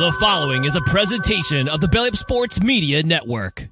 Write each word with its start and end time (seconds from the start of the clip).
The 0.00 0.12
following 0.12 0.64
is 0.64 0.76
a 0.76 0.80
presentation 0.80 1.68
of 1.68 1.82
the 1.82 1.88
Belly 1.88 2.08
Up 2.08 2.16
Sports 2.16 2.58
Media 2.62 3.02
Network. 3.02 3.68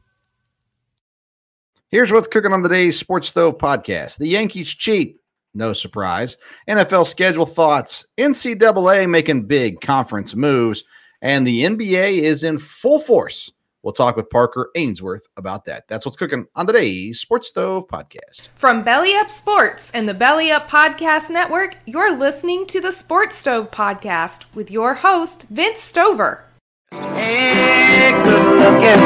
Here's 1.88 2.12
what's 2.12 2.28
cooking 2.28 2.52
on 2.52 2.62
today's 2.62 2.98
Sports 2.98 3.28
Stove 3.28 3.56
podcast. 3.56 4.18
The 4.18 4.28
Yankees 4.28 4.68
cheat. 4.68 5.22
No 5.54 5.72
surprise. 5.72 6.36
NFL 6.68 7.06
schedule 7.06 7.46
thoughts. 7.46 8.04
NCAA 8.18 9.08
making 9.08 9.46
big 9.46 9.80
conference 9.80 10.34
moves. 10.34 10.84
And 11.22 11.46
the 11.46 11.62
NBA 11.62 12.20
is 12.20 12.44
in 12.44 12.58
full 12.58 13.00
force. 13.00 13.50
We'll 13.82 13.92
talk 13.92 14.16
with 14.16 14.28
Parker 14.28 14.70
Ainsworth 14.74 15.28
about 15.36 15.64
that. 15.66 15.84
That's 15.88 16.04
what's 16.04 16.16
cooking 16.16 16.46
on 16.56 16.66
today's 16.66 17.20
Sports 17.20 17.48
Stove 17.48 17.86
podcast. 17.86 18.48
From 18.54 18.82
Belly 18.82 19.14
Up 19.14 19.30
Sports 19.30 19.90
and 19.92 20.08
the 20.08 20.14
Belly 20.14 20.50
Up 20.50 20.68
Podcast 20.68 21.30
Network, 21.30 21.76
you're 21.86 22.14
listening 22.16 22.66
to 22.66 22.80
the 22.80 22.90
Sports 22.90 23.36
Stove 23.36 23.70
podcast 23.70 24.46
with 24.54 24.70
your 24.70 24.94
host, 24.94 25.46
Vince 25.48 25.78
Stover. 25.78 26.44
Hey, 26.90 28.10
good 28.24 28.58
looking. 28.58 29.00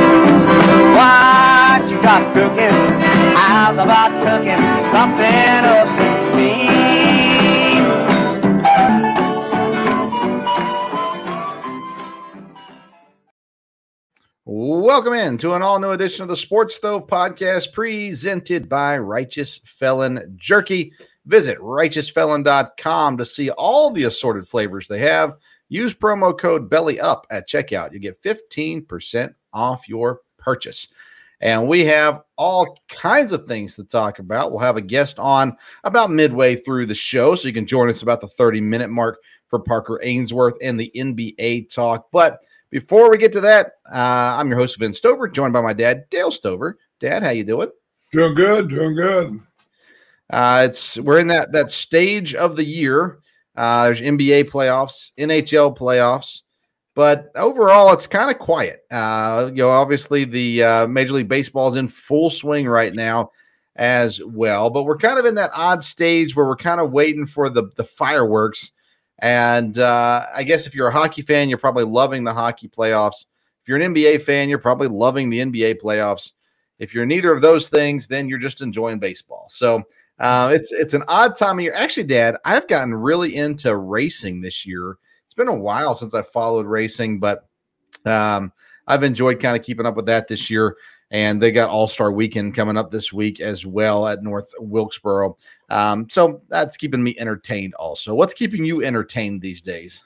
What 0.95 1.91
you 1.91 2.01
got 2.01 2.33
cooking? 2.33 2.73
How's 3.37 3.75
about 3.75 4.11
cooking 4.23 4.63
something 4.91 5.65
up 5.67 5.89
in 6.01 6.37
me? 6.37 6.72
Welcome 14.45 15.13
in 15.13 15.39
to 15.39 15.55
an 15.55 15.63
all 15.63 15.79
new 15.79 15.93
edition 15.93 16.25
of 16.25 16.29
the 16.29 16.37
Sports 16.37 16.75
Stove 16.75 17.07
podcast 17.07 17.73
presented 17.73 18.69
by 18.69 18.99
Righteous 18.99 19.61
Felon 19.65 20.35
Jerky. 20.37 20.93
Visit 21.27 21.61
righteousfelon.com 21.61 23.19
to 23.19 23.25
see 23.25 23.51
all 23.51 23.93
the 23.93 24.03
assorted 24.03 24.49
flavors 24.49 24.89
they 24.89 24.99
have. 24.99 25.37
Use 25.69 25.95
promo 25.95 26.37
code 26.37 26.69
belly 26.69 26.99
up 26.99 27.25
at 27.31 27.49
checkout. 27.49 27.93
You 27.93 28.01
get 28.01 28.21
15% 28.25 29.33
off 29.53 29.89
your 29.89 30.23
purchase. 30.39 30.89
And 31.41 31.69
we 31.69 31.85
have 31.85 32.23
all 32.37 32.81
kinds 32.89 33.31
of 33.31 33.47
things 33.47 33.77
to 33.77 33.85
talk 33.85 34.19
about. 34.19 34.51
We'll 34.51 34.59
have 34.59 34.77
a 34.77 34.83
guest 34.83 35.21
on 35.21 35.57
about 35.85 36.11
midway 36.11 36.57
through 36.57 36.87
the 36.87 36.97
show, 36.97 37.37
so 37.37 37.47
you 37.47 37.55
can 37.55 37.67
join 37.67 37.89
us 37.89 38.03
about 38.03 38.21
the 38.21 38.29
30 38.29 38.61
minute 38.61 38.91
mark 38.91 39.21
for 39.51 39.61
Parker 39.61 40.01
Ainsworth 40.03 40.57
and 40.61 40.81
the 40.81 40.91
NBA 40.97 41.73
talk. 41.73 42.09
But 42.11 42.41
before 42.73 43.11
we 43.11 43.19
get 43.19 43.33
to 43.33 43.41
that, 43.43 43.75
uh, 43.93 44.39
I'm 44.39 44.49
your 44.49 44.57
host 44.57 44.79
Vince 44.79 44.97
Stover, 44.97 45.29
joined 45.29 45.53
by 45.53 45.61
my 45.61 45.75
dad 45.75 46.07
Dale 46.11 46.31
Stover. 46.33 46.79
Dad, 46.99 47.23
how 47.23 47.29
you 47.29 47.45
doing? 47.45 47.69
Doing 48.13 48.35
good, 48.35 48.71
doing 48.71 48.97
good. 48.97 49.41
Uh, 50.31 50.69
it's 50.71 50.99
we're 50.99 51.21
in 51.21 51.27
that 51.27 51.53
that 51.53 51.71
stage 51.71 52.35
of 52.35 52.57
the 52.57 52.65
year. 52.65 53.19
Uh, 53.55 53.85
there's 53.85 54.01
NBA 54.01 54.51
playoffs, 54.51 55.11
NHL 55.19 55.77
playoffs, 55.77 56.41
but 56.95 57.31
overall 57.37 57.93
it's 57.93 58.07
kind 58.07 58.31
of 58.31 58.39
quiet. 58.39 58.81
Uh, 58.91 59.51
you 59.51 59.63
know, 59.63 59.69
obviously 59.69 60.25
the 60.25 60.63
uh, 60.65 60.87
Major 60.87 61.13
League 61.13 61.29
Baseball 61.29 61.69
is 61.69 61.77
in 61.77 61.89
full 61.89 62.31
swing 62.31 62.67
right 62.67 62.95
now 62.95 63.31
as 63.77 64.19
well, 64.25 64.71
but 64.71 64.85
we're 64.85 64.97
kind 64.97 65.19
of 65.19 65.27
in 65.27 65.35
that 65.35 65.51
odd 65.53 65.85
stage 65.85 66.35
where 66.35 66.47
we're 66.47 66.57
kind 66.57 66.81
of 66.81 66.91
waiting 66.91 67.27
for 67.27 67.51
the 67.51 67.65
the 67.77 67.85
fireworks. 67.85 68.73
And 69.23 69.79
uh, 69.79 70.27
I 70.35 70.43
guess 70.43 70.67
if 70.67 70.75
you're 70.75 70.89
a 70.89 70.93
hockey 70.93 71.23
fan, 71.23 71.49
you're 71.49 71.57
probably 71.57 71.85
loving 71.85 72.25
the 72.25 72.35
hockey 72.35 72.69
playoffs. 72.69 73.25
If 73.63 73.69
you're 73.69 73.79
an 73.79 73.95
NBA 73.95 74.25
fan, 74.25 74.49
you're 74.49 74.59
probably 74.59 74.89
loving 74.89 75.31
the 75.31 75.39
NBA 75.39 75.81
playoffs. 75.81 76.33
If 76.81 76.93
you're 76.93 77.07
neither 77.07 77.33
of 77.33 77.41
those 77.41 77.69
things, 77.69 78.09
then 78.09 78.29
you're 78.29 78.41
just 78.41 78.61
enjoying 78.61 78.99
baseball. 78.99 79.47
So 79.49 79.85
uh, 80.19 80.51
it's 80.53 80.73
it's 80.73 80.95
an 80.95 81.05
odd 81.07 81.37
time 81.37 81.61
of 81.61 81.63
year. 81.63 81.73
Actually, 81.73 82.09
Dad, 82.09 82.37
I've 82.45 82.67
gotten 82.67 82.93
really 82.93 83.37
into 83.37 83.77
racing 83.77 84.41
this 84.41 84.67
year. 84.67 84.99
It's 85.25 85.35
been 85.35 85.47
a 85.47 85.55
while 85.55 85.95
since 85.95 86.15
I 86.15 86.23
followed 86.23 86.67
racing, 86.67 87.21
but 87.21 87.49
um, 88.05 88.53
I've 88.89 89.05
enjoyed 89.05 89.41
kind 89.41 89.57
of 89.57 89.65
keeping 89.65 89.87
up 89.87 89.95
with 89.95 90.07
that 90.07 90.27
this 90.27 90.51
year. 90.51 90.77
And 91.13 91.41
they 91.41 91.53
got 91.53 91.71
All 91.71 91.87
Star 91.87 92.11
Weekend 92.11 92.57
coming 92.57 92.77
up 92.77 92.91
this 92.91 93.13
week 93.13 93.41
as 93.41 93.65
well 93.65 94.09
at 94.09 94.25
North 94.25 94.51
Wilkesboro. 94.59 95.37
Um, 95.73 96.07
so 96.11 96.43
that's 96.49 96.77
keeping 96.77 97.03
me 97.03 97.17
entertained. 97.19 97.75
Also, 97.75 98.15
what's 98.15 98.35
keeping 98.35 98.63
you 98.63 98.85
entertained 98.85 99.41
these 99.41 99.63
days? 99.63 100.03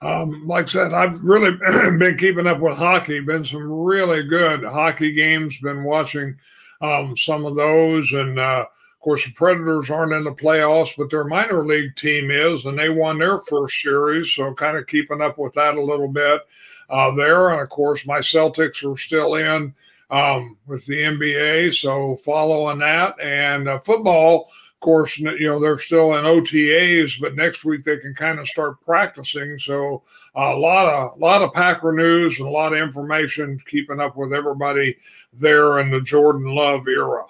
Um, 0.00 0.46
like 0.46 0.68
I 0.68 0.68
said, 0.68 0.94
I've 0.94 1.22
really 1.22 1.50
been 1.98 2.16
keeping 2.16 2.46
up 2.46 2.60
with 2.60 2.78
hockey. 2.78 3.20
Been 3.20 3.44
some 3.44 3.70
really 3.70 4.22
good 4.22 4.64
hockey 4.64 5.12
games. 5.12 5.58
Been 5.58 5.84
watching 5.84 6.36
um, 6.80 7.14
some 7.14 7.44
of 7.44 7.56
those, 7.56 8.10
and 8.12 8.38
uh, 8.38 8.64
of 8.66 9.00
course, 9.00 9.26
the 9.26 9.32
Predators 9.32 9.90
aren't 9.90 10.14
in 10.14 10.24
the 10.24 10.32
playoffs, 10.32 10.94
but 10.96 11.10
their 11.10 11.24
minor 11.24 11.64
league 11.64 11.94
team 11.96 12.30
is, 12.30 12.64
and 12.64 12.78
they 12.78 12.88
won 12.88 13.18
their 13.18 13.40
first 13.42 13.80
series. 13.82 14.32
So, 14.32 14.54
kind 14.54 14.78
of 14.78 14.86
keeping 14.86 15.20
up 15.20 15.36
with 15.36 15.52
that 15.54 15.76
a 15.76 15.82
little 15.82 16.08
bit 16.08 16.40
uh, 16.88 17.10
there. 17.14 17.50
And 17.50 17.60
of 17.60 17.68
course, 17.68 18.06
my 18.06 18.20
Celtics 18.20 18.82
are 18.90 18.96
still 18.96 19.34
in 19.34 19.74
um, 20.10 20.56
with 20.66 20.86
the 20.86 21.02
NBA, 21.02 21.74
so 21.74 22.16
following 22.16 22.78
that 22.78 23.20
and 23.20 23.68
uh, 23.68 23.78
football. 23.80 24.48
Of 24.76 24.80
course, 24.80 25.18
you 25.18 25.34
know 25.40 25.58
they're 25.58 25.78
still 25.78 26.16
in 26.16 26.24
OTAs, 26.24 27.18
but 27.18 27.34
next 27.34 27.64
week 27.64 27.82
they 27.82 27.96
can 27.96 28.14
kind 28.14 28.38
of 28.38 28.46
start 28.46 28.80
practicing. 28.82 29.58
So 29.58 30.02
a 30.34 30.54
lot 30.54 30.86
of 30.86 31.16
a 31.16 31.18
lot 31.18 31.40
of 31.40 31.54
Packer 31.54 31.92
news 31.92 32.38
and 32.38 32.46
a 32.46 32.50
lot 32.50 32.74
of 32.74 32.78
information, 32.78 33.58
keeping 33.66 34.00
up 34.00 34.16
with 34.16 34.34
everybody 34.34 34.96
there 35.32 35.78
in 35.78 35.90
the 35.90 36.02
Jordan 36.02 36.44
Love 36.44 36.86
era. 36.88 37.24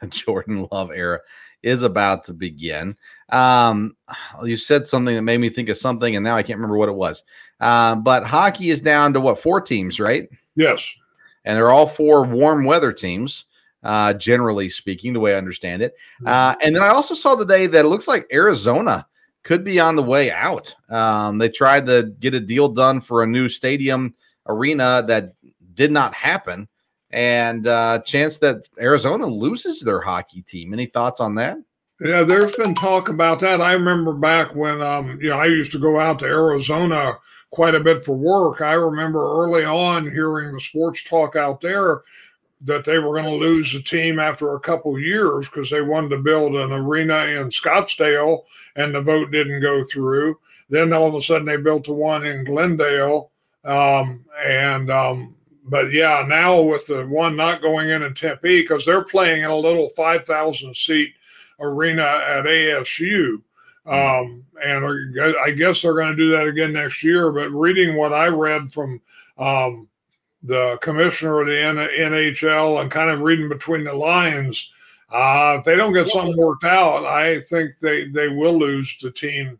The 0.00 0.06
Jordan 0.06 0.68
Love 0.70 0.92
era 0.92 1.20
is 1.62 1.82
about 1.82 2.24
to 2.24 2.32
begin. 2.32 2.96
Um, 3.30 3.96
you 4.42 4.56
said 4.56 4.88
something 4.88 5.14
that 5.14 5.22
made 5.22 5.38
me 5.38 5.50
think 5.50 5.68
of 5.68 5.76
something, 5.76 6.16
and 6.16 6.24
now 6.24 6.36
I 6.36 6.42
can't 6.42 6.58
remember 6.58 6.76
what 6.76 6.88
it 6.88 6.94
was. 6.94 7.22
Um, 7.60 8.02
but 8.02 8.24
hockey 8.24 8.70
is 8.70 8.80
down 8.80 9.12
to 9.12 9.20
what 9.20 9.42
four 9.42 9.60
teams, 9.60 10.00
right? 10.00 10.28
Yes. 10.56 10.88
And 11.44 11.56
they're 11.56 11.70
all 11.70 11.88
four 11.88 12.24
warm 12.24 12.64
weather 12.64 12.92
teams, 12.92 13.44
uh, 13.82 14.12
generally 14.14 14.68
speaking, 14.68 15.12
the 15.12 15.20
way 15.20 15.34
I 15.34 15.38
understand 15.38 15.82
it. 15.82 15.94
Uh, 16.24 16.54
and 16.62 16.74
then 16.74 16.82
I 16.82 16.88
also 16.88 17.14
saw 17.14 17.34
today 17.34 17.66
that 17.66 17.84
it 17.84 17.88
looks 17.88 18.08
like 18.08 18.26
Arizona 18.32 19.06
could 19.42 19.64
be 19.64 19.80
on 19.80 19.96
the 19.96 20.02
way 20.02 20.30
out. 20.30 20.74
Um, 20.90 21.38
they 21.38 21.48
tried 21.48 21.86
to 21.86 22.14
get 22.20 22.34
a 22.34 22.40
deal 22.40 22.68
done 22.68 23.00
for 23.00 23.22
a 23.22 23.26
new 23.26 23.48
stadium 23.48 24.14
arena 24.46 25.02
that 25.06 25.34
did 25.74 25.90
not 25.90 26.14
happen, 26.14 26.68
and 27.10 27.66
uh, 27.66 28.00
chance 28.00 28.38
that 28.38 28.68
Arizona 28.80 29.26
loses 29.26 29.80
their 29.80 30.00
hockey 30.00 30.42
team. 30.42 30.72
Any 30.72 30.86
thoughts 30.86 31.20
on 31.20 31.34
that? 31.36 31.58
Yeah, 32.00 32.22
there's 32.22 32.56
been 32.56 32.74
talk 32.74 33.10
about 33.10 33.40
that. 33.40 33.60
I 33.60 33.72
remember 33.72 34.14
back 34.14 34.54
when 34.54 34.80
um, 34.80 35.18
you 35.20 35.30
know 35.30 35.38
I 35.38 35.46
used 35.46 35.72
to 35.72 35.78
go 35.78 36.00
out 36.00 36.18
to 36.20 36.26
Arizona 36.26 37.12
quite 37.50 37.74
a 37.74 37.80
bit 37.80 38.04
for 38.04 38.16
work. 38.16 38.62
I 38.62 38.72
remember 38.72 39.20
early 39.20 39.64
on 39.64 40.10
hearing 40.10 40.52
the 40.52 40.60
sports 40.60 41.04
talk 41.04 41.36
out 41.36 41.60
there 41.60 42.02
that 42.62 42.84
they 42.84 42.98
were 42.98 43.20
going 43.20 43.24
to 43.24 43.46
lose 43.46 43.72
the 43.72 43.80
team 43.80 44.18
after 44.18 44.54
a 44.54 44.60
couple 44.60 44.98
years 44.98 45.48
because 45.48 45.70
they 45.70 45.80
wanted 45.80 46.10
to 46.10 46.18
build 46.18 46.54
an 46.54 46.72
arena 46.72 47.16
in 47.24 47.48
Scottsdale 47.48 48.42
and 48.76 48.94
the 48.94 49.00
vote 49.00 49.30
didn't 49.30 49.62
go 49.62 49.82
through. 49.84 50.38
Then 50.68 50.92
all 50.92 51.08
of 51.08 51.14
a 51.14 51.22
sudden 51.22 51.46
they 51.46 51.56
built 51.56 51.84
the 51.84 51.92
one 51.92 52.26
in 52.26 52.44
Glendale, 52.44 53.30
um, 53.64 54.24
and 54.44 54.90
um, 54.90 55.34
but 55.64 55.92
yeah, 55.92 56.24
now 56.26 56.60
with 56.60 56.86
the 56.86 57.06
one 57.06 57.36
not 57.36 57.62
going 57.62 57.88
in 57.88 58.02
in 58.02 58.14
Tempe 58.14 58.62
because 58.62 58.84
they're 58.84 59.04
playing 59.04 59.44
in 59.44 59.50
a 59.50 59.56
little 59.56 59.88
five 59.96 60.24
thousand 60.26 60.76
seat 60.76 61.14
arena 61.58 62.02
at 62.02 62.44
ASU. 62.44 63.42
Um, 63.86 64.44
and 64.62 64.84
I 65.42 65.50
guess 65.52 65.82
they're 65.82 65.94
going 65.94 66.10
to 66.10 66.16
do 66.16 66.30
that 66.32 66.46
again 66.46 66.74
next 66.74 67.02
year. 67.02 67.32
But 67.32 67.50
reading 67.50 67.96
what 67.96 68.12
I 68.12 68.28
read 68.28 68.70
from 68.70 69.00
um, 69.38 69.88
the 70.42 70.78
commissioner 70.80 71.40
of 71.40 71.46
the 71.46 71.52
NHL 71.52 72.80
and 72.80 72.90
kind 72.90 73.10
of 73.10 73.20
reading 73.20 73.48
between 73.48 73.84
the 73.84 73.92
lines, 73.92 74.70
uh, 75.10 75.56
if 75.58 75.64
they 75.64 75.76
don't 75.76 75.92
get 75.92 76.08
something 76.08 76.36
worked 76.36 76.64
out, 76.64 77.04
I 77.04 77.40
think 77.40 77.78
they 77.78 78.06
they 78.06 78.28
will 78.28 78.58
lose 78.58 78.96
the 78.98 79.10
team 79.10 79.58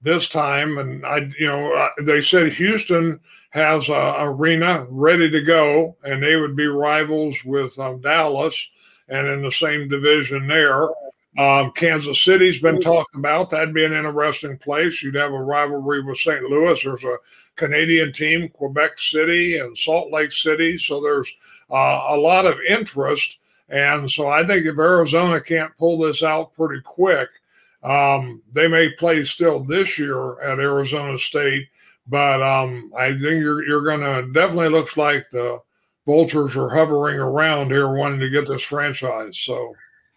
this 0.00 0.28
time. 0.28 0.78
And 0.78 1.04
I, 1.04 1.30
you 1.38 1.46
know, 1.46 1.74
uh, 1.74 1.88
they 2.02 2.20
said 2.20 2.52
Houston 2.52 3.20
has 3.50 3.88
a 3.88 4.16
arena 4.20 4.86
ready 4.88 5.28
to 5.30 5.42
go, 5.42 5.96
and 6.04 6.22
they 6.22 6.36
would 6.36 6.56
be 6.56 6.66
rivals 6.66 7.36
with 7.44 7.78
um, 7.78 8.00
Dallas 8.00 8.68
and 9.08 9.26
in 9.26 9.42
the 9.42 9.50
same 9.50 9.88
division 9.88 10.46
there. 10.46 10.88
Um, 11.38 11.72
Kansas 11.72 12.20
City's 12.20 12.60
been 12.60 12.78
talked 12.78 13.14
about. 13.14 13.48
That'd 13.48 13.72
be 13.72 13.86
an 13.86 13.94
interesting 13.94 14.58
place. 14.58 15.02
You'd 15.02 15.14
have 15.14 15.32
a 15.32 15.42
rivalry 15.42 16.02
with 16.02 16.18
St. 16.18 16.42
Louis. 16.42 16.82
There's 16.82 17.04
a 17.04 17.16
Canadian 17.56 18.12
team, 18.12 18.48
Quebec 18.50 18.98
City 18.98 19.56
and 19.56 19.76
Salt 19.76 20.12
Lake 20.12 20.32
City. 20.32 20.76
So 20.76 21.00
there's 21.00 21.32
uh, 21.70 22.02
a 22.10 22.16
lot 22.16 22.44
of 22.44 22.58
interest. 22.68 23.38
And 23.70 24.10
so 24.10 24.28
I 24.28 24.46
think 24.46 24.66
if 24.66 24.78
Arizona 24.78 25.40
can't 25.40 25.76
pull 25.78 25.98
this 25.98 26.22
out 26.22 26.52
pretty 26.52 26.82
quick, 26.82 27.30
um, 27.82 28.42
they 28.52 28.68
may 28.68 28.90
play 28.90 29.24
still 29.24 29.64
this 29.64 29.98
year 29.98 30.38
at 30.40 30.58
Arizona 30.58 31.16
State. 31.16 31.66
But 32.06 32.42
um, 32.42 32.92
I 32.94 33.12
think 33.12 33.22
you're, 33.22 33.64
you're 33.64 33.84
going 33.84 34.00
to 34.00 34.30
definitely 34.32 34.68
looks 34.68 34.98
like 34.98 35.30
the 35.30 35.60
vultures 36.04 36.56
are 36.56 36.68
hovering 36.68 37.18
around 37.18 37.70
here 37.70 37.94
wanting 37.94 38.20
to 38.20 38.28
get 38.28 38.46
this 38.46 38.62
franchise. 38.62 39.38
So. 39.38 39.74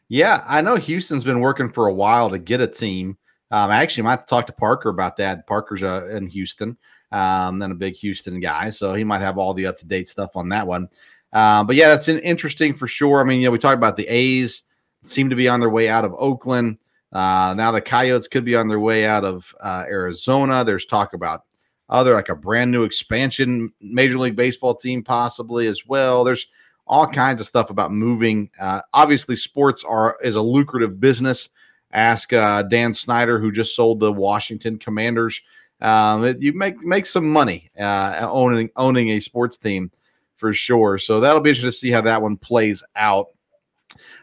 Yeah, 0.09 0.43
I 0.47 0.61
know 0.61 0.75
Houston's 0.75 1.23
been 1.23 1.39
working 1.39 1.71
for 1.71 1.87
a 1.87 1.93
while 1.93 2.29
to 2.29 2.39
get 2.39 2.61
a 2.61 2.67
team. 2.67 3.17
Um, 3.51 3.71
I 3.71 3.77
actually 3.77 4.03
might 4.03 4.27
talk 4.27 4.47
to 4.47 4.53
Parker 4.53 4.89
about 4.89 5.17
that. 5.17 5.47
Parker's 5.47 5.83
uh, 5.83 6.09
in 6.11 6.27
Houston. 6.27 6.77
um, 7.11 7.59
than 7.59 7.71
a 7.71 7.75
big 7.75 7.95
Houston 7.95 8.39
guy, 8.39 8.69
so 8.69 8.93
he 8.93 9.03
might 9.03 9.21
have 9.21 9.37
all 9.37 9.53
the 9.53 9.65
up 9.65 9.77
to 9.79 9.85
date 9.85 10.09
stuff 10.09 10.31
on 10.35 10.49
that 10.49 10.67
one. 10.67 10.89
Uh, 11.31 11.63
but 11.63 11.75
yeah, 11.75 11.87
that's 11.87 12.07
an 12.07 12.19
interesting 12.19 12.73
for 12.75 12.87
sure. 12.87 13.21
I 13.21 13.23
mean, 13.23 13.39
you 13.39 13.45
know, 13.45 13.51
we 13.51 13.57
talked 13.57 13.77
about 13.77 13.95
the 13.97 14.07
A's 14.07 14.63
seem 15.05 15.29
to 15.29 15.35
be 15.35 15.47
on 15.47 15.59
their 15.59 15.69
way 15.69 15.87
out 15.87 16.05
of 16.05 16.15
Oakland. 16.17 16.77
Uh, 17.13 17.53
now 17.55 17.71
the 17.71 17.81
Coyotes 17.81 18.27
could 18.27 18.43
be 18.43 18.55
on 18.55 18.67
their 18.67 18.79
way 18.79 19.05
out 19.05 19.23
of 19.23 19.53
uh, 19.61 19.85
Arizona. 19.87 20.63
There's 20.63 20.85
talk 20.85 21.13
about 21.13 21.43
other 21.87 22.13
like 22.13 22.29
a 22.29 22.35
brand 22.35 22.71
new 22.71 22.83
expansion 22.83 23.71
Major 23.79 24.17
League 24.17 24.35
Baseball 24.35 24.75
team 24.75 25.03
possibly 25.03 25.67
as 25.67 25.85
well. 25.87 26.23
There's 26.23 26.47
all 26.87 27.07
kinds 27.07 27.41
of 27.41 27.47
stuff 27.47 27.69
about 27.69 27.91
moving. 27.91 28.49
Uh, 28.59 28.81
obviously, 28.93 29.35
sports 29.35 29.83
are 29.83 30.17
is 30.23 30.35
a 30.35 30.41
lucrative 30.41 30.99
business. 30.99 31.49
Ask 31.91 32.33
uh, 32.33 32.63
Dan 32.63 32.93
Snyder, 32.93 33.39
who 33.39 33.51
just 33.51 33.75
sold 33.75 33.99
the 33.99 34.11
Washington 34.11 34.77
Commanders. 34.77 35.41
Um, 35.81 36.35
you 36.39 36.53
make 36.53 36.77
make 36.79 37.05
some 37.05 37.29
money 37.29 37.69
uh, 37.79 38.27
owning 38.29 38.69
owning 38.75 39.09
a 39.09 39.19
sports 39.19 39.57
team 39.57 39.91
for 40.37 40.53
sure. 40.53 40.97
So 40.97 41.19
that'll 41.19 41.41
be 41.41 41.51
interesting 41.51 41.71
to 41.71 41.77
see 41.77 41.91
how 41.91 42.01
that 42.01 42.21
one 42.21 42.37
plays 42.37 42.83
out. 42.95 43.27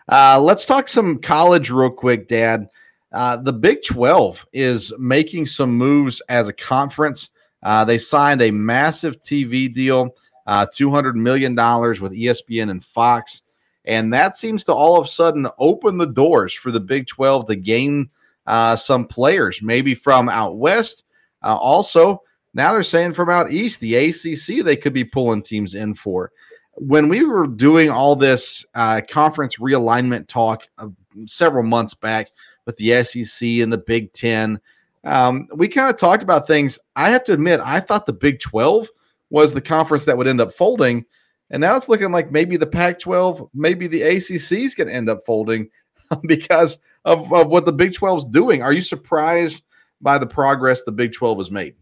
Uh, 0.08 0.40
let's 0.40 0.66
talk 0.66 0.88
some 0.88 1.18
college 1.18 1.70
real 1.70 1.90
quick, 1.90 2.28
Dad. 2.28 2.68
Uh, 3.12 3.36
the 3.36 3.52
Big 3.52 3.82
12 3.84 4.46
is 4.52 4.92
making 4.98 5.46
some 5.46 5.76
moves 5.76 6.20
as 6.28 6.48
a 6.48 6.52
conference. 6.52 7.30
Uh, 7.62 7.84
they 7.84 7.98
signed 7.98 8.42
a 8.42 8.50
massive 8.50 9.22
TV 9.22 9.72
deal, 9.72 10.14
uh, 10.46 10.66
$200 10.66 11.14
million 11.14 11.54
with 11.54 12.12
ESPN 12.12 12.70
and 12.70 12.84
Fox. 12.84 13.42
And 13.84 14.12
that 14.12 14.36
seems 14.36 14.64
to 14.64 14.72
all 14.72 14.98
of 14.98 15.06
a 15.06 15.10
sudden 15.10 15.48
open 15.58 15.98
the 15.98 16.06
doors 16.06 16.52
for 16.52 16.70
the 16.70 16.80
Big 16.80 17.06
12 17.06 17.46
to 17.48 17.56
gain 17.56 18.10
uh, 18.46 18.76
some 18.76 19.06
players, 19.06 19.60
maybe 19.62 19.94
from 19.94 20.28
out 20.28 20.56
west. 20.56 21.04
Uh, 21.42 21.56
also, 21.56 22.22
now 22.54 22.72
they're 22.72 22.84
saying 22.84 23.14
from 23.14 23.30
out 23.30 23.50
east, 23.50 23.80
the 23.80 23.96
ACC, 23.96 24.64
they 24.64 24.76
could 24.76 24.92
be 24.92 25.04
pulling 25.04 25.42
teams 25.42 25.74
in 25.74 25.94
for. 25.94 26.32
When 26.74 27.08
we 27.08 27.24
were 27.24 27.46
doing 27.46 27.90
all 27.90 28.16
this 28.16 28.64
uh, 28.74 29.02
conference 29.08 29.56
realignment 29.56 30.28
talk 30.28 30.62
uh, 30.78 30.88
several 31.26 31.64
months 31.64 31.94
back 31.94 32.28
with 32.66 32.76
the 32.76 33.02
SEC 33.04 33.46
and 33.48 33.72
the 33.72 33.78
Big 33.78 34.12
Ten, 34.12 34.60
um, 35.04 35.48
we 35.54 35.68
kind 35.68 35.90
of 35.90 35.98
talked 35.98 36.22
about 36.22 36.46
things. 36.46 36.78
I 36.94 37.10
have 37.10 37.24
to 37.24 37.32
admit, 37.32 37.60
I 37.62 37.80
thought 37.80 38.06
the 38.06 38.12
Big 38.12 38.40
12 38.40 38.88
was 39.32 39.54
the 39.54 39.62
conference 39.62 40.04
that 40.04 40.16
would 40.16 40.28
end 40.28 40.42
up 40.42 40.52
folding. 40.52 41.06
And 41.50 41.62
now 41.62 41.74
it's 41.74 41.88
looking 41.88 42.12
like 42.12 42.30
maybe 42.30 42.58
the 42.58 42.66
Pac 42.66 43.00
12, 43.00 43.48
maybe 43.54 43.86
the 43.88 44.02
ACC 44.02 44.52
is 44.52 44.74
going 44.74 44.88
to 44.88 44.94
end 44.94 45.08
up 45.08 45.24
folding 45.24 45.68
because 46.26 46.78
of, 47.06 47.32
of 47.32 47.48
what 47.48 47.64
the 47.64 47.72
Big 47.72 47.94
12 47.94 48.18
is 48.18 48.24
doing. 48.26 48.62
Are 48.62 48.74
you 48.74 48.82
surprised 48.82 49.62
by 50.02 50.18
the 50.18 50.26
progress 50.26 50.82
the 50.82 50.92
Big 50.92 51.14
12 51.14 51.38
has 51.38 51.50
made? 51.50 51.74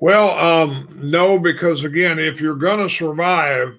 Well, 0.00 0.30
um, 0.30 0.88
no, 0.96 1.38
because 1.38 1.84
again, 1.84 2.18
if 2.18 2.40
you're 2.40 2.56
going 2.56 2.80
to 2.80 2.92
survive, 2.92 3.78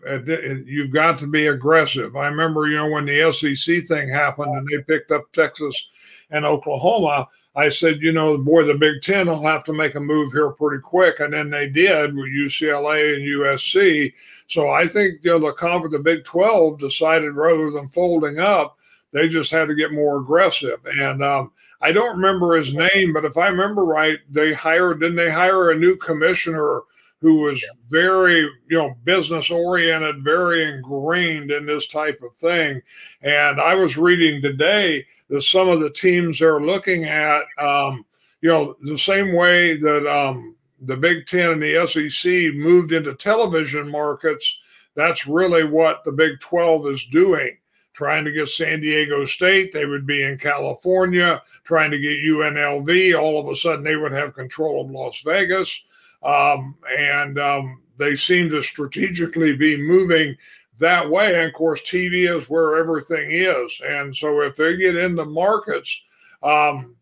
you've 0.65 0.91
got 0.91 1.17
to 1.17 1.27
be 1.27 1.47
aggressive. 1.47 2.15
I 2.15 2.27
remember, 2.27 2.67
you 2.67 2.77
know, 2.77 2.91
when 2.91 3.05
the 3.05 3.33
SEC 3.33 3.87
thing 3.87 4.09
happened 4.09 4.55
and 4.55 4.67
they 4.67 4.83
picked 4.83 5.11
up 5.11 5.23
Texas 5.33 5.85
and 6.29 6.45
Oklahoma, 6.45 7.27
I 7.55 7.67
said, 7.69 8.01
you 8.01 8.13
know, 8.13 8.37
boy, 8.37 8.63
the 8.63 8.75
Big 8.75 9.01
Ten 9.01 9.27
will 9.27 9.43
have 9.43 9.63
to 9.65 9.73
make 9.73 9.95
a 9.95 9.99
move 9.99 10.31
here 10.31 10.51
pretty 10.51 10.81
quick, 10.81 11.19
and 11.19 11.33
then 11.33 11.49
they 11.49 11.67
did 11.67 12.15
with 12.15 12.29
UCLA 12.29 13.15
and 13.15 13.27
USC. 13.27 14.13
So 14.47 14.69
I 14.69 14.87
think 14.87 15.19
you 15.21 15.31
know 15.31 15.39
the 15.39 15.53
conference, 15.53 15.93
the 15.93 15.99
Big 15.99 16.23
Twelve, 16.23 16.79
decided 16.79 17.33
rather 17.33 17.69
than 17.69 17.89
folding 17.89 18.39
up, 18.39 18.77
they 19.11 19.27
just 19.27 19.51
had 19.51 19.67
to 19.67 19.75
get 19.75 19.91
more 19.91 20.17
aggressive. 20.17 20.79
And 20.97 21.21
um, 21.21 21.51
I 21.81 21.91
don't 21.91 22.15
remember 22.15 22.55
his 22.55 22.73
name, 22.73 23.11
but 23.13 23.25
if 23.25 23.37
I 23.37 23.49
remember 23.49 23.83
right, 23.83 24.19
they 24.29 24.53
hired 24.53 25.01
didn't 25.01 25.17
they 25.17 25.31
hire 25.31 25.71
a 25.71 25.77
new 25.77 25.97
commissioner? 25.97 26.81
Who 27.21 27.43
was 27.43 27.63
very, 27.87 28.39
you 28.67 28.77
know, 28.77 28.95
business 29.03 29.51
oriented, 29.51 30.23
very 30.23 30.67
ingrained 30.67 31.51
in 31.51 31.67
this 31.67 31.87
type 31.87 32.19
of 32.23 32.35
thing. 32.35 32.81
And 33.21 33.61
I 33.61 33.75
was 33.75 33.95
reading 33.95 34.41
today 34.41 35.05
that 35.29 35.43
some 35.43 35.69
of 35.69 35.79
the 35.79 35.91
teams 35.91 36.39
they're 36.39 36.59
looking 36.59 37.05
at, 37.05 37.43
um, 37.59 38.05
you 38.41 38.49
know, 38.49 38.75
the 38.81 38.97
same 38.97 39.35
way 39.35 39.77
that 39.77 40.11
um, 40.11 40.55
the 40.81 40.97
Big 40.97 41.27
Ten 41.27 41.51
and 41.51 41.61
the 41.61 41.85
SEC 41.85 42.55
moved 42.55 42.91
into 42.91 43.13
television 43.13 43.87
markets, 43.87 44.57
that's 44.95 45.27
really 45.27 45.63
what 45.63 46.03
the 46.03 46.11
Big 46.11 46.39
12 46.39 46.87
is 46.87 47.05
doing. 47.05 47.55
Trying 47.93 48.25
to 48.25 48.31
get 48.31 48.47
San 48.49 48.79
Diego 48.79 49.25
State, 49.25 49.71
they 49.71 49.85
would 49.85 50.07
be 50.07 50.23
in 50.23 50.39
California. 50.39 51.39
Trying 51.65 51.91
to 51.91 51.99
get 51.99 52.23
UNLV, 52.23 53.21
all 53.21 53.39
of 53.39 53.47
a 53.47 53.55
sudden 53.55 53.83
they 53.83 53.97
would 53.97 54.13
have 54.13 54.33
control 54.33 54.83
of 54.83 54.89
Las 54.89 55.21
Vegas. 55.23 55.83
Um, 56.23 56.75
and 56.97 57.39
um, 57.39 57.81
they 57.97 58.15
seem 58.15 58.49
to 58.51 58.61
strategically 58.61 59.55
be 59.55 59.77
moving 59.77 60.35
that 60.79 61.09
way. 61.09 61.35
And 61.35 61.47
of 61.47 61.53
course, 61.53 61.81
TV 61.81 62.35
is 62.35 62.49
where 62.49 62.77
everything 62.77 63.31
is. 63.31 63.81
And 63.87 64.15
so 64.15 64.41
if 64.41 64.55
they 64.55 64.75
get 64.77 64.95
into 64.95 65.25
markets, 65.25 66.01
um, 66.43 66.95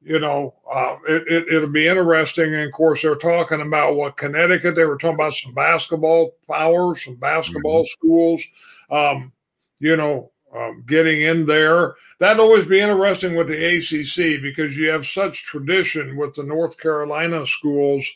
you 0.00 0.18
know, 0.18 0.54
uh, 0.72 0.96
it, 1.08 1.46
will 1.50 1.64
it, 1.64 1.72
be 1.72 1.86
interesting. 1.86 2.54
And 2.54 2.64
of 2.64 2.72
course, 2.72 3.02
they're 3.02 3.14
talking 3.14 3.62
about 3.62 3.96
what 3.96 4.16
Connecticut, 4.16 4.74
they 4.74 4.84
were 4.84 4.98
talking 4.98 5.14
about 5.14 5.34
some 5.34 5.54
basketball 5.54 6.32
power, 6.48 6.94
some 6.94 7.16
basketball 7.16 7.82
mm-hmm. 7.82 8.06
schools. 8.06 8.44
Um, 8.90 9.32
you 9.80 9.96
know, 9.96 10.30
um, 10.54 10.84
getting 10.86 11.22
in 11.22 11.46
there. 11.46 11.94
That'd 12.18 12.40
always 12.40 12.64
be 12.64 12.80
interesting 12.80 13.34
with 13.34 13.48
the 13.48 13.54
ACC 13.54 14.40
because 14.40 14.76
you 14.76 14.88
have 14.88 15.06
such 15.06 15.44
tradition 15.44 16.16
with 16.16 16.34
the 16.34 16.44
North 16.44 16.78
Carolina 16.78 17.46
schools. 17.46 18.06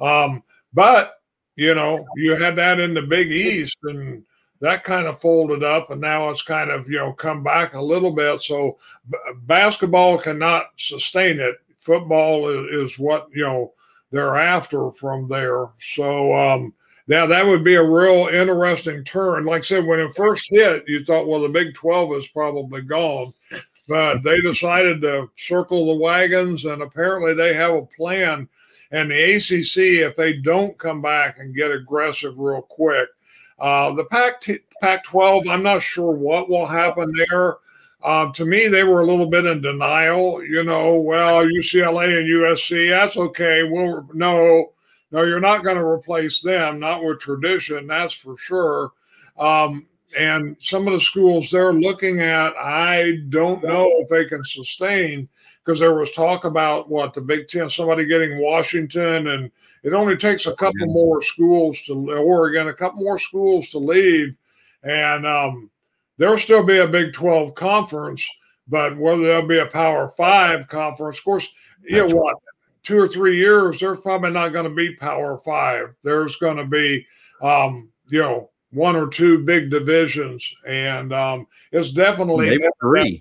Um, 0.00 0.42
but, 0.72 1.20
you 1.56 1.74
know, 1.74 2.06
you 2.16 2.36
had 2.36 2.56
that 2.56 2.78
in 2.78 2.94
the 2.94 3.02
Big 3.02 3.30
East 3.32 3.76
and 3.82 4.22
that 4.60 4.84
kind 4.84 5.06
of 5.06 5.20
folded 5.20 5.64
up 5.64 5.90
and 5.90 6.00
now 6.00 6.30
it's 6.30 6.42
kind 6.42 6.70
of, 6.70 6.88
you 6.88 6.98
know, 6.98 7.12
come 7.12 7.42
back 7.42 7.74
a 7.74 7.80
little 7.80 8.12
bit. 8.12 8.40
So 8.42 8.76
b- 9.10 9.18
basketball 9.42 10.18
cannot 10.18 10.66
sustain 10.76 11.40
it. 11.40 11.56
Football 11.80 12.48
is, 12.48 12.92
is 12.92 12.98
what, 12.98 13.28
you 13.34 13.44
know, 13.44 13.72
they're 14.10 14.36
after 14.36 14.90
from 14.90 15.28
there. 15.28 15.68
So, 15.78 16.34
um, 16.34 16.74
now 17.08 17.26
that 17.26 17.46
would 17.46 17.64
be 17.64 17.74
a 17.74 17.82
real 17.82 18.28
interesting 18.28 19.02
turn. 19.02 19.46
Like 19.46 19.62
I 19.62 19.64
said, 19.64 19.86
when 19.86 19.98
it 19.98 20.14
first 20.14 20.46
hit, 20.50 20.84
you 20.86 21.04
thought, 21.04 21.26
well, 21.26 21.40
the 21.40 21.48
Big 21.48 21.74
12 21.74 22.14
is 22.14 22.28
probably 22.28 22.82
gone. 22.82 23.32
But 23.88 24.22
they 24.22 24.40
decided 24.42 25.00
to 25.00 25.30
circle 25.36 25.86
the 25.86 26.02
wagons, 26.02 26.66
and 26.66 26.82
apparently 26.82 27.32
they 27.32 27.54
have 27.54 27.74
a 27.74 27.86
plan. 27.96 28.46
And 28.90 29.10
the 29.10 29.36
ACC, 29.36 30.06
if 30.06 30.16
they 30.16 30.34
don't 30.34 30.78
come 30.78 31.00
back 31.00 31.38
and 31.38 31.56
get 31.56 31.70
aggressive 31.70 32.38
real 32.38 32.62
quick, 32.62 33.08
uh, 33.58 33.92
the 33.92 34.04
Pac 34.04 34.42
Pac 34.80 35.04
12, 35.04 35.48
I'm 35.48 35.62
not 35.62 35.82
sure 35.82 36.12
what 36.12 36.50
will 36.50 36.66
happen 36.66 37.12
there. 37.28 37.56
Uh, 38.02 38.30
to 38.32 38.44
me, 38.44 38.68
they 38.68 38.84
were 38.84 39.00
a 39.00 39.06
little 39.06 39.26
bit 39.26 39.46
in 39.46 39.60
denial. 39.60 40.44
You 40.44 40.62
know, 40.62 41.00
well, 41.00 41.44
UCLA 41.44 42.18
and 42.18 42.28
USC, 42.28 42.90
that's 42.90 43.16
okay. 43.16 43.64
We'll 43.64 44.08
no, 44.14 44.72
no, 45.10 45.22
you're 45.22 45.40
not 45.40 45.64
going 45.64 45.76
to 45.76 45.84
replace 45.84 46.40
them, 46.40 46.78
not 46.78 47.02
with 47.02 47.20
tradition, 47.20 47.86
that's 47.86 48.14
for 48.14 48.36
sure. 48.36 48.92
Um, 49.38 49.86
and 50.18 50.56
some 50.58 50.86
of 50.86 50.92
the 50.92 51.00
schools 51.00 51.50
they're 51.50 51.72
looking 51.72 52.20
at, 52.20 52.54
I 52.56 53.20
don't 53.28 53.62
know 53.62 53.90
if 53.98 54.08
they 54.08 54.24
can 54.24 54.44
sustain 54.44 55.28
because 55.64 55.80
there 55.80 55.94
was 55.94 56.12
talk 56.12 56.44
about 56.44 56.88
what 56.88 57.12
the 57.12 57.20
Big 57.20 57.46
Ten, 57.48 57.68
somebody 57.68 58.06
getting 58.06 58.40
Washington, 58.40 59.28
and 59.28 59.50
it 59.82 59.92
only 59.92 60.16
takes 60.16 60.46
a 60.46 60.54
couple 60.54 60.86
more 60.86 61.20
schools 61.20 61.82
to 61.82 62.10
Oregon, 62.10 62.68
a 62.68 62.72
couple 62.72 63.02
more 63.02 63.18
schools 63.18 63.68
to 63.70 63.78
leave, 63.78 64.34
and 64.82 65.26
um, 65.26 65.70
there'll 66.16 66.38
still 66.38 66.62
be 66.62 66.78
a 66.78 66.88
Big 66.88 67.12
Twelve 67.12 67.54
conference, 67.54 68.26
but 68.66 68.96
whether 68.96 69.22
there'll 69.22 69.46
be 69.46 69.58
a 69.58 69.66
Power 69.66 70.08
Five 70.16 70.68
conference, 70.68 71.18
of 71.18 71.24
course, 71.24 71.48
you 71.82 72.08
know 72.08 72.16
what 72.16 72.36
two 72.82 72.98
or 72.98 73.08
three 73.08 73.36
years, 73.36 73.80
there's 73.80 74.00
probably 74.00 74.30
not 74.30 74.52
going 74.52 74.68
to 74.68 74.74
be 74.74 74.94
Power 74.94 75.38
Five. 75.38 75.94
There's 76.02 76.36
going 76.36 76.56
to 76.56 76.64
be, 76.64 77.06
um, 77.42 77.88
you 78.10 78.20
know, 78.20 78.50
one 78.70 78.96
or 78.96 79.08
two 79.08 79.44
big 79.44 79.70
divisions, 79.70 80.54
and 80.66 81.12
um, 81.12 81.46
it's 81.72 81.90
definitely 81.90 82.50
maybe 82.50 82.62
three. 82.80 83.20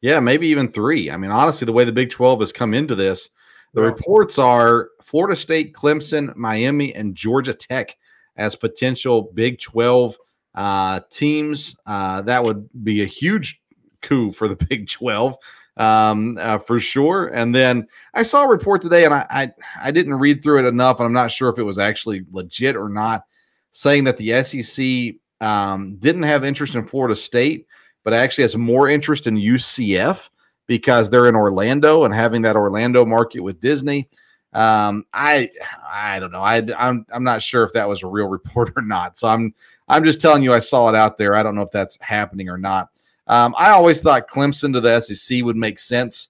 Yeah, 0.00 0.20
maybe 0.20 0.46
even 0.48 0.70
three. 0.70 1.10
I 1.10 1.16
mean, 1.16 1.30
honestly, 1.30 1.64
the 1.64 1.72
way 1.72 1.84
the 1.84 1.92
Big 1.92 2.10
Twelve 2.10 2.40
has 2.40 2.52
come 2.52 2.74
into 2.74 2.94
this, 2.94 3.28
the 3.74 3.82
yeah. 3.82 3.88
reports 3.88 4.38
are 4.38 4.90
Florida 5.02 5.36
State, 5.36 5.74
Clemson, 5.74 6.34
Miami, 6.36 6.94
and 6.94 7.14
Georgia 7.14 7.54
Tech 7.54 7.96
as 8.36 8.54
potential 8.54 9.30
Big 9.34 9.60
Twelve 9.60 10.16
uh, 10.54 11.00
teams. 11.10 11.76
Uh, 11.86 12.22
that 12.22 12.42
would 12.42 12.68
be 12.84 13.02
a 13.02 13.06
huge 13.06 13.60
coup 14.02 14.32
for 14.32 14.48
the 14.48 14.56
Big 14.68 14.88
Twelve 14.88 15.36
um, 15.76 16.38
uh, 16.40 16.58
for 16.58 16.80
sure. 16.80 17.28
And 17.28 17.54
then 17.54 17.86
I 18.14 18.22
saw 18.22 18.44
a 18.44 18.48
report 18.48 18.82
today, 18.82 19.04
and 19.04 19.14
I, 19.14 19.26
I, 19.30 19.52
I 19.80 19.90
didn't 19.90 20.14
read 20.14 20.42
through 20.42 20.64
it 20.64 20.68
enough, 20.68 20.98
and 20.98 21.06
I'm 21.06 21.12
not 21.12 21.32
sure 21.32 21.48
if 21.48 21.58
it 21.58 21.62
was 21.64 21.78
actually 21.78 22.24
legit 22.32 22.76
or 22.76 22.88
not, 22.88 23.24
saying 23.72 24.04
that 24.04 24.16
the 24.16 24.42
SEC 24.42 25.46
um, 25.46 25.96
didn't 25.96 26.22
have 26.22 26.44
interest 26.44 26.74
in 26.74 26.86
Florida 26.86 27.14
State, 27.14 27.66
but 28.04 28.14
actually 28.14 28.42
has 28.42 28.56
more 28.56 28.88
interest 28.88 29.26
in 29.26 29.36
UCF 29.36 30.28
because 30.66 31.10
they're 31.10 31.28
in 31.28 31.36
Orlando 31.36 32.04
and 32.04 32.14
having 32.14 32.42
that 32.42 32.56
Orlando 32.56 33.04
market 33.04 33.40
with 33.40 33.60
Disney. 33.60 34.08
Um, 34.52 35.04
I 35.12 35.50
I 35.86 36.18
don't 36.18 36.32
know. 36.32 36.40
I 36.40 36.66
I'm 36.78 37.04
I'm 37.12 37.24
not 37.24 37.42
sure 37.42 37.64
if 37.64 37.72
that 37.74 37.88
was 37.88 38.02
a 38.02 38.06
real 38.06 38.28
report 38.30 38.72
or 38.76 38.82
not. 38.82 39.18
So 39.18 39.28
I'm 39.28 39.54
I'm 39.88 40.04
just 40.04 40.20
telling 40.20 40.42
you 40.42 40.52
I 40.52 40.60
saw 40.60 40.88
it 40.88 40.94
out 40.94 41.18
there. 41.18 41.34
I 41.34 41.42
don't 41.42 41.54
know 41.54 41.62
if 41.62 41.70
that's 41.70 41.98
happening 42.00 42.48
or 42.48 42.58
not. 42.58 42.88
Um, 43.26 43.54
I 43.56 43.70
always 43.70 44.00
thought 44.00 44.28
Clemson 44.28 44.72
to 44.72 44.80
the 44.80 45.00
SEC 45.00 45.42
would 45.42 45.56
make 45.56 45.78
sense, 45.78 46.28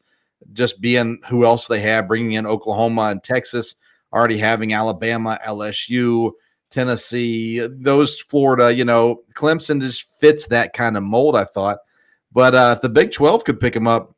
just 0.52 0.80
being 0.80 1.18
who 1.28 1.44
else 1.44 1.66
they 1.66 1.80
have, 1.80 2.08
bringing 2.08 2.32
in 2.32 2.46
Oklahoma 2.46 3.02
and 3.10 3.22
Texas, 3.22 3.74
already 4.12 4.38
having 4.38 4.72
Alabama, 4.72 5.38
LSU, 5.46 6.32
Tennessee, 6.70 7.66
those 7.70 8.18
Florida. 8.28 8.72
You 8.72 8.84
know, 8.84 9.22
Clemson 9.34 9.80
just 9.80 10.06
fits 10.18 10.46
that 10.48 10.72
kind 10.72 10.96
of 10.96 11.02
mold. 11.02 11.36
I 11.36 11.44
thought, 11.44 11.78
but 12.32 12.54
uh, 12.54 12.74
if 12.76 12.82
the 12.82 12.88
Big 12.88 13.12
Twelve 13.12 13.44
could 13.44 13.60
pick 13.60 13.74
them 13.74 13.86
up, 13.86 14.14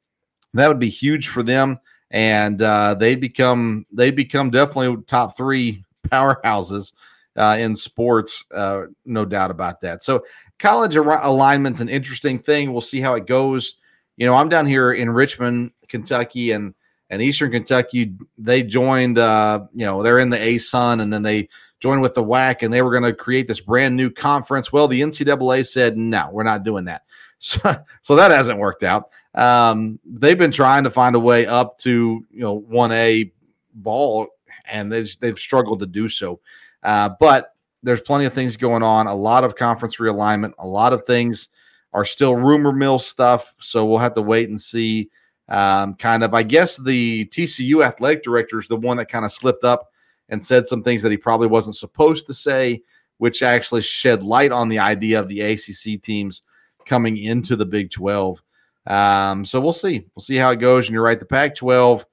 that 0.54 0.68
would 0.68 0.78
be 0.78 0.90
huge 0.90 1.28
for 1.28 1.42
them 1.42 1.80
and 2.10 2.62
uh, 2.62 2.94
they 2.94 3.14
become 3.14 3.86
they 3.92 4.10
become 4.10 4.50
definitely 4.50 5.02
top 5.04 5.36
three 5.36 5.84
powerhouses 6.08 6.92
uh, 7.36 7.56
in 7.58 7.76
sports, 7.76 8.44
uh, 8.54 8.82
no 9.04 9.24
doubt 9.24 9.50
about 9.50 9.80
that. 9.80 10.02
So 10.02 10.24
college 10.58 10.96
alignment's 10.96 11.80
an 11.80 11.88
interesting 11.88 12.38
thing. 12.38 12.72
We'll 12.72 12.80
see 12.80 13.00
how 13.00 13.14
it 13.14 13.26
goes. 13.26 13.76
You 14.16 14.26
know, 14.26 14.34
I'm 14.34 14.48
down 14.48 14.66
here 14.66 14.92
in 14.92 15.10
Richmond, 15.10 15.72
Kentucky, 15.88 16.52
and 16.52 16.74
and 17.10 17.22
Eastern 17.22 17.50
Kentucky. 17.50 18.14
They 18.36 18.62
joined. 18.62 19.18
Uh, 19.18 19.66
you 19.74 19.86
know, 19.86 20.02
they're 20.02 20.18
in 20.18 20.30
the 20.30 20.38
ASUN, 20.38 21.00
and 21.00 21.12
then 21.12 21.22
they 21.22 21.48
joined 21.80 22.02
with 22.02 22.14
the 22.14 22.24
WAC, 22.24 22.62
and 22.62 22.72
they 22.72 22.82
were 22.82 22.90
going 22.90 23.04
to 23.04 23.14
create 23.14 23.46
this 23.48 23.60
brand 23.60 23.96
new 23.96 24.10
conference. 24.10 24.72
Well, 24.72 24.88
the 24.88 25.00
NCAA 25.00 25.66
said 25.66 25.96
no, 25.96 26.28
we're 26.32 26.42
not 26.42 26.64
doing 26.64 26.84
that. 26.86 27.02
So, 27.40 27.60
so 28.02 28.16
that 28.16 28.32
hasn't 28.32 28.58
worked 28.58 28.82
out. 28.82 29.10
Um, 29.32 30.00
they've 30.04 30.36
been 30.36 30.50
trying 30.50 30.82
to 30.82 30.90
find 30.90 31.14
a 31.14 31.20
way 31.20 31.46
up 31.46 31.78
to 31.78 32.26
you 32.32 32.40
know 32.40 32.54
one 32.54 32.90
A 32.90 33.30
ball, 33.74 34.26
and 34.68 34.90
they've 34.90 35.16
they've 35.20 35.38
struggled 35.38 35.78
to 35.78 35.86
do 35.86 36.08
so. 36.08 36.40
Uh, 36.82 37.10
but 37.20 37.54
there's 37.88 38.00
plenty 38.02 38.26
of 38.26 38.34
things 38.34 38.56
going 38.56 38.82
on. 38.82 39.06
A 39.06 39.14
lot 39.14 39.44
of 39.44 39.56
conference 39.56 39.96
realignment. 39.96 40.52
A 40.58 40.66
lot 40.66 40.92
of 40.92 41.04
things 41.06 41.48
are 41.92 42.04
still 42.04 42.36
rumor 42.36 42.72
mill 42.72 42.98
stuff. 42.98 43.54
So 43.60 43.86
we'll 43.86 43.98
have 43.98 44.14
to 44.14 44.22
wait 44.22 44.50
and 44.50 44.60
see. 44.60 45.10
Um, 45.48 45.94
kind 45.94 46.22
of, 46.22 46.34
I 46.34 46.42
guess 46.42 46.76
the 46.76 47.24
TCU 47.26 47.82
athletic 47.82 48.22
director 48.22 48.58
is 48.58 48.68
the 48.68 48.76
one 48.76 48.98
that 48.98 49.08
kind 49.10 49.24
of 49.24 49.32
slipped 49.32 49.64
up 49.64 49.90
and 50.28 50.44
said 50.44 50.68
some 50.68 50.82
things 50.82 51.00
that 51.00 51.10
he 51.10 51.16
probably 51.16 51.46
wasn't 51.46 51.76
supposed 51.76 52.26
to 52.26 52.34
say, 52.34 52.82
which 53.16 53.42
actually 53.42 53.80
shed 53.80 54.22
light 54.22 54.52
on 54.52 54.68
the 54.68 54.78
idea 54.78 55.18
of 55.18 55.28
the 55.28 55.40
ACC 55.40 56.02
teams 56.02 56.42
coming 56.84 57.16
into 57.16 57.56
the 57.56 57.64
Big 57.64 57.90
12. 57.90 58.42
Um, 58.86 59.46
so 59.46 59.58
we'll 59.58 59.72
see. 59.72 60.04
We'll 60.14 60.22
see 60.22 60.36
how 60.36 60.50
it 60.50 60.56
goes. 60.56 60.86
And 60.86 60.92
you're 60.92 61.02
right, 61.02 61.18
the 61.18 61.24
Pac 61.24 61.54
12, 61.54 62.04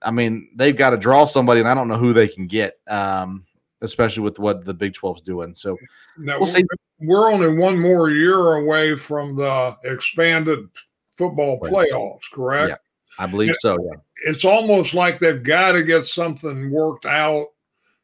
I 0.00 0.10
mean, 0.10 0.48
they've 0.56 0.76
got 0.76 0.90
to 0.90 0.96
draw 0.96 1.26
somebody, 1.26 1.60
and 1.60 1.68
I 1.68 1.74
don't 1.74 1.88
know 1.88 1.98
who 1.98 2.14
they 2.14 2.28
can 2.28 2.46
get, 2.46 2.78
um, 2.88 3.44
especially 3.82 4.22
with 4.22 4.38
what 4.38 4.64
the 4.64 4.74
Big 4.74 4.94
12's 4.94 5.22
doing. 5.22 5.54
So 5.54 5.76
we'll 6.18 6.46
see. 6.46 6.64
We're 7.00 7.32
only 7.32 7.54
one 7.54 7.78
more 7.78 8.10
year 8.10 8.54
away 8.54 8.96
from 8.96 9.36
the 9.36 9.76
expanded 9.84 10.68
football 11.16 11.60
playoffs, 11.60 12.30
correct? 12.32 12.70
Yeah, 12.70 13.24
I 13.24 13.26
believe 13.26 13.50
it, 13.50 13.56
so. 13.60 13.76
Yeah. 13.82 14.30
It's 14.30 14.44
almost 14.44 14.94
like 14.94 15.18
they've 15.18 15.42
got 15.42 15.72
to 15.72 15.82
get 15.82 16.04
something 16.04 16.70
worked 16.70 17.06
out 17.06 17.48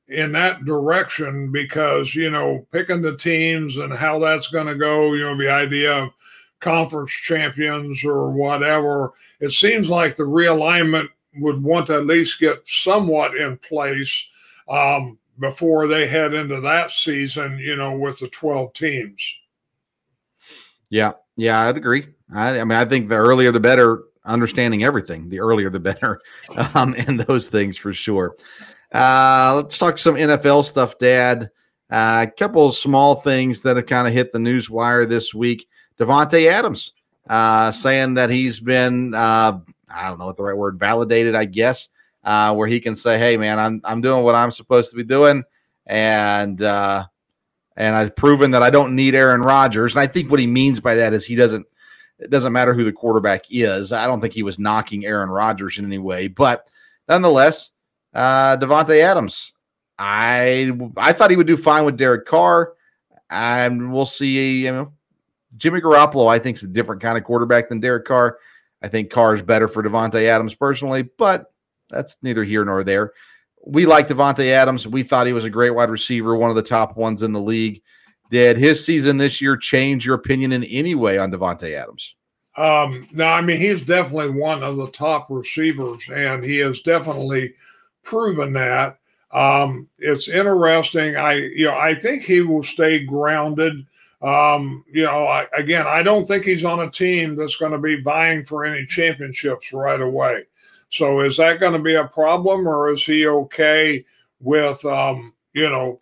in 0.08 0.32
that 0.32 0.64
direction 0.64 1.52
because, 1.52 2.14
you 2.14 2.30
know, 2.30 2.66
picking 2.72 3.02
the 3.02 3.16
teams 3.16 3.76
and 3.76 3.94
how 3.94 4.18
that's 4.18 4.48
going 4.48 4.66
to 4.66 4.74
go, 4.74 5.14
you 5.14 5.22
know, 5.22 5.36
the 5.36 5.50
idea 5.50 5.92
of 5.92 6.10
conference 6.60 7.12
champions 7.12 8.04
or 8.04 8.32
whatever. 8.32 9.12
It 9.40 9.52
seems 9.52 9.90
like 9.90 10.16
the 10.16 10.24
realignment 10.24 11.08
would 11.36 11.62
want 11.62 11.86
to 11.86 11.96
at 11.96 12.06
least 12.06 12.40
get 12.40 12.66
somewhat 12.66 13.36
in 13.36 13.58
place 13.58 14.26
um, 14.68 15.18
before 15.38 15.86
they 15.86 16.06
head 16.06 16.34
into 16.34 16.60
that 16.60 16.90
season, 16.90 17.58
you 17.58 17.76
know, 17.76 17.96
with 17.96 18.18
the 18.18 18.28
12 18.28 18.72
teams. 18.72 19.36
Yeah, 20.90 21.12
yeah, 21.36 21.68
I'd 21.68 21.76
agree. 21.76 22.06
I, 22.34 22.60
I 22.60 22.64
mean, 22.64 22.76
I 22.76 22.84
think 22.84 23.08
the 23.08 23.16
earlier 23.16 23.52
the 23.52 23.60
better, 23.60 24.04
understanding 24.24 24.84
everything, 24.84 25.28
the 25.28 25.40
earlier 25.40 25.70
the 25.70 25.80
better, 25.80 26.20
um, 26.74 26.94
and 26.94 27.20
those 27.20 27.48
things 27.48 27.76
for 27.76 27.92
sure. 27.92 28.36
Uh, 28.92 29.54
let's 29.56 29.78
talk 29.78 29.98
some 29.98 30.14
NFL 30.14 30.64
stuff, 30.64 30.98
Dad. 30.98 31.50
Uh, 31.90 32.26
a 32.28 32.30
couple 32.30 32.70
small 32.72 33.20
things 33.22 33.62
that 33.62 33.76
have 33.76 33.86
kind 33.86 34.06
of 34.06 34.12
hit 34.12 34.32
the 34.32 34.38
news 34.38 34.68
wire 34.68 35.06
this 35.06 35.32
week. 35.32 35.66
Davante 35.98 36.50
Adams 36.50 36.92
uh, 37.28 37.70
saying 37.70 38.14
that 38.14 38.30
he's 38.30 38.60
been 38.60 39.14
uh, 39.14 39.58
I 39.90 40.08
don't 40.08 40.18
know 40.18 40.26
what 40.26 40.36
the 40.36 40.42
right 40.42 40.56
word 40.56 40.78
validated, 40.78 41.34
I 41.34 41.44
guess, 41.44 41.88
uh, 42.28 42.52
where 42.52 42.68
he 42.68 42.78
can 42.78 42.94
say, 42.94 43.18
"Hey, 43.18 43.38
man, 43.38 43.58
I'm 43.58 43.80
I'm 43.84 44.02
doing 44.02 44.22
what 44.22 44.34
I'm 44.34 44.50
supposed 44.50 44.90
to 44.90 44.96
be 44.96 45.02
doing," 45.02 45.44
and 45.86 46.60
uh, 46.60 47.06
and 47.74 47.96
I've 47.96 48.14
proven 48.14 48.50
that 48.50 48.62
I 48.62 48.68
don't 48.68 48.94
need 48.94 49.14
Aaron 49.14 49.40
Rodgers. 49.40 49.94
And 49.94 50.00
I 50.00 50.08
think 50.08 50.30
what 50.30 50.38
he 50.38 50.46
means 50.46 50.78
by 50.78 50.94
that 50.96 51.14
is 51.14 51.24
he 51.24 51.36
doesn't. 51.36 51.66
It 52.18 52.28
doesn't 52.28 52.52
matter 52.52 52.74
who 52.74 52.84
the 52.84 52.92
quarterback 52.92 53.46
is. 53.48 53.92
I 53.92 54.06
don't 54.06 54.20
think 54.20 54.34
he 54.34 54.42
was 54.42 54.58
knocking 54.58 55.06
Aaron 55.06 55.30
Rodgers 55.30 55.78
in 55.78 55.86
any 55.86 55.96
way, 55.96 56.28
but 56.28 56.66
nonetheless, 57.08 57.70
uh, 58.12 58.58
Davante 58.58 59.00
Adams. 59.00 59.54
I 59.98 60.70
I 60.98 61.14
thought 61.14 61.30
he 61.30 61.36
would 61.36 61.46
do 61.46 61.56
fine 61.56 61.86
with 61.86 61.96
Derek 61.96 62.26
Carr, 62.26 62.74
and 63.30 63.90
we'll 63.90 64.04
see. 64.04 64.66
You 64.66 64.72
know, 64.72 64.92
Jimmy 65.56 65.80
Garoppolo, 65.80 66.28
I 66.28 66.38
think, 66.38 66.58
is 66.58 66.62
a 66.62 66.68
different 66.68 67.00
kind 67.00 67.16
of 67.16 67.24
quarterback 67.24 67.70
than 67.70 67.80
Derek 67.80 68.04
Carr. 68.04 68.38
I 68.82 68.88
think 68.88 69.10
Carr 69.10 69.34
is 69.34 69.42
better 69.42 69.66
for 69.66 69.82
Davante 69.82 70.26
Adams 70.26 70.54
personally, 70.54 71.08
but 71.16 71.50
that's 71.90 72.16
neither 72.22 72.44
here 72.44 72.64
nor 72.64 72.84
there. 72.84 73.12
We 73.66 73.86
like 73.86 74.08
Davante 74.08 74.46
Adams. 74.46 74.86
We 74.86 75.02
thought 75.02 75.26
he 75.26 75.32
was 75.32 75.44
a 75.44 75.50
great 75.50 75.70
wide 75.70 75.90
receiver, 75.90 76.36
one 76.36 76.50
of 76.50 76.56
the 76.56 76.62
top 76.62 76.96
ones 76.96 77.22
in 77.22 77.32
the 77.32 77.40
league. 77.40 77.82
Did 78.30 78.58
his 78.58 78.84
season 78.84 79.16
this 79.16 79.40
year 79.40 79.56
change 79.56 80.04
your 80.04 80.14
opinion 80.14 80.52
in 80.52 80.64
any 80.64 80.94
way 80.94 81.18
on 81.18 81.30
Davante 81.30 81.74
Adams? 81.74 82.14
Um, 82.56 83.06
no, 83.12 83.26
I 83.26 83.40
mean 83.40 83.58
he's 83.58 83.84
definitely 83.84 84.30
one 84.30 84.62
of 84.62 84.76
the 84.76 84.88
top 84.88 85.28
receivers, 85.30 86.08
and 86.12 86.44
he 86.44 86.58
has 86.58 86.80
definitely 86.80 87.54
proven 88.02 88.52
that. 88.54 88.98
Um, 89.30 89.88
it's 89.98 90.28
interesting. 90.28 91.16
I 91.16 91.34
you 91.34 91.66
know 91.66 91.76
I 91.76 91.94
think 91.94 92.24
he 92.24 92.42
will 92.42 92.62
stay 92.62 93.04
grounded 93.04 93.86
um, 94.20 94.84
you 94.90 95.04
know, 95.04 95.26
I, 95.26 95.46
again, 95.56 95.86
I 95.86 96.02
don't 96.02 96.26
think 96.26 96.44
he's 96.44 96.64
on 96.64 96.80
a 96.80 96.90
team 96.90 97.36
that's 97.36 97.56
going 97.56 97.72
to 97.72 97.78
be 97.78 98.00
vying 98.00 98.44
for 98.44 98.64
any 98.64 98.84
championships 98.84 99.72
right 99.72 100.00
away. 100.00 100.44
So 100.90 101.20
is 101.20 101.36
that 101.36 101.60
going 101.60 101.74
to 101.74 101.78
be 101.78 101.94
a 101.94 102.06
problem, 102.06 102.66
or 102.66 102.90
is 102.90 103.04
he 103.04 103.26
okay 103.26 104.04
with, 104.40 104.84
um, 104.84 105.34
you 105.52 105.68
know, 105.68 106.00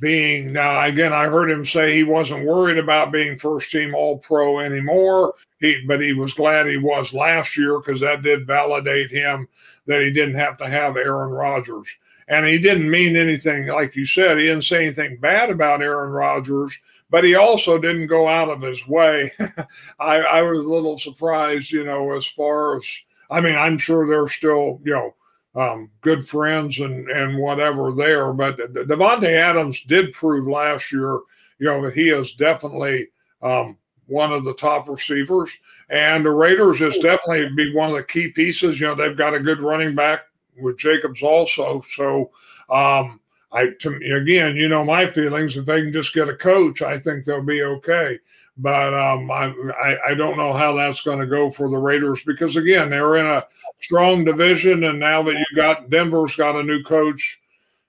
being 0.00 0.52
now? 0.52 0.84
Again, 0.84 1.12
I 1.12 1.26
heard 1.26 1.50
him 1.50 1.64
say 1.64 1.94
he 1.94 2.02
wasn't 2.02 2.46
worried 2.46 2.78
about 2.78 3.12
being 3.12 3.38
first 3.38 3.70
team 3.70 3.94
All 3.94 4.18
Pro 4.18 4.60
anymore. 4.60 5.34
He, 5.60 5.84
but 5.86 6.02
he 6.02 6.12
was 6.12 6.34
glad 6.34 6.66
he 6.66 6.76
was 6.76 7.14
last 7.14 7.56
year 7.56 7.78
because 7.78 8.00
that 8.00 8.22
did 8.22 8.46
validate 8.46 9.10
him 9.10 9.48
that 9.86 10.02
he 10.02 10.10
didn't 10.10 10.34
have 10.34 10.56
to 10.58 10.68
have 10.68 10.96
Aaron 10.96 11.30
Rodgers. 11.30 11.96
And 12.28 12.44
he 12.44 12.58
didn't 12.58 12.90
mean 12.90 13.16
anything, 13.16 13.68
like 13.68 13.94
you 13.94 14.04
said, 14.04 14.38
he 14.38 14.46
didn't 14.46 14.64
say 14.64 14.84
anything 14.84 15.18
bad 15.18 15.48
about 15.48 15.80
Aaron 15.80 16.10
Rodgers 16.10 16.76
but 17.10 17.24
he 17.24 17.34
also 17.34 17.78
didn't 17.78 18.08
go 18.08 18.28
out 18.28 18.48
of 18.48 18.62
his 18.62 18.86
way. 18.86 19.30
I, 20.00 20.18
I 20.18 20.42
was 20.42 20.66
a 20.66 20.70
little 20.70 20.98
surprised, 20.98 21.70
you 21.70 21.84
know, 21.84 22.16
as 22.16 22.26
far 22.26 22.76
as 22.76 22.84
I 23.30 23.40
mean, 23.40 23.56
I'm 23.56 23.78
sure 23.78 24.06
they're 24.06 24.28
still, 24.28 24.80
you 24.84 24.92
know, 24.92 25.14
um, 25.60 25.90
good 26.00 26.26
friends 26.26 26.80
and 26.80 27.10
and 27.10 27.38
whatever 27.38 27.92
there. 27.92 28.32
But 28.32 28.58
Davante 28.58 29.32
Adams 29.32 29.82
did 29.82 30.12
prove 30.12 30.46
last 30.46 30.92
year, 30.92 31.20
you 31.58 31.66
know, 31.66 31.82
that 31.82 31.94
he 31.94 32.10
is 32.10 32.32
definitely 32.32 33.08
um, 33.42 33.78
one 34.06 34.32
of 34.32 34.44
the 34.44 34.54
top 34.54 34.88
receivers, 34.88 35.56
and 35.88 36.24
the 36.24 36.30
Raiders 36.30 36.80
is 36.80 36.98
definitely 36.98 37.48
be 37.56 37.74
one 37.74 37.90
of 37.90 37.96
the 37.96 38.04
key 38.04 38.28
pieces. 38.28 38.80
You 38.80 38.88
know, 38.88 38.94
they've 38.94 39.16
got 39.16 39.34
a 39.34 39.40
good 39.40 39.60
running 39.60 39.94
back 39.94 40.26
with 40.58 40.78
Jacobs 40.78 41.22
also, 41.22 41.82
so. 41.90 42.30
Um, 42.68 43.20
I 43.52 43.68
to, 43.80 43.96
again, 44.16 44.56
you 44.56 44.68
know 44.68 44.84
my 44.84 45.06
feelings. 45.06 45.56
If 45.56 45.66
they 45.66 45.82
can 45.82 45.92
just 45.92 46.12
get 46.12 46.28
a 46.28 46.36
coach, 46.36 46.82
I 46.82 46.98
think 46.98 47.24
they'll 47.24 47.42
be 47.42 47.62
okay. 47.62 48.18
But 48.58 48.94
um, 48.94 49.30
I, 49.30 49.96
I, 50.06 50.14
don't 50.14 50.38
know 50.38 50.54
how 50.54 50.74
that's 50.74 51.02
going 51.02 51.18
to 51.18 51.26
go 51.26 51.50
for 51.50 51.68
the 51.68 51.76
Raiders 51.76 52.22
because 52.24 52.56
again, 52.56 52.88
they're 52.88 53.16
in 53.16 53.26
a 53.26 53.44
strong 53.80 54.24
division, 54.24 54.84
and 54.84 54.98
now 54.98 55.22
that 55.22 55.34
you 55.34 55.44
got 55.54 55.90
Denver's 55.90 56.36
got 56.36 56.56
a 56.56 56.62
new 56.62 56.82
coach, 56.82 57.40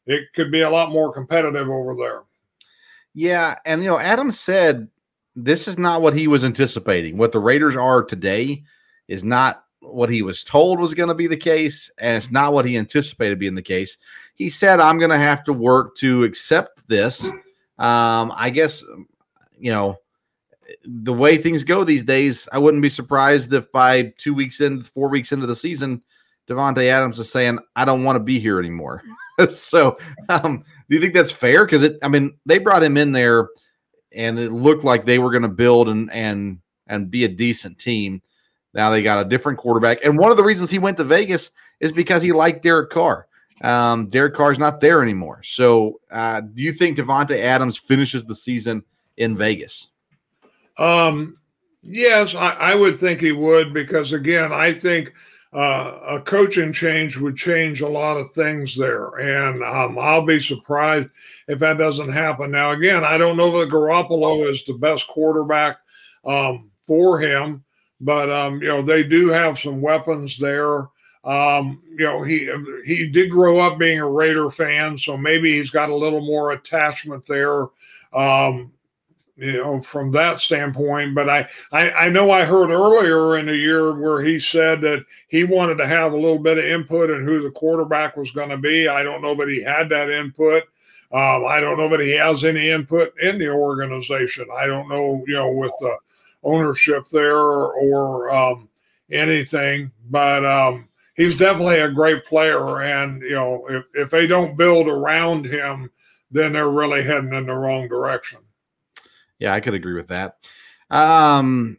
it 0.05 0.25
could 0.35 0.51
be 0.51 0.61
a 0.61 0.69
lot 0.69 0.91
more 0.91 1.13
competitive 1.13 1.69
over 1.69 1.95
there. 1.95 2.23
Yeah, 3.13 3.57
and 3.65 3.81
you 3.81 3.89
know, 3.89 3.97
Adam 3.97 4.29
said 4.29 4.89
this 5.35 5.67
is 5.67 5.77
not 5.77 6.01
what 6.01 6.15
he 6.15 6.27
was 6.27 6.43
anticipating. 6.43 7.17
What 7.17 7.31
the 7.31 7.39
Raiders 7.39 7.75
are 7.75 8.03
today 8.03 8.63
is 9.07 9.23
not 9.23 9.63
what 9.79 10.09
he 10.09 10.21
was 10.21 10.43
told 10.43 10.79
was 10.79 10.93
going 10.93 11.09
to 11.09 11.15
be 11.15 11.27
the 11.27 11.37
case, 11.37 11.89
and 11.97 12.17
it's 12.17 12.31
not 12.31 12.53
what 12.53 12.65
he 12.65 12.77
anticipated 12.77 13.39
being 13.39 13.55
the 13.55 13.61
case 13.61 13.97
he 14.37 14.49
said, 14.51 14.79
I'm 14.79 14.99
going 14.99 15.11
to 15.11 15.17
have 15.17 15.43
to 15.45 15.53
work 15.53 15.95
to 15.97 16.23
accept 16.23 16.87
this. 16.87 17.25
Um, 17.79 18.31
I 18.35 18.51
guess, 18.53 18.83
you 19.57 19.71
know, 19.71 19.97
the 20.85 21.13
way 21.13 21.37
things 21.37 21.63
go 21.63 21.83
these 21.83 22.03
days, 22.03 22.47
I 22.51 22.59
wouldn't 22.59 22.83
be 22.83 22.89
surprised 22.89 23.51
if 23.53 23.71
by 23.71 24.13
two 24.17 24.33
weeks 24.33 24.61
in, 24.61 24.83
four 24.83 25.09
weeks 25.09 25.31
into 25.31 25.47
the 25.47 25.55
season, 25.55 26.03
Davante 26.47 26.89
Adams 26.89 27.19
is 27.19 27.29
saying, 27.29 27.59
"I 27.75 27.83
don't 27.83 28.03
want 28.03 28.15
to 28.15 28.23
be 28.23 28.39
here 28.39 28.59
anymore." 28.59 29.03
so, 29.49 29.97
um, 30.29 30.63
do 30.89 30.95
you 30.95 31.01
think 31.01 31.13
that's 31.13 31.31
fair? 31.31 31.65
Because 31.65 31.83
it, 31.83 31.97
I 32.01 32.07
mean, 32.07 32.37
they 32.45 32.57
brought 32.57 32.83
him 32.83 32.95
in 32.95 33.11
there, 33.11 33.49
and 34.13 34.39
it 34.39 34.51
looked 34.51 34.85
like 34.85 35.05
they 35.05 35.19
were 35.19 35.31
going 35.31 35.43
to 35.43 35.49
build 35.49 35.89
and 35.89 36.11
and 36.11 36.59
and 36.87 37.11
be 37.11 37.25
a 37.25 37.29
decent 37.29 37.77
team. 37.79 38.21
Now 38.73 38.91
they 38.91 39.03
got 39.03 39.25
a 39.25 39.29
different 39.29 39.57
quarterback, 39.57 39.99
and 40.03 40.17
one 40.17 40.31
of 40.31 40.37
the 40.37 40.43
reasons 40.43 40.69
he 40.69 40.79
went 40.79 40.97
to 40.97 41.03
Vegas 41.03 41.51
is 41.79 41.91
because 41.91 42.21
he 42.21 42.31
liked 42.31 42.63
Derek 42.63 42.91
Carr. 42.91 43.26
Um, 43.61 44.07
Derek 44.07 44.35
Carr's 44.35 44.59
not 44.59 44.79
there 44.79 45.01
anymore. 45.01 45.41
So, 45.43 45.99
uh, 46.11 46.41
do 46.41 46.61
you 46.61 46.73
think 46.73 46.97
Davante 46.97 47.41
Adams 47.41 47.77
finishes 47.77 48.25
the 48.25 48.35
season 48.35 48.83
in 49.17 49.35
Vegas? 49.35 49.89
Um, 50.77 51.37
yes, 51.81 52.35
I, 52.35 52.51
I 52.51 52.75
would 52.75 52.99
think 52.99 53.19
he 53.19 53.31
would 53.31 53.73
because 53.73 54.13
again, 54.13 54.53
I 54.53 54.73
think 54.73 55.13
uh, 55.53 55.99
a 56.07 56.21
coaching 56.21 56.71
change 56.71 57.17
would 57.17 57.35
change 57.35 57.81
a 57.81 57.87
lot 57.87 58.17
of 58.17 58.31
things 58.31 58.75
there, 58.75 59.07
and 59.17 59.63
um, 59.63 59.97
I'll 59.97 60.25
be 60.25 60.39
surprised 60.39 61.09
if 61.47 61.59
that 61.59 61.77
doesn't 61.77 62.09
happen. 62.09 62.51
Now, 62.51 62.71
again, 62.71 63.03
I 63.03 63.17
don't 63.17 63.37
know 63.37 63.59
that 63.59 63.69
Garoppolo 63.69 64.49
is 64.51 64.63
the 64.65 64.73
best 64.73 65.07
quarterback 65.07 65.77
um, 66.25 66.69
for 66.85 67.19
him, 67.19 67.63
but 68.01 68.29
um, 68.29 68.61
you 68.61 68.67
know 68.67 68.81
they 68.81 69.03
do 69.03 69.29
have 69.29 69.57
some 69.57 69.81
weapons 69.81 70.37
there. 70.37 70.89
Um, 71.27 71.81
you 71.89 72.05
know, 72.05 72.23
he 72.23 72.49
he 72.85 73.07
did 73.07 73.29
grow 73.29 73.59
up 73.59 73.77
being 73.77 73.99
a 73.99 74.09
Raider 74.09 74.49
fan, 74.49 74.97
so 74.97 75.17
maybe 75.17 75.51
he's 75.51 75.69
got 75.69 75.89
a 75.89 75.95
little 75.95 76.21
more 76.21 76.51
attachment 76.51 77.27
there. 77.27 77.67
Um, 78.13 78.71
you 79.37 79.53
know, 79.53 79.79
from 79.81 80.11
that 80.11 80.41
standpoint. 80.41 81.13
But 81.13 81.29
I, 81.29 81.47
I, 81.71 81.91
I 81.91 82.09
know 82.09 82.31
I 82.31 82.43
heard 82.43 82.71
earlier 82.71 83.37
in 83.37 83.45
the 83.45 83.55
year 83.55 83.93
where 83.93 84.23
he 84.23 84.39
said 84.39 84.81
that 84.81 85.05
he 85.27 85.43
wanted 85.43 85.77
to 85.77 85.87
have 85.87 86.13
a 86.13 86.17
little 86.17 86.39
bit 86.39 86.57
of 86.57 86.65
input 86.65 87.11
in 87.11 87.23
who 87.23 87.41
the 87.41 87.51
quarterback 87.51 88.17
was 88.17 88.31
going 88.31 88.49
to 88.49 88.57
be. 88.57 88.87
I 88.87 89.03
don't 89.03 89.21
know 89.21 89.35
that 89.35 89.47
he 89.47 89.61
had 89.61 89.89
that 89.89 90.09
input. 90.09 90.63
Um, 91.11 91.45
I 91.45 91.59
don't 91.61 91.77
know 91.77 91.87
that 91.89 92.01
he 92.01 92.11
has 92.11 92.43
any 92.43 92.69
input 92.69 93.13
in 93.21 93.37
the 93.37 93.49
organization. 93.49 94.47
I 94.53 94.65
don't 94.65 94.89
know, 94.89 95.23
you 95.27 95.35
know, 95.35 95.51
with 95.51 95.71
the 95.79 95.97
ownership 96.43 97.07
there 97.11 97.37
or 97.37 98.33
um, 98.33 98.67
anything, 99.11 99.91
but 100.09 100.43
um, 100.45 100.89
he's 101.17 101.35
definitely 101.35 101.79
a 101.79 101.89
great 101.89 102.23
player. 102.23 102.81
And, 102.81 103.21
you 103.21 103.35
know, 103.35 103.65
if, 103.69 103.85
if 103.93 104.09
they 104.09 104.27
don't 104.27 104.55
build 104.55 104.87
around 104.87 105.45
him, 105.45 105.89
then 106.31 106.53
they're 106.53 106.69
really 106.69 107.03
heading 107.03 107.33
in 107.33 107.47
the 107.47 107.53
wrong 107.53 107.89
direction. 107.89 108.39
Yeah, 109.39 109.53
I 109.53 109.59
could 109.59 109.73
agree 109.73 109.95
with 109.95 110.07
that. 110.07 110.37
Um, 110.89 111.77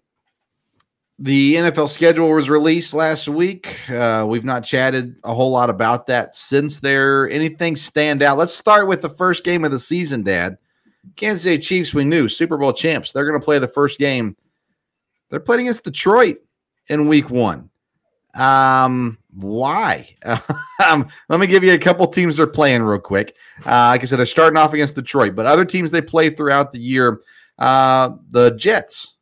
the 1.18 1.54
NFL 1.56 1.88
schedule 1.88 2.30
was 2.30 2.48
released 2.48 2.94
last 2.94 3.28
week. 3.28 3.76
Uh, 3.90 4.24
we've 4.28 4.44
not 4.44 4.64
chatted 4.64 5.16
a 5.24 5.34
whole 5.34 5.50
lot 5.50 5.70
about 5.70 6.06
that 6.06 6.36
since 6.36 6.78
there. 6.78 7.28
Anything 7.30 7.74
stand 7.74 8.22
out? 8.22 8.38
Let's 8.38 8.54
start 8.54 8.86
with 8.86 9.02
the 9.02 9.08
first 9.08 9.44
game 9.44 9.64
of 9.64 9.70
the 9.70 9.80
season, 9.80 10.22
Dad. 10.22 10.58
Kansas 11.16 11.42
City 11.42 11.58
Chiefs, 11.58 11.94
we 11.94 12.04
knew 12.04 12.28
Super 12.28 12.56
Bowl 12.56 12.72
champs. 12.72 13.12
They're 13.12 13.28
going 13.28 13.40
to 13.40 13.44
play 13.44 13.58
the 13.58 13.66
first 13.66 13.98
game. 13.98 14.36
They're 15.30 15.40
playing 15.40 15.62
against 15.62 15.84
Detroit 15.84 16.38
in 16.88 17.08
week 17.08 17.30
one. 17.30 17.70
Um, 18.34 19.17
why? 19.34 20.16
um, 20.84 21.08
let 21.28 21.40
me 21.40 21.46
give 21.46 21.62
you 21.62 21.72
a 21.72 21.78
couple 21.78 22.06
teams 22.08 22.36
they're 22.36 22.46
playing 22.46 22.82
real 22.82 23.00
quick. 23.00 23.34
Uh, 23.60 23.90
like 23.90 24.02
I 24.02 24.06
said, 24.06 24.18
they're 24.18 24.26
starting 24.26 24.56
off 24.56 24.72
against 24.72 24.94
Detroit, 24.94 25.34
but 25.34 25.46
other 25.46 25.64
teams 25.64 25.90
they 25.90 26.02
play 26.02 26.30
throughout 26.30 26.72
the 26.72 26.78
year 26.78 27.20
uh, 27.58 28.10
the 28.30 28.50
Jets, 28.52 29.14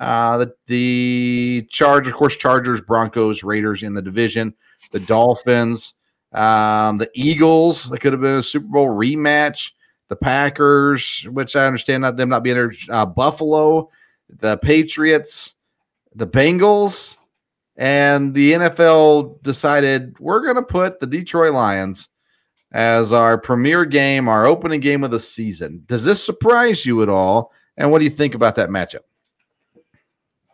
uh, 0.00 0.38
the, 0.38 0.54
the 0.66 1.66
Chargers, 1.70 2.12
of 2.12 2.18
course, 2.18 2.36
Chargers, 2.36 2.80
Broncos, 2.80 3.42
Raiders 3.42 3.82
in 3.82 3.94
the 3.94 4.02
division, 4.02 4.54
the 4.92 5.00
Dolphins, 5.00 5.94
um, 6.32 6.98
the 6.98 7.10
Eagles. 7.14 7.90
That 7.90 8.00
could 8.00 8.12
have 8.12 8.22
been 8.22 8.38
a 8.38 8.42
Super 8.42 8.66
Bowl 8.66 8.88
rematch. 8.88 9.70
The 10.08 10.16
Packers, 10.16 11.26
which 11.30 11.56
I 11.56 11.66
understand 11.66 12.02
not 12.02 12.18
them 12.18 12.28
not 12.28 12.42
being 12.42 12.56
there. 12.56 12.72
Uh, 12.90 13.06
Buffalo, 13.06 13.88
the 14.28 14.58
Patriots, 14.58 15.54
the 16.14 16.26
Bengals, 16.26 17.16
and 17.76 18.34
the 18.34 18.52
NFL 18.52 19.42
decided 19.42 20.18
we're 20.18 20.44
going 20.44 20.56
to 20.56 20.62
put 20.62 21.00
the 21.00 21.06
Detroit 21.06 21.52
Lions 21.52 22.08
as 22.72 23.12
our 23.12 23.38
premier 23.38 23.84
game, 23.84 24.28
our 24.28 24.46
opening 24.46 24.80
game 24.80 25.04
of 25.04 25.10
the 25.10 25.20
season. 25.20 25.82
Does 25.86 26.04
this 26.04 26.24
surprise 26.24 26.86
you 26.86 27.02
at 27.02 27.08
all? 27.08 27.52
And 27.76 27.90
what 27.90 27.98
do 27.98 28.04
you 28.04 28.10
think 28.10 28.34
about 28.34 28.56
that 28.56 28.68
matchup? 28.68 29.00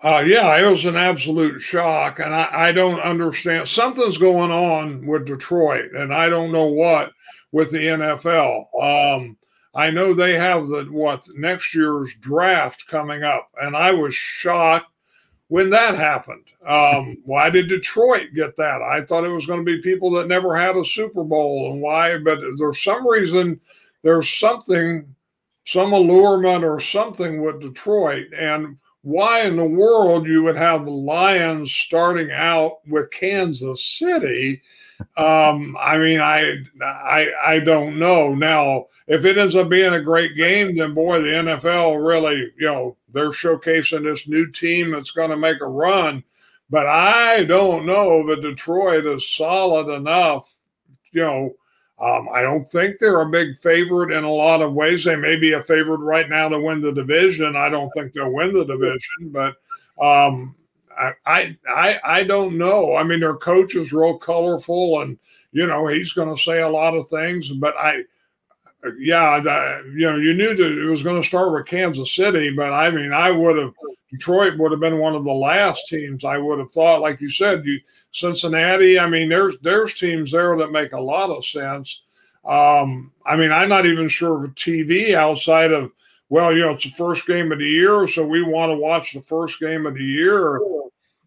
Uh, 0.01 0.23
yeah, 0.25 0.57
it 0.57 0.71
was 0.71 0.85
an 0.85 0.95
absolute 0.95 1.61
shock, 1.61 2.21
and 2.21 2.33
I, 2.33 2.49
I, 2.53 2.73
don't 2.73 3.01
understand. 3.01 3.67
Something's 3.67 4.17
going 4.17 4.53
on 4.53 5.05
with 5.05 5.27
Detroit, 5.27 5.91
and 5.93 6.15
I 6.15 6.29
don't 6.29 6.53
know 6.53 6.67
what 6.67 7.11
with 7.51 7.73
the 7.73 7.79
NFL. 7.79 8.67
Um, 8.81 9.37
I 9.75 9.91
know 9.91 10.15
they 10.15 10.35
have 10.35 10.69
the 10.69 10.85
what 10.85 11.27
next 11.35 11.75
year's 11.75 12.15
draft 12.15 12.87
coming 12.87 13.25
up, 13.25 13.49
and 13.61 13.77
I 13.77 13.91
was 13.91 14.15
shocked 14.15 14.87
when 15.49 15.71
that 15.71 15.97
happened. 15.97 16.45
Um, 16.67 17.19
why 17.25 17.51
did 17.51 17.69
Detroit 17.69 18.29
get 18.35 18.57
that? 18.57 18.83
I 18.83 19.03
thought 19.03 19.25
it 19.25 19.29
was 19.29 19.47
going 19.47 19.65
to 19.65 19.77
be 19.77 19.83
people 19.83 20.11
that 20.13 20.29
never 20.29 20.55
had 20.55 20.77
a 20.77 20.85
Super 20.85 21.25
Bowl, 21.25 21.73
and 21.73 21.81
why? 21.81 22.19
But 22.19 22.41
there's 22.57 22.83
some 22.83 23.07
reason. 23.07 23.61
There's 24.03 24.29
something 24.33 25.15
some 25.69 25.93
allurement 25.93 26.65
or 26.65 26.81
something 26.81 27.43
with 27.43 27.61
Detroit. 27.61 28.27
And 28.35 28.79
why 29.03 29.43
in 29.43 29.57
the 29.57 29.67
world 29.67 30.27
you 30.27 30.43
would 30.45 30.57
have 30.57 30.87
the 30.87 30.91
Lions 30.91 31.75
starting 31.75 32.31
out 32.31 32.79
with 32.89 33.11
Kansas 33.11 33.85
City? 33.85 34.63
Um, 35.19 35.77
I 35.79 35.99
mean, 35.99 36.21
I, 36.21 36.55
I, 36.83 37.31
I 37.45 37.59
don't 37.59 37.99
know. 37.99 38.35
Now, 38.35 38.87
if 39.07 39.27
it 39.27 39.37
ends 39.37 39.55
up 39.57 39.69
being 39.69 39.93
a 39.93 40.01
great 40.01 40.35
game, 40.37 40.75
then 40.75 40.95
boy, 40.95 41.21
the 41.21 41.29
NFL 41.29 42.03
really, 42.03 42.51
you 42.59 42.67
know, 42.67 42.97
they're 43.13 43.31
showcasing 43.31 44.05
this 44.05 44.29
new 44.29 44.51
team 44.51 44.91
that's 44.91 45.11
going 45.11 45.31
to 45.31 45.37
make 45.37 45.61
a 45.61 45.67
run. 45.67 46.23
But 46.71 46.87
I 46.87 47.45
don't 47.45 47.87
know 47.87 48.27
that 48.27 48.43
Detroit 48.43 49.07
is 49.07 49.35
solid 49.35 49.89
enough, 49.89 50.55
you 51.13 51.23
know, 51.23 51.55
um, 52.01 52.29
I 52.33 52.43
don't 52.43 52.71
think 52.71 52.99
they're 52.99 53.23
a 53.23 53.29
big 53.29 53.59
favorite 53.59 54.13
in 54.13 54.23
a 54.23 54.31
lot 54.31 54.63
of 54.63 54.73
ways. 54.73 55.03
They 55.03 55.17
may 55.17 55.37
be 55.37 55.53
a 55.53 55.63
favorite 55.65 55.99
right 55.99 56.29
now 56.29 56.49
to 56.49 56.61
win 56.61 56.81
the 56.81 56.93
division. 56.93 57.57
I 57.57 57.69
don't 57.69 57.91
think 57.91 58.13
they'll 58.13 58.33
win 58.33 58.55
the 58.55 58.65
division, 58.65 59.33
but 59.33 59.57
um, 60.01 60.55
I, 61.27 61.57
I 61.67 61.99
I 62.05 62.23
don't 62.23 62.57
know. 62.57 62.95
I 62.95 63.03
mean, 63.03 63.19
their 63.19 63.37
coach 63.37 63.75
is 63.75 63.93
real 63.93 64.17
colorful, 64.17 65.01
and 65.01 65.19
you 65.51 65.67
know 65.67 65.89
he's 65.89 66.13
going 66.13 66.35
to 66.35 66.41
say 66.41 66.61
a 66.61 66.69
lot 66.69 66.95
of 66.95 67.09
things. 67.09 67.51
But 67.51 67.77
I, 67.77 68.05
yeah, 68.99 69.41
the, 69.41 69.93
you 69.95 70.11
know, 70.11 70.17
you 70.17 70.35
knew 70.35 70.55
that 70.55 70.79
it 70.79 70.89
was 70.89 71.03
going 71.03 71.21
to 71.21 71.27
start 71.27 71.53
with 71.53 71.67
Kansas 71.67 72.15
City, 72.15 72.53
but 72.55 72.73
I 72.73 72.91
mean, 72.91 73.13
I 73.13 73.31
would 73.31 73.57
have 73.57 73.75
Detroit 74.11 74.57
would 74.57 74.71
have 74.71 74.81
been 74.81 74.99
one 74.99 75.15
of 75.15 75.25
the 75.25 75.33
last 75.33 75.87
teams 75.87 76.25
I 76.25 76.39
would 76.39 76.59
have 76.59 76.73
thought. 76.73 77.01
Like 77.01 77.21
you 77.21 77.31
said, 77.31 77.65
you 77.65 77.81
Cincinnati. 78.13 78.99
I 78.99 79.09
mean, 79.09 79.29
there's 79.29 79.59
there's 79.59 79.95
teams 79.95 80.33
there 80.33 80.57
that 80.57 80.73
make 80.73 80.93
a 80.93 81.01
lot 81.01 81.31
of 81.31 81.45
sense. 81.45 82.03
Um, 82.45 83.13
I 83.27 83.37
mean, 83.37 83.53
I'm 83.53 83.69
not 83.69 83.85
even 83.85 84.09
sure 84.09 84.45
of 84.45 84.55
TV 84.55 85.15
outside 85.15 85.73
of 85.73 85.91
well, 86.31 86.53
you 86.53 86.61
know, 86.61 86.71
it's 86.71 86.85
the 86.85 86.91
first 86.91 87.27
game 87.27 87.53
of 87.53 87.59
the 87.59 87.69
year, 87.69 88.07
so 88.07 88.27
we 88.27 88.43
want 88.43 88.71
to 88.71 88.77
watch 88.77 89.13
the 89.13 89.21
first 89.21 89.61
game 89.61 89.87
of 89.87 89.95
the 89.95 90.05
year. 90.05 90.61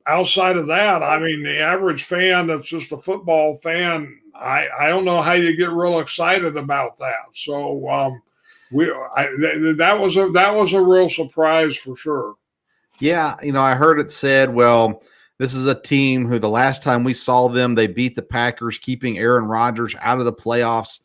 Outside 0.08 0.58
of 0.58 0.68
that, 0.68 1.04
I 1.04 1.20
mean, 1.20 1.44
the 1.44 1.60
average 1.60 2.04
fan 2.04 2.48
that's 2.48 2.68
just 2.68 2.92
a 2.92 2.98
football 2.98 3.56
fan 3.56 4.20
I, 4.42 4.68
I 4.80 4.90
don't 4.90 5.06
know 5.06 5.22
how 5.22 5.34
you 5.34 5.56
get 5.56 5.70
real 5.70 6.00
excited 6.00 6.58
about 6.58 6.98
that. 6.98 7.28
So 7.34 7.88
um, 7.90 8.22
we 8.72 8.92
I, 9.16 9.28
th- 9.28 9.78
that 9.78 10.00
was 10.00 10.18
a 10.18 10.30
that 10.32 10.56
was 10.56 10.74
a 10.74 10.82
real 10.82 11.10
surprise 11.10 11.78
for 11.78 11.96
sure. 11.96 12.36
Yeah, 13.00 13.36
you 13.42 13.52
know, 13.52 13.62
I 13.62 13.76
heard 13.76 14.00
it 14.00 14.12
said, 14.12 14.54
well, 14.54 15.02
this 15.40 15.56
is 15.56 15.66
a 15.66 15.82
team 15.82 16.28
who 16.28 16.38
the 16.38 16.50
last 16.50 16.84
time 16.84 17.04
we 17.04 17.16
saw 17.16 17.48
them, 17.48 17.74
they 17.74 17.88
beat 17.88 18.16
the 18.16 18.22
Packers, 18.22 18.78
keeping 18.78 19.18
Aaron 19.18 19.46
Rodgers 19.46 19.96
out 20.00 20.20
of 20.20 20.26
the 20.26 20.34
playoffs. 20.34 21.00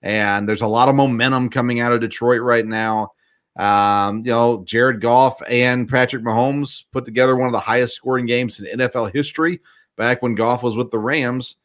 And 0.00 0.48
there's 0.48 0.62
a 0.62 0.66
lot 0.66 0.88
of 0.88 0.94
momentum 0.94 1.50
coming 1.50 1.80
out 1.80 1.92
of 1.92 2.00
Detroit 2.00 2.40
right 2.40 2.66
now. 2.66 3.12
Um, 3.56 4.20
you 4.20 4.32
know, 4.32 4.64
Jared 4.64 5.02
Goff 5.02 5.42
and 5.46 5.88
Patrick 5.88 6.24
Mahomes 6.24 6.84
put 6.90 7.04
together 7.04 7.36
one 7.36 7.48
of 7.48 7.52
the 7.52 7.60
highest 7.60 7.96
scoring 7.96 8.24
games 8.24 8.58
in 8.58 8.78
NFL 8.78 9.14
history 9.14 9.60
back 9.98 10.22
when 10.22 10.34
Goff 10.34 10.62
was 10.62 10.74
with 10.74 10.90
the 10.90 10.98
Rams. 10.98 11.56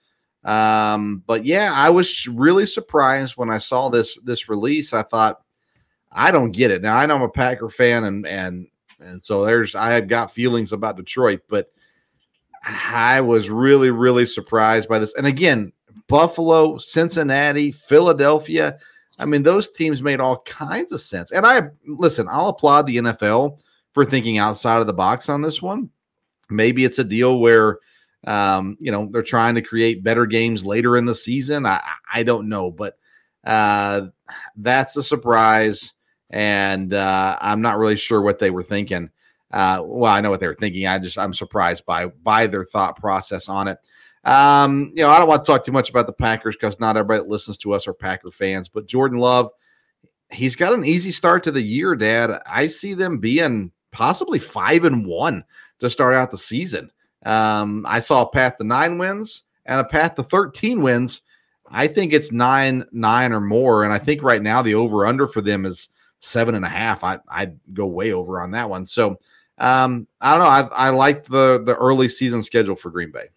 Um, 0.47 1.23
but 1.27 1.45
yeah, 1.45 1.73
I 1.73 1.89
was 1.89 2.25
really 2.25 2.65
surprised 2.65 3.35
when 3.35 3.49
I 3.49 3.57
saw 3.57 3.89
this 3.89 4.17
this 4.23 4.47
release. 4.47 4.93
I 4.93 5.03
thought, 5.03 5.41
I 6.09 6.31
don't 6.31 6.53
get 6.53 6.71
it. 6.71 6.81
Now 6.81 6.95
I 6.95 7.05
know 7.05 7.15
I'm 7.15 7.21
a 7.21 7.29
Packer 7.29 7.69
fan, 7.69 8.05
and 8.05 8.25
and 8.25 8.67
and 9.01 9.23
so 9.23 9.45
there's 9.45 9.75
I 9.75 9.91
had 9.91 10.07
got 10.07 10.33
feelings 10.33 10.71
about 10.71 10.95
Detroit, 10.95 11.41
but 11.49 11.69
I 12.63 13.19
was 13.19 13.49
really 13.49 13.91
really 13.91 14.25
surprised 14.25 14.87
by 14.87 14.99
this. 14.99 15.13
And 15.15 15.27
again, 15.27 15.73
Buffalo, 16.07 16.77
Cincinnati, 16.77 17.73
Philadelphia. 17.73 18.77
I 19.19 19.25
mean, 19.25 19.43
those 19.43 19.67
teams 19.73 20.01
made 20.01 20.21
all 20.21 20.43
kinds 20.43 20.93
of 20.93 21.01
sense. 21.01 21.31
And 21.31 21.45
I 21.45 21.63
listen, 21.85 22.25
I'll 22.31 22.49
applaud 22.49 22.87
the 22.87 22.97
NFL 22.97 23.57
for 23.91 24.05
thinking 24.05 24.37
outside 24.37 24.79
of 24.79 24.87
the 24.87 24.93
box 24.93 25.27
on 25.27 25.41
this 25.41 25.61
one. 25.61 25.89
Maybe 26.49 26.85
it's 26.85 26.99
a 26.99 27.03
deal 27.03 27.41
where 27.41 27.79
um, 28.25 28.77
you 28.79 28.91
know, 28.91 29.09
they're 29.11 29.23
trying 29.23 29.55
to 29.55 29.61
create 29.61 30.03
better 30.03 30.25
games 30.25 30.65
later 30.65 30.97
in 30.97 31.05
the 31.05 31.15
season. 31.15 31.65
I, 31.65 31.81
I 32.11 32.23
don't 32.23 32.49
know, 32.49 32.71
but 32.71 32.97
uh, 33.45 34.07
that's 34.55 34.97
a 34.97 35.03
surprise. 35.03 35.93
And 36.29 36.93
uh, 36.93 37.37
I'm 37.39 37.61
not 37.61 37.77
really 37.77 37.95
sure 37.95 38.21
what 38.21 38.39
they 38.39 38.49
were 38.49 38.63
thinking. 38.63 39.09
Uh, 39.51 39.81
well, 39.85 40.11
I 40.11 40.19
know 40.19 40.29
what 40.29 40.41
they 40.41 40.47
were 40.47 40.55
thinking. 40.55 40.87
I 40.87 40.99
just 40.99 41.17
I'm 41.17 41.33
surprised 41.33 41.85
by 41.85 42.07
by 42.07 42.47
their 42.47 42.65
thought 42.65 42.97
process 42.97 43.47
on 43.47 43.69
it. 43.69 43.77
Um, 44.25 44.91
you 44.93 45.03
know, 45.03 45.09
I 45.09 45.19
don't 45.19 45.29
want 45.29 45.45
to 45.45 45.49
talk 45.49 45.63
too 45.63 45.71
much 45.71 45.89
about 45.89 46.05
the 46.05 46.13
Packers 46.13 46.57
because 46.57 46.81
not 46.81 46.97
everybody 46.97 47.21
that 47.21 47.29
listens 47.29 47.57
to 47.59 47.73
us 47.73 47.87
are 47.87 47.93
Packer 47.93 48.29
fans. 48.29 48.67
But 48.67 48.87
Jordan 48.87 49.19
Love, 49.19 49.51
he's 50.31 50.57
got 50.57 50.73
an 50.73 50.83
easy 50.83 51.11
start 51.11 51.45
to 51.45 51.51
the 51.51 51.61
year, 51.61 51.95
Dad. 51.95 52.41
I 52.45 52.67
see 52.67 52.93
them 52.93 53.19
being 53.19 53.71
possibly 53.93 54.39
five 54.39 54.83
and 54.83 55.05
one 55.05 55.45
to 55.79 55.89
start 55.89 56.13
out 56.13 56.29
the 56.31 56.37
season. 56.37 56.91
Um, 57.25 57.85
I 57.87 57.99
saw 57.99 58.23
a 58.23 58.29
path 58.29 58.57
to 58.57 58.63
nine 58.63 58.97
wins 58.97 59.43
and 59.65 59.79
a 59.79 59.85
path 59.85 60.15
to 60.15 60.23
13 60.23 60.81
wins. 60.81 61.21
I 61.69 61.87
think 61.87 62.13
it's 62.13 62.31
nine, 62.31 62.85
nine 62.91 63.33
or 63.33 63.41
more. 63.41 63.83
And 63.83 63.91
I 63.91 63.99
think 63.99 64.23
right 64.23 64.41
now 64.41 64.61
the 64.61 64.75
over 64.75 65.05
under 65.05 65.27
for 65.27 65.41
them 65.41 65.65
is 65.65 65.89
seven 66.19 66.55
and 66.55 66.65
a 66.65 66.69
half. 66.69 67.03
I, 67.03 67.19
I'd 67.29 67.59
go 67.73 67.85
way 67.85 68.13
over 68.13 68.41
on 68.41 68.51
that 68.51 68.69
one. 68.69 68.85
So 68.85 69.19
um, 69.57 70.07
I 70.21 70.31
don't 70.31 70.39
know. 70.39 70.75
I, 70.75 70.87
I 70.87 70.89
like 70.89 71.25
the, 71.25 71.61
the 71.65 71.75
early 71.75 72.07
season 72.07 72.43
schedule 72.43 72.75
for 72.75 72.89
Green 72.89 73.11
Bay. 73.11 73.27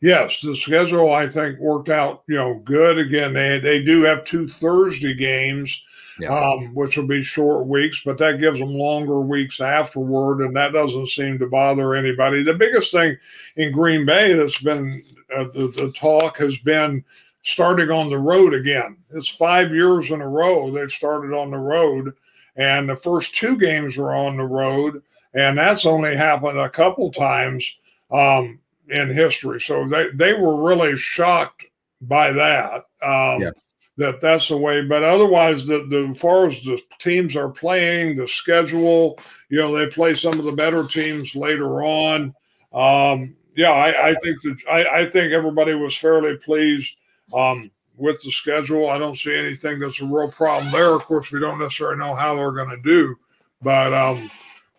Yes, 0.00 0.40
the 0.40 0.54
schedule 0.54 1.12
I 1.12 1.26
think 1.28 1.58
worked 1.58 1.88
out, 1.88 2.24
you 2.28 2.36
know, 2.36 2.60
good. 2.64 2.98
Again, 2.98 3.32
they 3.32 3.58
they 3.58 3.82
do 3.82 4.02
have 4.02 4.24
two 4.24 4.48
Thursday 4.48 5.14
games 5.14 5.82
yeah. 6.18 6.28
um, 6.28 6.74
which 6.74 6.96
will 6.96 7.06
be 7.06 7.22
short 7.22 7.66
weeks, 7.66 8.02
but 8.04 8.18
that 8.18 8.40
gives 8.40 8.58
them 8.58 8.74
longer 8.74 9.20
weeks 9.20 9.60
afterward, 9.60 10.40
and 10.40 10.54
that 10.56 10.72
doesn't 10.72 11.08
seem 11.08 11.38
to 11.38 11.46
bother 11.46 11.94
anybody. 11.94 12.42
The 12.42 12.54
biggest 12.54 12.92
thing 12.92 13.16
in 13.56 13.72
Green 13.72 14.06
Bay 14.06 14.34
that's 14.34 14.60
been 14.60 15.02
uh, 15.36 15.44
the, 15.44 15.68
the 15.76 15.92
talk 15.92 16.38
has 16.38 16.56
been 16.58 17.04
starting 17.42 17.90
on 17.90 18.10
the 18.10 18.18
road 18.18 18.54
again. 18.54 18.96
It's 19.10 19.28
five 19.28 19.72
years 19.72 20.10
in 20.10 20.20
a 20.20 20.28
row 20.28 20.70
they've 20.70 20.90
started 20.90 21.34
on 21.34 21.50
the 21.50 21.58
road, 21.58 22.14
and 22.56 22.88
the 22.88 22.96
first 22.96 23.34
two 23.34 23.58
games 23.58 23.96
were 23.96 24.14
on 24.14 24.36
the 24.36 24.44
road, 24.44 25.02
and 25.34 25.58
that's 25.58 25.86
only 25.86 26.16
happened 26.16 26.58
a 26.58 26.70
couple 26.70 27.10
times 27.10 27.76
um, 28.10 28.60
in 28.88 29.10
history. 29.10 29.60
So 29.60 29.86
they, 29.86 30.10
they 30.14 30.34
were 30.34 30.62
really 30.62 30.96
shocked 30.96 31.66
by 32.00 32.32
that. 32.32 32.74
Um, 33.02 33.42
yeah 33.42 33.50
that 33.96 34.20
that's 34.20 34.48
the 34.48 34.56
way. 34.56 34.82
But 34.82 35.02
otherwise, 35.02 35.66
the, 35.66 35.86
the 35.88 36.16
far 36.18 36.46
as 36.46 36.62
the 36.62 36.80
teams 36.98 37.36
are 37.36 37.48
playing, 37.48 38.16
the 38.16 38.26
schedule, 38.26 39.18
you 39.48 39.58
know, 39.58 39.76
they 39.76 39.86
play 39.86 40.14
some 40.14 40.38
of 40.38 40.44
the 40.44 40.52
better 40.52 40.84
teams 40.84 41.36
later 41.36 41.82
on. 41.82 42.34
Um, 42.72 43.36
yeah, 43.56 43.70
I, 43.70 44.08
I, 44.08 44.14
think 44.16 44.42
that 44.42 44.56
I, 44.68 44.84
I, 45.02 45.10
think 45.10 45.32
everybody 45.32 45.74
was 45.74 45.96
fairly 45.96 46.36
pleased 46.38 46.96
um, 47.32 47.70
with 47.96 48.20
the 48.22 48.30
schedule. 48.30 48.90
I 48.90 48.98
don't 48.98 49.16
see 49.16 49.34
anything 49.34 49.78
that's 49.78 50.00
a 50.00 50.04
real 50.04 50.30
problem 50.30 50.72
there. 50.72 50.92
Of 50.92 51.02
course, 51.02 51.30
we 51.30 51.38
don't 51.38 51.60
necessarily 51.60 51.98
know 51.98 52.16
how 52.16 52.34
they're 52.34 52.50
going 52.50 52.70
to 52.70 52.82
do, 52.82 53.14
but 53.62 53.92
um, 53.92 54.28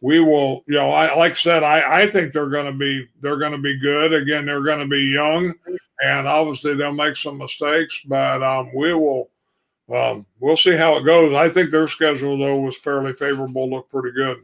we 0.01 0.19
will. 0.19 0.63
You 0.67 0.75
know, 0.75 0.91
I 0.91 1.15
like 1.15 1.34
I 1.34 1.36
said, 1.36 1.63
I, 1.63 2.01
I 2.01 2.08
think 2.08 2.31
they're 2.31 2.49
going 2.49 2.71
to 2.71 2.77
be 2.77 3.08
they're 3.21 3.38
going 3.38 3.51
to 3.53 3.58
be 3.58 3.79
good. 3.79 4.13
Again, 4.13 4.45
they're 4.45 4.63
going 4.63 4.79
to 4.79 4.88
be 4.88 5.01
young 5.01 5.53
and 6.01 6.27
obviously 6.27 6.75
they'll 6.75 6.91
make 6.91 7.15
some 7.15 7.38
mistakes, 7.38 8.01
but 8.05 8.43
um, 8.43 8.69
we 8.75 8.93
will 8.93 9.29
um, 9.93 10.25
we'll 10.39 10.58
see 10.58 10.75
how 10.75 10.97
it 10.97 11.03
goes. 11.03 11.34
I 11.36 11.49
think 11.49 11.71
their 11.71 11.88
schedule 11.88 12.38
though 12.38 12.60
was 12.60 12.77
fairly 12.77 13.13
favorable, 13.13 13.69
looked 13.69 13.91
pretty 13.91 14.12
good. 14.12 14.39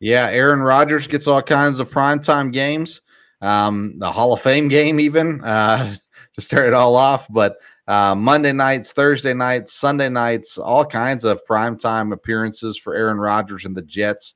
Yeah, 0.00 0.28
Aaron 0.28 0.60
Rodgers 0.60 1.06
gets 1.06 1.26
all 1.26 1.42
kinds 1.42 1.78
of 1.78 1.90
primetime 1.90 2.52
games, 2.52 3.00
um, 3.40 3.94
the 3.98 4.12
Hall 4.12 4.32
of 4.32 4.42
Fame 4.42 4.68
game 4.68 5.00
even 5.00 5.42
uh, 5.42 5.96
to 6.34 6.40
start 6.40 6.68
it 6.68 6.74
all 6.74 6.94
off. 6.94 7.26
But 7.30 7.58
uh, 7.88 8.14
Monday 8.14 8.52
nights, 8.52 8.92
Thursday 8.92 9.32
nights, 9.32 9.72
Sunday 9.72 10.10
nights, 10.10 10.58
all 10.58 10.84
kinds 10.84 11.24
of 11.24 11.40
primetime 11.48 12.12
appearances 12.12 12.76
for 12.76 12.94
Aaron 12.94 13.16
Rodgers 13.16 13.64
and 13.64 13.74
the 13.74 13.82
Jets. 13.82 14.34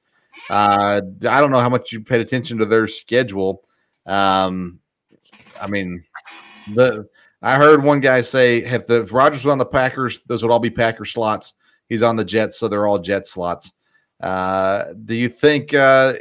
Uh, 0.49 1.03
I 1.29 1.41
don't 1.41 1.51
know 1.51 1.61
how 1.61 1.69
much 1.69 1.93
you 1.93 2.01
paid 2.01 2.23
attention 2.23 2.57
to 2.59 2.65
their 2.65 2.88
schedule. 2.88 3.62
Um, 4.07 4.81
I 5.61 5.67
mean, 5.67 6.03
the 6.75 7.07
I 7.43 7.57
heard 7.57 7.85
one 7.85 8.01
guy 8.01 8.23
say 8.23 8.65
if 8.65 8.87
the 8.87 9.03
if 9.03 9.12
Rodgers 9.12 9.45
was 9.45 9.53
on 9.53 9.59
the 9.59 9.67
Packers, 9.67 10.21
those 10.27 10.43
would 10.43 10.51
all 10.51 10.59
be 10.59 10.71
Packer 10.71 11.05
slots. 11.05 11.53
He's 11.91 12.03
on 12.03 12.17
the 12.17 12.25
Jets, 12.25 12.59
so 12.59 12.69
they're 12.69 12.87
all 12.87 12.99
Jet 12.99 13.27
slots. 13.27 13.71
Uh, 14.19 14.95
do 15.05 15.15
you 15.15 15.29
think 15.29 15.75
uh, 15.75 16.15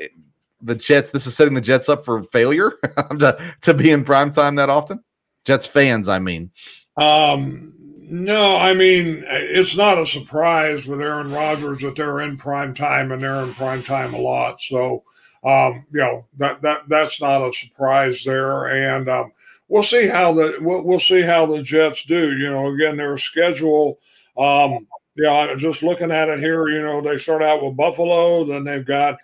the 0.61 0.75
Jets? 0.75 1.11
This 1.11 1.27
is 1.27 1.37
setting 1.37 1.53
the 1.53 1.61
Jets 1.61 1.87
up 1.87 2.03
for 2.03 2.23
failure 2.23 2.73
to, 3.19 3.55
to 3.61 3.73
be 3.73 3.91
in 3.91 4.03
prime 4.03 4.33
time 4.33 4.55
that 4.55 4.69
often. 4.69 5.01
Jets 5.45 5.65
fans, 5.65 6.09
I 6.09 6.19
mean. 6.19 6.51
Um, 6.97 7.73
no, 8.11 8.57
I 8.57 8.73
mean 8.73 9.23
it's 9.27 9.77
not 9.77 9.97
a 9.97 10.05
surprise 10.05 10.85
with 10.85 11.01
Aaron 11.01 11.31
Rodgers 11.31 11.79
that 11.79 11.95
they're 11.95 12.19
in 12.21 12.35
prime 12.37 12.73
time 12.73 13.11
and 13.11 13.21
they're 13.21 13.43
in 13.43 13.53
prime 13.53 13.81
time 13.83 14.13
a 14.13 14.19
lot. 14.19 14.61
So 14.61 15.03
um, 15.43 15.85
you 15.91 15.99
know 15.99 16.25
that 16.37 16.61
that 16.61 16.81
that's 16.87 17.21
not 17.21 17.41
a 17.41 17.53
surprise 17.53 18.23
there, 18.23 18.67
and 18.67 19.09
um, 19.09 19.31
we'll 19.69 19.81
see 19.81 20.07
how 20.07 20.33
the 20.33 20.57
we'll, 20.59 20.83
we'll, 20.83 20.99
see 20.99 21.21
how 21.21 21.45
the 21.47 21.63
Jets 21.63 22.03
do. 22.03 22.37
You 22.37 22.51
know, 22.51 22.67
again, 22.67 22.97
their 22.97 23.17
schedule. 23.17 23.99
Um, 24.37 24.87
yeah, 25.15 25.55
just 25.55 25.83
looking 25.83 26.11
at 26.11 26.29
it 26.29 26.39
here, 26.39 26.69
you 26.69 26.81
know, 26.81 27.01
they 27.01 27.17
start 27.17 27.41
out 27.41 27.63
with 27.63 27.75
Buffalo, 27.75 28.45
then 28.45 28.63
they've 28.63 28.85
got 28.85 29.17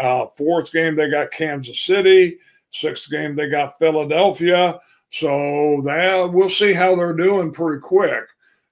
uh, 0.00 0.26
fourth 0.36 0.72
game 0.72 0.96
they 0.96 1.10
got 1.10 1.30
Kansas 1.30 1.80
City, 1.80 2.38
sixth 2.70 3.10
game 3.10 3.34
they 3.34 3.48
got 3.48 3.78
Philadelphia. 3.78 4.78
So 5.14 5.80
that 5.84 6.32
we'll 6.32 6.48
see 6.48 6.72
how 6.72 6.96
they're 6.96 7.12
doing 7.12 7.52
pretty 7.52 7.80
quick. 7.80 8.24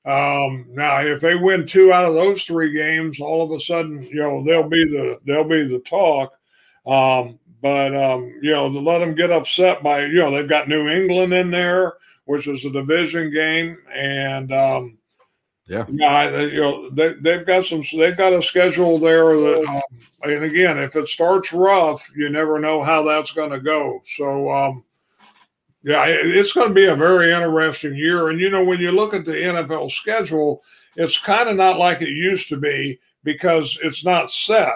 Um, 0.04 0.66
now, 0.70 0.98
if 1.00 1.20
they 1.20 1.36
win 1.36 1.66
two 1.66 1.92
out 1.92 2.04
of 2.04 2.14
those 2.14 2.42
three 2.42 2.72
games, 2.72 3.20
all 3.20 3.44
of 3.44 3.52
a 3.52 3.60
sudden, 3.60 4.02
you 4.02 4.16
know, 4.16 4.42
they'll 4.42 4.68
be 4.68 4.84
the 4.84 5.20
they'll 5.24 5.48
be 5.48 5.68
the 5.68 5.78
talk. 5.78 6.32
Um, 6.84 7.38
but 7.60 7.94
um, 7.94 8.24
you 8.42 8.50
know, 8.50 8.72
to 8.72 8.80
let 8.80 8.98
them 8.98 9.14
get 9.14 9.30
upset 9.30 9.84
by 9.84 10.00
you 10.00 10.18
know 10.18 10.32
they've 10.32 10.48
got 10.48 10.66
New 10.66 10.88
England 10.88 11.32
in 11.32 11.52
there, 11.52 11.92
which 12.24 12.48
is 12.48 12.64
a 12.64 12.70
division 12.70 13.32
game, 13.32 13.78
and 13.94 14.52
um, 14.52 14.98
yeah, 15.68 15.84
yeah, 15.90 16.40
you 16.40 16.60
know 16.60 16.90
they 16.90 17.12
they've 17.20 17.46
got 17.46 17.66
some 17.66 17.84
they've 17.96 18.16
got 18.16 18.32
a 18.32 18.42
schedule 18.42 18.98
there 18.98 19.36
that, 19.36 19.64
um, 19.68 19.80
and 20.24 20.42
again, 20.42 20.76
if 20.80 20.96
it 20.96 21.06
starts 21.06 21.52
rough, 21.52 22.10
you 22.16 22.30
never 22.30 22.58
know 22.58 22.82
how 22.82 23.04
that's 23.04 23.30
going 23.30 23.50
to 23.52 23.60
go. 23.60 24.00
So. 24.04 24.50
Um, 24.50 24.84
yeah, 25.84 26.04
it's 26.06 26.52
going 26.52 26.68
to 26.68 26.74
be 26.74 26.86
a 26.86 26.94
very 26.94 27.32
interesting 27.32 27.94
year. 27.94 28.28
And, 28.28 28.40
you 28.40 28.50
know, 28.50 28.64
when 28.64 28.80
you 28.80 28.92
look 28.92 29.14
at 29.14 29.24
the 29.24 29.32
NFL 29.32 29.90
schedule, 29.90 30.62
it's 30.96 31.18
kind 31.18 31.48
of 31.48 31.56
not 31.56 31.78
like 31.78 32.02
it 32.02 32.10
used 32.10 32.48
to 32.50 32.56
be 32.56 33.00
because 33.24 33.78
it's 33.82 34.04
not 34.04 34.30
set. 34.30 34.74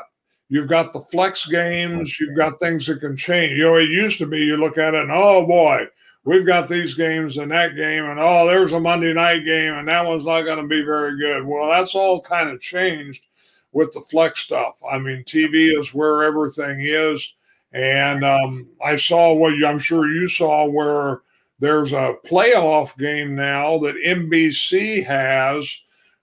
You've 0.49 0.69
got 0.69 0.93
the 0.93 1.01
flex 1.01 1.47
games. 1.47 2.19
You've 2.21 2.37
got 2.37 2.61
things 2.61 2.87
that 2.87 3.01
can 3.01 3.17
change. 3.17 3.53
You 3.53 3.65
know, 3.65 3.77
it 3.77 3.91
used 3.91 4.19
to 4.19 4.27
be 4.27 4.39
you 4.39 4.57
look 4.57 4.79
at 4.79 4.95
it 4.95 5.03
and 5.03 5.11
oh 5.13 5.47
boy, 5.47 5.87
we've 6.25 6.47
got 6.47 6.69
these 6.69 6.95
games 6.95 7.39
and 7.39 7.51
that 7.53 7.75
game, 7.75 8.05
and 8.05 8.21
oh, 8.21 8.47
there's 8.47 8.73
a 8.73 8.81
Monday 8.81 9.15
night 9.15 9.45
game, 9.45 9.75
and 9.75 9.89
that 9.89 10.05
one's 10.05 10.27
not 10.27 10.43
going 10.43 10.59
to 10.59 10.67
be 10.67 10.83
very 10.83 11.19
good. 11.19 11.47
Well, 11.47 11.71
that's 11.71 11.95
all 11.95 12.21
kind 12.21 12.51
of 12.51 12.61
changed 12.61 13.25
with 13.73 13.93
the 13.93 14.01
flex 14.03 14.41
stuff. 14.41 14.75
I 14.89 14.99
mean, 14.99 15.25
TV 15.25 15.79
is 15.79 15.95
where 15.95 16.25
everything 16.25 16.79
is, 16.81 17.33
and 17.77 18.25
um, 18.25 18.69
I 18.83 18.97
saw 18.97 19.35
what 19.35 19.53
I'm 19.63 19.79
sure 19.79 20.09
you 20.09 20.29
saw 20.29 20.65
where 20.65 21.21
there's 21.59 21.93
a 21.93 22.15
playoff 22.25 22.97
game 22.97 23.35
now 23.35 23.79
that 23.81 24.03
NBC 24.03 25.05
has 25.05 25.79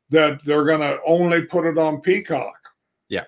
that 0.10 0.44
they're 0.46 0.66
going 0.66 0.82
to 0.82 0.98
only 1.06 1.44
put 1.44 1.68
it 1.68 1.78
on 1.78 2.02
Peacock. 2.02 2.58
Yeah. 3.08 3.26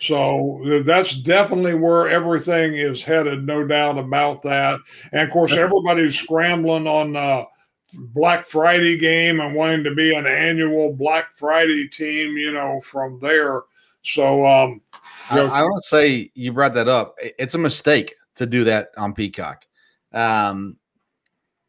So 0.00 0.82
that's 0.84 1.14
definitely 1.14 1.74
where 1.74 2.10
everything 2.10 2.74
is 2.74 3.02
headed, 3.02 3.46
no 3.46 3.66
doubt 3.66 3.96
about 3.96 4.42
that. 4.42 4.80
And 5.10 5.22
of 5.22 5.30
course, 5.30 5.52
everybody's 5.52 6.18
scrambling 6.18 6.86
on 6.86 7.16
uh, 7.16 7.44
Black 7.94 8.44
Friday 8.44 8.98
game 8.98 9.40
and 9.40 9.54
wanting 9.54 9.84
to 9.84 9.94
be 9.94 10.14
an 10.14 10.26
annual 10.26 10.92
Black 10.92 11.32
Friday 11.32 11.88
team, 11.88 12.36
you 12.36 12.52
know, 12.52 12.82
from 12.82 13.18
there. 13.20 13.62
So, 14.02 14.46
um, 14.46 14.82
you 14.89 14.89
I, 15.30 15.40
I 15.40 15.62
want 15.62 15.82
to 15.82 15.88
say 15.88 16.30
you 16.34 16.52
brought 16.52 16.74
that 16.74 16.88
up. 16.88 17.16
It's 17.20 17.54
a 17.54 17.58
mistake 17.58 18.14
to 18.36 18.46
do 18.46 18.64
that 18.64 18.90
on 18.96 19.12
Peacock. 19.12 19.64
Um, 20.12 20.76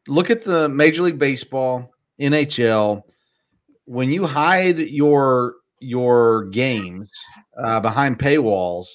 look 0.08 0.30
at 0.30 0.44
the 0.44 0.70
Major 0.70 1.04
League 1.04 1.20
Baseball, 1.20 1.94
NHL. 2.20 3.04
When 3.86 4.10
you 4.10 4.26
hide 4.26 4.80
your 4.80 5.56
your 5.80 6.46
games 6.46 7.10
uh, 7.58 7.80
behind 7.80 8.20
paywalls, 8.20 8.88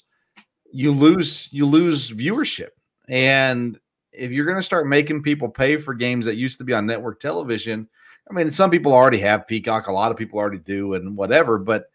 you 0.72 0.92
lose 0.92 1.49
you 1.51 1.66
lose 1.66 2.11
viewership. 2.11 2.70
And 3.09 3.79
if 4.12 4.31
you're 4.31 4.46
going 4.46 4.59
to 4.59 4.62
start 4.62 4.87
making 4.87 5.22
people 5.22 5.49
pay 5.49 5.77
for 5.77 5.94
games 5.94 6.25
that 6.27 6.37
used 6.37 6.59
to 6.59 6.64
be 6.64 6.72
on 6.72 6.87
network 6.87 7.20
television, 7.20 7.88
I 8.29 8.35
mean, 8.35 8.51
some 8.51 8.70
people 8.70 8.92
already 8.92 9.18
have 9.20 9.46
Peacock, 9.46 9.87
a 9.87 9.92
lot 9.92 10.11
of 10.11 10.16
people 10.16 10.38
already 10.38 10.59
do, 10.59 10.94
and 10.94 11.16
whatever. 11.16 11.59
But 11.59 11.87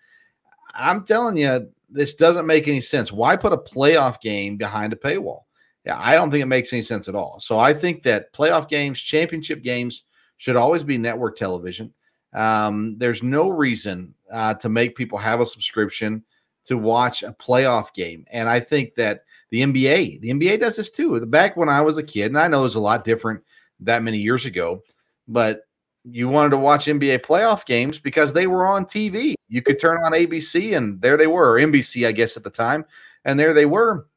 I'm 0.73 1.04
telling 1.04 1.38
you, 1.38 1.69
this 1.91 2.13
doesn't 2.13 2.45
make 2.45 2.67
any 2.67 2.82
sense. 2.82 3.12
Why 3.12 3.36
put 3.36 3.54
a 3.54 3.58
playoff 3.58 4.21
game 4.21 4.58
behind 4.58 4.93
a 4.93 4.95
paywall? 4.95 5.41
Yeah, 5.86 5.97
I 5.99 6.15
don't 6.15 6.32
think 6.32 6.43
it 6.43 6.47
makes 6.47 6.71
any 6.73 6.82
sense 6.82 7.08
at 7.08 7.15
all. 7.15 7.39
So 7.39 7.58
I 7.60 7.73
think 7.73 8.04
that 8.04 8.32
playoff 8.34 8.69
games, 8.69 8.99
championship 8.99 9.63
games 9.63 10.04
should 10.38 10.56
always 10.56 10.84
be 10.84 10.97
network 10.97 11.36
television. 11.36 11.93
Um, 12.34 12.95
there's 12.97 13.23
no 13.23 13.49
reason 13.49 14.13
uh, 14.32 14.54
to 14.56 14.69
make 14.69 14.95
people 14.95 15.17
have 15.17 15.41
a 15.41 15.45
subscription 15.45 16.23
to 16.65 16.77
watch 16.77 17.23
a 17.23 17.34
playoff 17.34 17.93
game. 17.93 18.25
And 18.32 18.47
I 18.47 18.60
think 18.60 18.95
that 18.95 19.23
the 19.49 19.62
NBA, 19.62 20.21
the 20.21 20.30
NBA 20.30 20.60
does 20.60 20.75
this 20.75 20.91
too. 20.91 21.23
Back 21.25 21.58
when 21.58 21.69
I 21.69 21.82
was 21.82 21.97
a 21.97 22.04
kid, 22.04 22.27
and 22.27 22.39
I 22.39 22.47
know 22.47 22.62
it 22.62 22.63
was 22.63 22.75
a 22.75 22.80
lot 22.80 23.04
different 23.04 23.41
that 23.82 24.04
many 24.04 24.17
years 24.17 24.45
ago, 24.45 24.82
but 25.27 25.62
you 26.04 26.28
wanted 26.28 26.50
to 26.52 26.58
watch 26.58 26.86
NBA 26.86 27.20
playoff 27.20 27.66
games 27.66 28.00
because 28.00 28.34
they 28.34 28.48
were 28.48 28.66
on 28.66 28.86
TV. 28.86 29.36
You 29.50 29.62
could 29.62 29.80
turn 29.80 30.04
on 30.04 30.14
ABC 30.14 30.76
and 30.76 31.02
there 31.02 31.18
they 31.18 31.28
were, 31.28 31.54
or 31.54 31.60
NBC, 31.60 32.08
I 32.08 32.12
guess, 32.12 32.38
at 32.38 32.44
the 32.44 32.50
time, 32.50 32.86
and 33.26 33.40
there 33.40 33.54
they 33.54 33.66
were. 33.66 34.08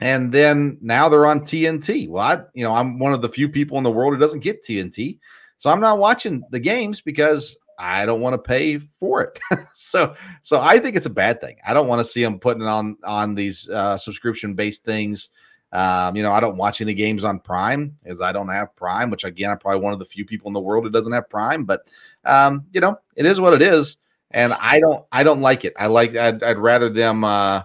And 0.00 0.32
then 0.32 0.78
now 0.80 1.08
they're 1.08 1.26
on 1.26 1.40
TNT. 1.40 2.08
Well, 2.08 2.24
I, 2.24 2.42
you 2.54 2.64
know, 2.64 2.74
I'm 2.74 2.98
one 2.98 3.12
of 3.12 3.22
the 3.22 3.28
few 3.28 3.48
people 3.48 3.78
in 3.78 3.84
the 3.84 3.90
world 3.90 4.14
who 4.14 4.20
doesn't 4.20 4.40
get 4.40 4.64
TNT. 4.64 5.18
So 5.58 5.70
I'm 5.70 5.80
not 5.80 5.98
watching 5.98 6.42
the 6.50 6.58
games 6.58 7.00
because 7.00 7.56
I 7.78 8.04
don't 8.04 8.20
want 8.20 8.34
to 8.34 8.38
pay 8.38 8.78
for 8.98 9.22
it. 9.22 9.38
so 9.72 10.14
so 10.42 10.60
I 10.60 10.78
think 10.78 10.96
it's 10.96 11.06
a 11.06 11.10
bad 11.10 11.40
thing. 11.40 11.56
I 11.66 11.72
don't 11.72 11.88
want 11.88 12.00
to 12.00 12.04
see 12.04 12.22
them 12.22 12.40
putting 12.40 12.62
it 12.62 12.68
on 12.68 12.96
on 13.04 13.34
these 13.34 13.68
uh, 13.68 13.96
subscription 13.96 14.54
based 14.54 14.84
things. 14.84 15.28
Um, 15.72 16.14
you 16.14 16.22
know, 16.22 16.32
I 16.32 16.40
don't 16.40 16.58
watch 16.58 16.80
any 16.80 16.92
games 16.92 17.24
on 17.24 17.38
Prime 17.38 17.96
as 18.04 18.20
I 18.20 18.30
don't 18.32 18.48
have 18.48 18.76
Prime, 18.76 19.10
which 19.10 19.24
again, 19.24 19.50
I'm 19.50 19.58
probably 19.58 19.80
one 19.80 19.94
of 19.94 19.98
the 19.98 20.04
few 20.04 20.24
people 20.24 20.48
in 20.48 20.52
the 20.52 20.60
world 20.60 20.84
who 20.84 20.90
doesn't 20.90 21.12
have 21.12 21.30
Prime. 21.30 21.64
But 21.64 21.90
um, 22.24 22.66
you 22.72 22.80
know, 22.80 22.98
it 23.16 23.24
is 23.24 23.40
what 23.40 23.54
it 23.54 23.62
is, 23.62 23.96
and 24.32 24.52
I 24.60 24.80
don't 24.80 25.04
I 25.10 25.22
don't 25.22 25.40
like 25.40 25.64
it. 25.64 25.72
I 25.78 25.86
like 25.86 26.14
I'd, 26.14 26.42
I'd 26.42 26.58
rather 26.58 26.90
them 26.90 27.24
uh, 27.24 27.62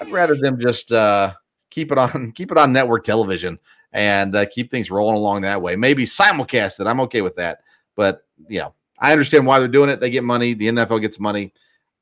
I'd 0.00 0.12
rather 0.12 0.36
them 0.36 0.60
just 0.60 0.92
uh, 0.92 1.32
keep 1.70 1.90
it 1.90 1.98
on 1.98 2.32
keep 2.36 2.52
it 2.52 2.58
on 2.58 2.72
network 2.72 3.04
television 3.04 3.58
and 3.92 4.36
uh, 4.36 4.46
keep 4.46 4.70
things 4.70 4.90
rolling 4.90 5.16
along 5.16 5.42
that 5.42 5.62
way. 5.62 5.74
Maybe 5.74 6.04
simulcast 6.04 6.80
it. 6.80 6.86
I'm 6.86 7.00
okay 7.00 7.22
with 7.22 7.36
that. 7.36 7.62
But 7.96 8.26
you 8.46 8.60
know, 8.60 8.74
I 8.98 9.12
understand 9.12 9.46
why 9.46 9.58
they're 9.58 9.68
doing 9.68 9.88
it. 9.88 10.00
They 10.00 10.10
get 10.10 10.24
money. 10.24 10.54
The 10.54 10.68
NFL 10.68 11.00
gets 11.00 11.18
money. 11.18 11.52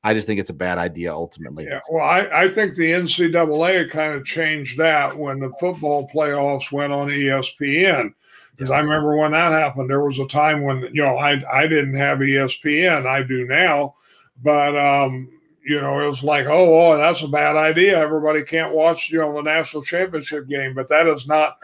I 0.03 0.13
just 0.13 0.27
think 0.27 0.39
it's 0.39 0.49
a 0.49 0.53
bad 0.53 0.77
idea 0.77 1.13
ultimately. 1.13 1.65
Yeah, 1.65 1.79
well, 1.89 2.05
I, 2.05 2.43
I 2.43 2.47
think 2.49 2.75
the 2.75 2.91
NCAA 2.91 3.89
kind 3.89 4.13
of 4.13 4.25
changed 4.25 4.77
that 4.77 5.17
when 5.17 5.39
the 5.39 5.51
football 5.59 6.09
playoffs 6.13 6.71
went 6.71 6.93
on 6.93 7.07
ESPN. 7.07 8.13
Because 8.55 8.71
I 8.71 8.79
remember 8.79 9.15
when 9.15 9.33
that 9.33 9.51
happened, 9.51 9.89
there 9.89 10.03
was 10.03 10.17
a 10.17 10.25
time 10.25 10.63
when 10.63 10.81
you 10.93 11.03
know 11.03 11.17
I 11.17 11.39
I 11.51 11.67
didn't 11.67 11.95
have 11.95 12.19
ESPN. 12.19 13.05
I 13.05 13.21
do 13.21 13.45
now, 13.45 13.95
but 14.41 14.75
um, 14.75 15.29
you 15.63 15.79
know 15.79 15.99
it 15.99 16.07
was 16.07 16.23
like 16.23 16.47
oh, 16.47 16.91
oh 16.91 16.97
that's 16.97 17.21
a 17.21 17.27
bad 17.27 17.55
idea. 17.55 17.99
Everybody 17.99 18.43
can't 18.43 18.73
watch 18.73 19.11
you 19.11 19.19
know 19.19 19.33
the 19.33 19.43
national 19.43 19.83
championship 19.83 20.47
game, 20.47 20.73
but 20.73 20.87
that 20.89 21.07
is 21.07 21.27
not 21.27 21.57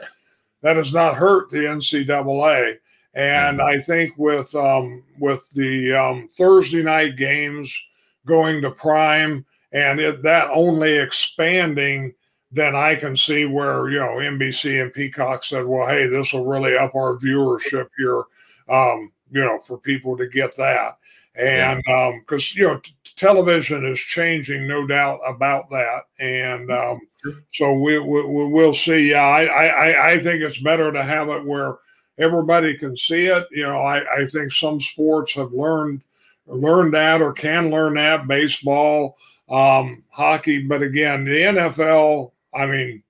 that 0.61 0.77
has 0.77 0.93
not 0.93 1.15
hurt 1.15 1.49
the 1.49 1.57
NCAA. 1.57 2.77
And 3.15 3.59
mm-hmm. 3.59 3.67
I 3.67 3.79
think 3.79 4.13
with 4.17 4.53
um, 4.53 5.03
with 5.19 5.49
the 5.51 5.93
um, 5.93 6.29
Thursday 6.31 6.83
night 6.83 7.15
games 7.15 7.75
going 8.25 8.61
to 8.61 8.71
prime 8.71 9.45
and 9.73 9.99
it, 9.99 10.21
that 10.21 10.49
only 10.51 10.97
expanding, 10.97 12.13
then 12.51 12.75
I 12.75 12.95
can 12.95 13.17
see 13.17 13.45
where 13.45 13.89
you 13.89 13.99
know 13.99 14.17
NBC 14.17 14.81
and 14.81 14.93
Peacock 14.93 15.43
said, 15.43 15.65
"Well, 15.65 15.87
hey, 15.87 16.07
this 16.07 16.31
will 16.31 16.45
really 16.45 16.77
up 16.77 16.95
our 16.95 17.17
viewership 17.17 17.89
here." 17.97 18.23
Um, 18.69 19.11
you 19.31 19.41
know, 19.41 19.59
for 19.59 19.79
people 19.79 20.15
to 20.17 20.27
get 20.27 20.55
that, 20.55 20.97
and 21.35 21.83
um, 21.89 22.19
because 22.19 22.53
um, 22.53 22.59
you 22.59 22.67
know, 22.67 22.79
t- 22.79 22.93
television 23.15 23.83
is 23.85 23.99
changing, 23.99 24.67
no 24.67 24.85
doubt 24.85 25.19
about 25.25 25.69
that, 25.71 26.03
and 26.19 26.71
um, 26.71 27.01
so 27.51 27.73
we, 27.73 27.97
we 27.97 28.47
we'll 28.47 28.75
see. 28.75 29.09
Yeah, 29.09 29.23
I, 29.23 29.45
I 29.45 30.11
I 30.11 30.19
think 30.19 30.43
it's 30.43 30.59
better 30.59 30.91
to 30.91 31.03
have 31.03 31.29
it 31.29 31.43
where 31.43 31.77
everybody 32.19 32.77
can 32.77 32.95
see 32.95 33.25
it. 33.25 33.47
You 33.51 33.63
know, 33.63 33.79
I, 33.79 34.21
I 34.21 34.25
think 34.25 34.51
some 34.51 34.79
sports 34.79 35.33
have 35.33 35.51
learned 35.51 36.03
learned 36.47 36.93
that 36.93 37.21
or 37.21 37.33
can 37.33 37.69
learn 37.69 37.95
that 37.95 38.27
baseball, 38.27 39.17
um, 39.49 40.03
hockey. 40.09 40.63
But 40.63 40.81
again, 40.81 41.23
the 41.23 41.31
NFL, 41.31 42.31
I 42.53 42.65
mean, 42.65 43.03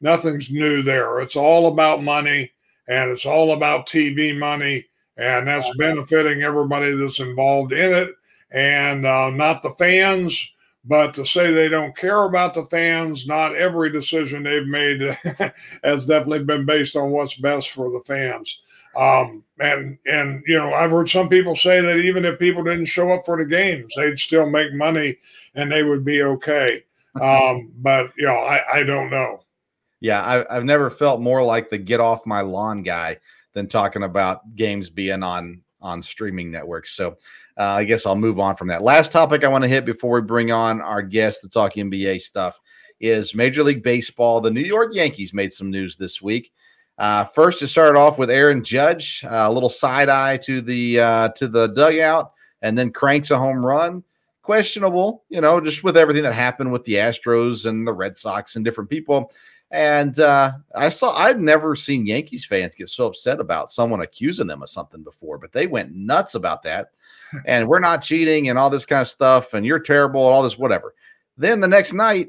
nothing's 0.00 0.50
new 0.50 0.82
there. 0.82 1.20
It's 1.20 1.36
all 1.36 1.68
about 1.68 2.02
money 2.02 2.52
and 2.88 3.10
it's 3.10 3.26
all 3.26 3.52
about 3.52 3.88
TV 3.88 4.38
money, 4.38 4.84
and 5.16 5.48
that's 5.48 5.74
benefiting 5.76 6.42
everybody 6.42 6.94
that's 6.94 7.20
involved 7.20 7.72
in 7.72 7.94
it 7.94 8.10
and 8.50 9.06
uh, 9.06 9.30
not 9.30 9.62
the 9.62 9.72
fans. 9.72 10.50
But 10.86 11.14
to 11.14 11.24
say 11.24 11.50
they 11.50 11.70
don't 11.70 11.96
care 11.96 12.24
about 12.24 12.52
the 12.52 12.66
fans, 12.66 13.26
not 13.26 13.56
every 13.56 13.90
decision 13.90 14.42
they've 14.42 14.66
made 14.66 15.00
has 15.82 16.04
definitely 16.04 16.44
been 16.44 16.66
based 16.66 16.94
on 16.94 17.10
what's 17.10 17.36
best 17.36 17.70
for 17.70 17.90
the 17.90 18.04
fans. 18.04 18.60
Um, 18.96 19.44
and 19.60 19.98
and 20.06 20.42
you 20.46 20.58
know, 20.58 20.72
I've 20.72 20.90
heard 20.90 21.08
some 21.08 21.28
people 21.28 21.54
say 21.54 21.80
that 21.80 21.98
even 21.98 22.24
if 22.24 22.38
people 22.38 22.64
didn't 22.64 22.86
show 22.86 23.12
up 23.12 23.24
for 23.24 23.36
the 23.36 23.44
games, 23.44 23.92
they'd 23.96 24.18
still 24.18 24.48
make 24.48 24.74
money 24.74 25.16
and 25.54 25.70
they 25.70 25.82
would 25.82 26.04
be 26.04 26.22
okay. 26.22 26.84
Um, 27.20 27.72
but 27.76 28.10
you 28.16 28.26
know, 28.26 28.36
I, 28.36 28.78
I 28.78 28.82
don't 28.82 29.10
know. 29.10 29.44
Yeah, 30.00 30.22
I, 30.22 30.56
I've 30.56 30.64
never 30.64 30.90
felt 30.90 31.20
more 31.20 31.42
like 31.42 31.70
the 31.70 31.78
get 31.78 32.00
off 32.00 32.26
my 32.26 32.40
lawn 32.40 32.82
guy 32.82 33.18
than 33.54 33.68
talking 33.68 34.02
about 34.02 34.54
games 34.56 34.90
being 34.90 35.22
on 35.22 35.62
on 35.80 36.02
streaming 36.02 36.50
networks. 36.50 36.96
So 36.96 37.16
uh, 37.58 37.62
I 37.62 37.84
guess 37.84 38.06
I'll 38.06 38.16
move 38.16 38.40
on 38.40 38.56
from 38.56 38.68
that. 38.68 38.82
Last 38.82 39.12
topic 39.12 39.44
I 39.44 39.48
want 39.48 39.62
to 39.62 39.68
hit 39.68 39.84
before 39.84 40.20
we 40.20 40.26
bring 40.26 40.50
on 40.50 40.80
our 40.80 41.02
guest 41.02 41.40
to 41.42 41.48
talk 41.48 41.74
NBA 41.74 42.20
stuff 42.20 42.58
is 43.00 43.34
Major 43.34 43.62
League 43.62 43.82
Baseball. 43.82 44.40
The 44.40 44.50
New 44.50 44.62
York 44.62 44.94
Yankees 44.94 45.32
made 45.32 45.52
some 45.52 45.70
news 45.70 45.96
this 45.96 46.20
week. 46.20 46.52
Uh, 46.98 47.24
first, 47.24 47.58
to 47.58 47.68
start 47.68 47.96
off 47.96 48.18
with 48.18 48.30
Aaron 48.30 48.62
Judge, 48.62 49.24
uh, 49.24 49.46
a 49.48 49.52
little 49.52 49.68
side 49.68 50.08
eye 50.08 50.36
to 50.38 50.60
the 50.60 51.00
uh, 51.00 51.28
to 51.30 51.48
the 51.48 51.68
dugout, 51.68 52.32
and 52.62 52.78
then 52.78 52.92
cranks 52.92 53.30
a 53.30 53.38
home 53.38 53.64
run. 53.64 54.02
Questionable, 54.42 55.24
you 55.30 55.40
know, 55.40 55.60
just 55.60 55.82
with 55.82 55.96
everything 55.96 56.22
that 56.22 56.34
happened 56.34 56.70
with 56.70 56.84
the 56.84 56.94
Astros 56.94 57.66
and 57.66 57.86
the 57.86 57.92
Red 57.92 58.16
Sox 58.16 58.56
and 58.56 58.64
different 58.64 58.90
people. 58.90 59.32
And 59.70 60.20
uh, 60.20 60.52
I 60.74 60.90
saw 60.90 61.16
I'd 61.16 61.40
never 61.40 61.74
seen 61.74 62.06
Yankees 62.06 62.44
fans 62.44 62.74
get 62.74 62.90
so 62.90 63.06
upset 63.06 63.40
about 63.40 63.72
someone 63.72 64.02
accusing 64.02 64.46
them 64.46 64.62
of 64.62 64.68
something 64.68 65.02
before, 65.02 65.38
but 65.38 65.52
they 65.52 65.66
went 65.66 65.94
nuts 65.94 66.34
about 66.34 66.62
that. 66.62 66.90
and 67.46 67.66
we're 67.66 67.80
not 67.80 68.02
cheating 68.02 68.48
and 68.48 68.58
all 68.58 68.70
this 68.70 68.84
kind 68.84 69.02
of 69.02 69.08
stuff, 69.08 69.54
and 69.54 69.66
you're 69.66 69.80
terrible 69.80 70.26
and 70.26 70.34
all 70.34 70.42
this 70.42 70.58
whatever. 70.58 70.94
Then 71.36 71.60
the 71.60 71.66
next 71.66 71.92
night, 71.92 72.28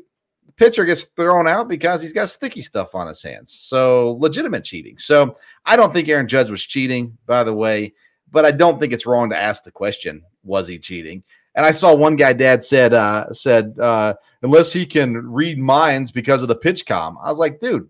pitcher 0.58 0.86
gets 0.86 1.04
thrown 1.04 1.48
out 1.48 1.68
because 1.68 2.02
he's 2.02 2.14
got 2.14 2.30
sticky 2.30 2.62
stuff 2.62 2.96
on 2.96 3.08
his 3.08 3.22
hands. 3.22 3.58
So 3.64 4.18
legitimate 4.20 4.64
cheating. 4.64 4.98
So 4.98 5.38
I 5.66 5.76
don't 5.76 5.94
think 5.94 6.08
Aaron 6.08 6.28
Judge 6.28 6.50
was 6.50 6.64
cheating, 6.64 7.18
by 7.26 7.44
the 7.44 7.54
way, 7.54 7.94
but 8.32 8.46
I 8.46 8.52
don't 8.52 8.80
think 8.80 8.94
it's 8.94 9.06
wrong 9.06 9.30
to 9.30 9.38
ask 9.38 9.64
the 9.64 9.72
question, 9.72 10.22
was 10.44 10.68
he 10.68 10.80
cheating? 10.80 11.24
And 11.56 11.66
I 11.66 11.72
saw 11.72 11.94
one 11.96 12.16
guy, 12.16 12.34
dad 12.34 12.66
said, 12.66 12.94
uh, 12.94 13.32
said, 13.34 13.80
uh, 13.80 14.16
unless 14.42 14.74
he 14.74 14.86
can 14.86 15.16
read 15.32 15.58
minds 15.58 16.12
because 16.12 16.42
of 16.42 16.50
the 16.50 16.56
PitchCom. 16.56 17.16
I 17.22 17.30
was 17.30 17.38
like, 17.38 17.60
dude, 17.62 17.90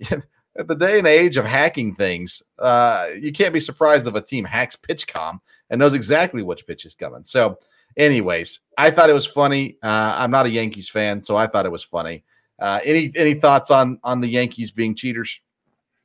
at 0.10 0.68
the 0.68 0.76
day 0.76 0.98
and 0.98 1.08
age 1.08 1.36
of 1.36 1.44
hacking 1.44 1.94
things, 1.94 2.42
uh, 2.58 3.08
you 3.20 3.32
can't 3.32 3.54
be 3.54 3.60
surprised 3.60 4.06
if 4.06 4.14
a 4.14 4.20
team 4.20 4.44
hacks 4.44 4.76
PitchCom 4.76 5.40
and 5.70 5.78
knows 5.78 5.94
exactly 5.94 6.42
which 6.42 6.66
pitch 6.66 6.84
is 6.84 6.94
coming. 6.94 7.24
So 7.24 7.58
anyways, 7.96 8.60
I 8.78 8.90
thought 8.90 9.10
it 9.10 9.14
was 9.14 9.26
funny. 9.26 9.76
Uh, 9.82 10.16
I'm 10.18 10.30
not 10.30 10.46
a 10.46 10.50
Yankees 10.50 10.88
fan, 10.88 11.22
so 11.22 11.36
I 11.36 11.46
thought 11.46 11.66
it 11.66 11.72
was 11.72 11.84
funny. 11.84 12.24
Uh, 12.58 12.80
any 12.84 13.12
any 13.16 13.34
thoughts 13.34 13.70
on 13.70 13.98
on 14.04 14.20
the 14.20 14.28
Yankees 14.28 14.70
being 14.70 14.94
cheaters? 14.94 15.40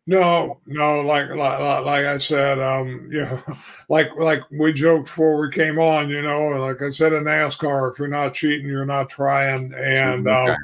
No, 0.07 0.59
no. 0.67 1.01
Like 1.01 1.29
like, 1.29 1.59
like 1.59 2.05
I 2.05 2.17
said, 2.17 2.59
um, 2.59 3.07
you 3.11 3.21
know, 3.21 3.41
like 3.89 4.15
like 4.15 4.43
we 4.51 4.71
joked 4.73 5.07
before 5.07 5.39
we 5.39 5.51
came 5.51 5.79
on. 5.79 6.09
You 6.09 6.21
know, 6.21 6.49
like 6.49 6.81
I 6.81 6.89
said 6.89 7.13
in 7.13 7.23
NASCAR, 7.23 7.91
if 7.91 7.99
you're 7.99 8.07
not 8.07 8.33
cheating, 8.33 8.67
you're 8.67 8.85
not 8.85 9.09
trying. 9.09 9.73
And 9.73 10.27
um, 10.27 10.55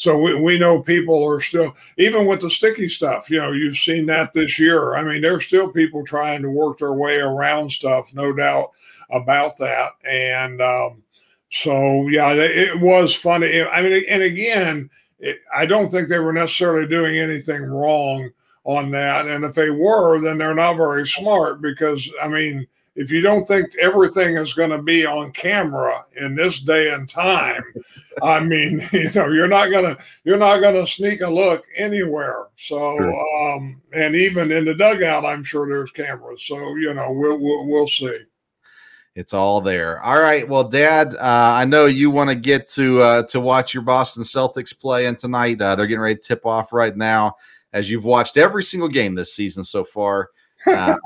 so 0.00 0.18
we, 0.18 0.40
we 0.40 0.58
know 0.58 0.80
people 0.80 1.22
are 1.22 1.40
still, 1.40 1.74
even 1.98 2.24
with 2.24 2.40
the 2.40 2.48
sticky 2.48 2.88
stuff, 2.88 3.28
you 3.28 3.38
know, 3.38 3.52
you've 3.52 3.76
seen 3.76 4.06
that 4.06 4.32
this 4.32 4.58
year. 4.58 4.94
I 4.94 5.04
mean, 5.04 5.20
there's 5.20 5.44
still 5.44 5.68
people 5.68 6.06
trying 6.06 6.40
to 6.40 6.48
work 6.48 6.78
their 6.78 6.94
way 6.94 7.16
around 7.16 7.70
stuff, 7.70 8.14
no 8.14 8.32
doubt 8.32 8.70
about 9.10 9.58
that. 9.58 9.90
And 10.10 10.62
um, 10.62 11.02
so, 11.50 12.08
yeah, 12.08 12.32
it 12.32 12.80
was 12.80 13.14
funny. 13.14 13.62
I 13.62 13.82
mean, 13.82 14.02
and 14.08 14.22
again, 14.22 14.88
it, 15.18 15.40
I 15.54 15.66
don't 15.66 15.90
think 15.90 16.08
they 16.08 16.18
were 16.18 16.32
necessarily 16.32 16.88
doing 16.88 17.18
anything 17.18 17.60
wrong 17.60 18.30
on 18.64 18.90
that. 18.92 19.28
And 19.28 19.44
if 19.44 19.54
they 19.54 19.68
were, 19.68 20.18
then 20.22 20.38
they're 20.38 20.54
not 20.54 20.78
very 20.78 21.06
smart 21.06 21.60
because, 21.60 22.10
I 22.22 22.28
mean, 22.28 22.66
if 23.00 23.10
you 23.10 23.22
don't 23.22 23.46
think 23.46 23.70
everything 23.80 24.36
is 24.36 24.52
going 24.52 24.68
to 24.68 24.82
be 24.82 25.06
on 25.06 25.32
camera 25.32 26.04
in 26.16 26.34
this 26.34 26.60
day 26.60 26.92
and 26.92 27.08
time, 27.08 27.64
I 28.22 28.40
mean, 28.40 28.86
you 28.92 29.10
know, 29.14 29.28
you're 29.28 29.48
not 29.48 29.68
gonna 29.68 29.96
you're 30.24 30.36
not 30.36 30.58
gonna 30.58 30.86
sneak 30.86 31.22
a 31.22 31.26
look 31.28 31.64
anywhere. 31.74 32.48
So, 32.56 32.98
sure. 32.98 33.54
um, 33.54 33.80
and 33.94 34.14
even 34.14 34.52
in 34.52 34.66
the 34.66 34.74
dugout, 34.74 35.24
I'm 35.24 35.42
sure 35.42 35.66
there's 35.66 35.90
cameras. 35.90 36.44
So, 36.46 36.76
you 36.76 36.92
know, 36.92 37.10
we'll 37.10 37.38
we'll, 37.38 37.66
we'll 37.68 37.86
see. 37.86 38.14
It's 39.14 39.32
all 39.32 39.62
there. 39.62 40.02
All 40.02 40.20
right. 40.20 40.46
Well, 40.46 40.64
Dad, 40.64 41.14
uh, 41.14 41.18
I 41.20 41.64
know 41.64 41.86
you 41.86 42.10
want 42.10 42.28
to 42.28 42.36
get 42.36 42.68
to 42.70 43.00
uh, 43.00 43.22
to 43.28 43.40
watch 43.40 43.72
your 43.72 43.82
Boston 43.82 44.24
Celtics 44.24 44.78
play 44.78 45.06
in 45.06 45.16
tonight. 45.16 45.58
Uh, 45.58 45.74
they're 45.74 45.86
getting 45.86 46.00
ready 46.00 46.16
to 46.16 46.22
tip 46.22 46.44
off 46.44 46.70
right 46.70 46.94
now. 46.94 47.34
as 47.72 47.88
you've 47.88 48.04
watched 48.04 48.36
every 48.36 48.62
single 48.62 48.90
game 48.90 49.14
this 49.14 49.34
season 49.34 49.64
so 49.64 49.84
far. 49.84 50.28
Um, 50.66 50.98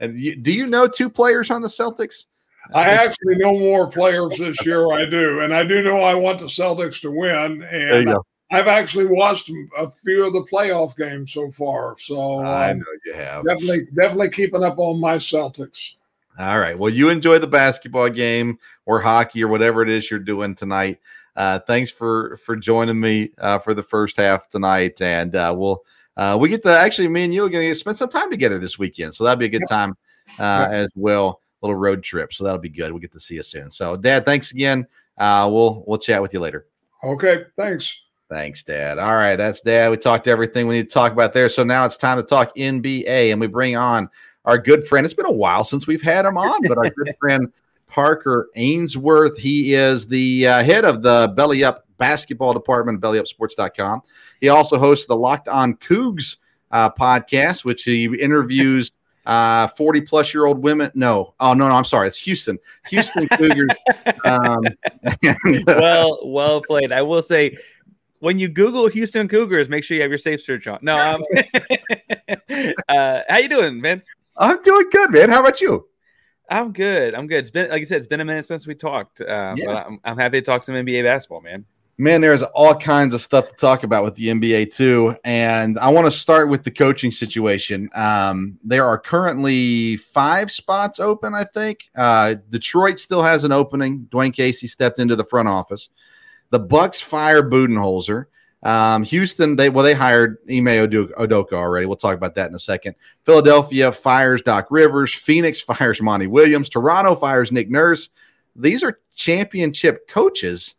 and, 0.00 0.18
you, 0.18 0.36
do 0.36 0.52
you 0.52 0.66
know 0.66 0.86
two 0.86 1.08
players 1.08 1.50
on 1.50 1.62
the 1.62 1.68
Celtics? 1.68 2.24
I 2.72 2.88
actually 2.88 3.36
know 3.36 3.58
more 3.58 3.86
players 3.86 4.38
this 4.38 4.64
year. 4.64 4.90
I 4.92 5.04
do, 5.04 5.40
and 5.40 5.52
I 5.54 5.64
do 5.64 5.82
know 5.82 6.00
I 6.00 6.14
want 6.14 6.38
the 6.38 6.46
Celtics 6.46 7.00
to 7.02 7.10
win. 7.10 7.62
And 7.62 8.14
I've 8.50 8.68
actually 8.68 9.06
watched 9.06 9.50
a 9.76 9.90
few 9.90 10.26
of 10.26 10.32
the 10.32 10.44
playoff 10.50 10.96
games 10.96 11.32
so 11.32 11.50
far. 11.50 11.96
So 11.98 12.40
I 12.40 12.72
know 12.72 12.84
you 13.04 13.14
have 13.14 13.44
definitely 13.44 13.84
definitely 13.94 14.30
keeping 14.30 14.64
up 14.64 14.78
on 14.78 15.00
my 15.00 15.16
Celtics. 15.16 15.94
All 16.38 16.58
right. 16.58 16.78
Well, 16.78 16.90
you 16.90 17.10
enjoy 17.10 17.38
the 17.38 17.46
basketball 17.46 18.10
game 18.10 18.58
or 18.86 19.00
hockey 19.00 19.42
or 19.44 19.48
whatever 19.48 19.82
it 19.82 19.88
is 19.88 20.10
you're 20.10 20.20
doing 20.20 20.54
tonight. 20.54 21.00
Uh, 21.36 21.58
thanks 21.66 21.90
for 21.90 22.38
for 22.44 22.56
joining 22.56 22.98
me 22.98 23.30
uh, 23.38 23.58
for 23.58 23.74
the 23.74 23.82
first 23.82 24.16
half 24.16 24.48
tonight, 24.50 25.00
and 25.00 25.34
uh, 25.36 25.52
we'll 25.56 25.84
uh, 26.16 26.36
we 26.40 26.48
get 26.48 26.62
to 26.62 26.70
actually 26.70 27.08
me 27.08 27.24
and 27.24 27.34
you 27.34 27.44
are 27.44 27.48
going 27.48 27.68
to 27.68 27.74
spend 27.74 27.98
some 27.98 28.08
time 28.08 28.30
together 28.30 28.58
this 28.58 28.78
weekend, 28.78 29.14
so 29.14 29.24
that'll 29.24 29.38
be 29.38 29.46
a 29.46 29.48
good 29.48 29.68
time 29.68 29.96
uh, 30.38 30.68
as 30.70 30.88
well. 30.94 31.40
Little 31.62 31.76
road 31.76 32.02
trip, 32.02 32.32
so 32.32 32.44
that'll 32.44 32.58
be 32.58 32.68
good. 32.68 32.92
We'll 32.92 33.00
get 33.00 33.12
to 33.12 33.20
see 33.20 33.36
you 33.36 33.42
soon. 33.42 33.70
So, 33.70 33.96
Dad, 33.96 34.26
thanks 34.26 34.50
again. 34.50 34.86
Uh, 35.16 35.48
we'll 35.50 35.82
we'll 35.86 35.98
chat 35.98 36.20
with 36.20 36.34
you 36.34 36.40
later. 36.40 36.66
Okay, 37.02 37.44
thanks. 37.56 38.00
Thanks, 38.28 38.62
Dad. 38.62 38.98
All 38.98 39.14
right, 39.14 39.36
that's 39.36 39.60
Dad. 39.60 39.90
We 39.90 39.96
talked 39.96 40.28
everything 40.28 40.66
we 40.66 40.76
need 40.76 40.88
to 40.88 40.94
talk 40.94 41.12
about 41.12 41.32
there. 41.32 41.48
So 41.48 41.64
now 41.64 41.84
it's 41.84 41.96
time 41.96 42.18
to 42.18 42.22
talk 42.22 42.54
NBA, 42.56 43.32
and 43.32 43.40
we 43.40 43.46
bring 43.46 43.76
on 43.76 44.08
our 44.44 44.58
good 44.58 44.86
friend. 44.86 45.04
It's 45.04 45.14
been 45.14 45.26
a 45.26 45.32
while 45.32 45.64
since 45.64 45.86
we've 45.86 46.02
had 46.02 46.26
him 46.26 46.36
on, 46.36 46.66
but 46.66 46.76
our 46.76 46.90
good 46.90 47.14
friend 47.20 47.52
Parker 47.86 48.50
Ainsworth. 48.56 49.38
He 49.38 49.74
is 49.74 50.06
the 50.06 50.46
uh, 50.46 50.64
head 50.64 50.84
of 50.84 51.02
the 51.02 51.32
Belly 51.36 51.64
Up 51.64 51.83
basketball 51.98 52.52
department, 52.52 53.00
bellyupsports.com. 53.00 54.02
He 54.40 54.48
also 54.48 54.78
hosts 54.78 55.06
the 55.06 55.16
Locked 55.16 55.48
On 55.48 55.74
Cougs 55.76 56.36
uh, 56.70 56.90
podcast, 56.90 57.64
which 57.64 57.84
he 57.84 58.04
interviews 58.04 58.90
uh, 59.26 59.68
40 59.68 60.00
plus 60.02 60.34
year 60.34 60.46
old 60.46 60.58
women. 60.58 60.90
No, 60.94 61.34
oh, 61.40 61.54
no, 61.54 61.68
no, 61.68 61.74
I'm 61.74 61.84
sorry. 61.84 62.08
It's 62.08 62.18
Houston. 62.18 62.58
Houston 62.88 63.28
Cougars. 63.28 63.70
um, 64.24 64.60
and, 65.22 65.68
uh, 65.68 65.76
well, 65.80 66.18
well 66.24 66.62
played. 66.62 66.92
I 66.92 67.02
will 67.02 67.22
say, 67.22 67.56
when 68.18 68.38
you 68.38 68.48
Google 68.48 68.88
Houston 68.88 69.28
Cougars, 69.28 69.68
make 69.68 69.84
sure 69.84 69.96
you 69.96 70.02
have 70.02 70.10
your 70.10 70.18
safe 70.18 70.40
search 70.42 70.66
on. 70.66 70.78
No, 70.82 70.98
um, 70.98 71.22
uh, 72.88 73.20
how 73.28 73.36
you 73.36 73.48
doing, 73.48 73.82
Vince? 73.82 74.06
I'm 74.36 74.62
doing 74.62 74.88
good, 74.90 75.10
man. 75.10 75.30
How 75.30 75.40
about 75.40 75.60
you? 75.60 75.86
I'm 76.48 76.72
good. 76.72 77.14
I'm 77.14 77.26
good. 77.26 77.38
It's 77.38 77.50
been 77.50 77.70
like 77.70 77.82
I 77.82 77.84
said, 77.84 77.98
it's 77.98 78.06
been 78.06 78.20
a 78.20 78.24
minute 78.24 78.46
since 78.46 78.66
we 78.66 78.74
talked. 78.74 79.20
Um, 79.20 79.56
yeah. 79.56 79.66
but 79.66 79.76
I'm, 79.86 80.00
I'm 80.04 80.18
happy 80.18 80.40
to 80.40 80.44
talk 80.44 80.64
some 80.64 80.74
NBA 80.74 81.04
basketball, 81.04 81.40
man. 81.40 81.64
Man, 81.96 82.20
there's 82.20 82.42
all 82.42 82.74
kinds 82.74 83.14
of 83.14 83.20
stuff 83.20 83.48
to 83.48 83.54
talk 83.54 83.84
about 83.84 84.02
with 84.02 84.16
the 84.16 84.26
NBA 84.26 84.74
too, 84.74 85.16
and 85.22 85.78
I 85.78 85.90
want 85.90 86.06
to 86.06 86.10
start 86.10 86.48
with 86.48 86.64
the 86.64 86.70
coaching 86.72 87.12
situation. 87.12 87.88
Um, 87.94 88.58
there 88.64 88.84
are 88.84 88.98
currently 88.98 89.98
five 89.98 90.50
spots 90.50 90.98
open. 90.98 91.34
I 91.34 91.44
think 91.44 91.84
uh, 91.96 92.34
Detroit 92.50 92.98
still 92.98 93.22
has 93.22 93.44
an 93.44 93.52
opening. 93.52 94.08
Dwane 94.10 94.34
Casey 94.34 94.66
stepped 94.66 94.98
into 94.98 95.14
the 95.14 95.24
front 95.24 95.46
office. 95.46 95.90
The 96.50 96.58
Bucks 96.58 97.00
fire 97.00 97.42
Budenholzer. 97.48 98.26
Um, 98.64 99.04
Houston, 99.04 99.56
they 99.56 99.68
well, 99.68 99.84
they 99.84 99.94
hired 99.94 100.38
Ime 100.50 100.64
Udoka 100.64 101.52
already. 101.52 101.86
We'll 101.86 101.96
talk 101.96 102.16
about 102.16 102.34
that 102.34 102.48
in 102.48 102.56
a 102.56 102.58
second. 102.58 102.96
Philadelphia 103.24 103.92
fires 103.92 104.42
Doc 104.42 104.66
Rivers. 104.70 105.14
Phoenix 105.14 105.60
fires 105.60 106.00
Monty 106.00 106.26
Williams. 106.26 106.68
Toronto 106.68 107.14
fires 107.14 107.52
Nick 107.52 107.70
Nurse. 107.70 108.08
These 108.56 108.82
are 108.82 109.00
championship 109.14 110.08
coaches, 110.08 110.74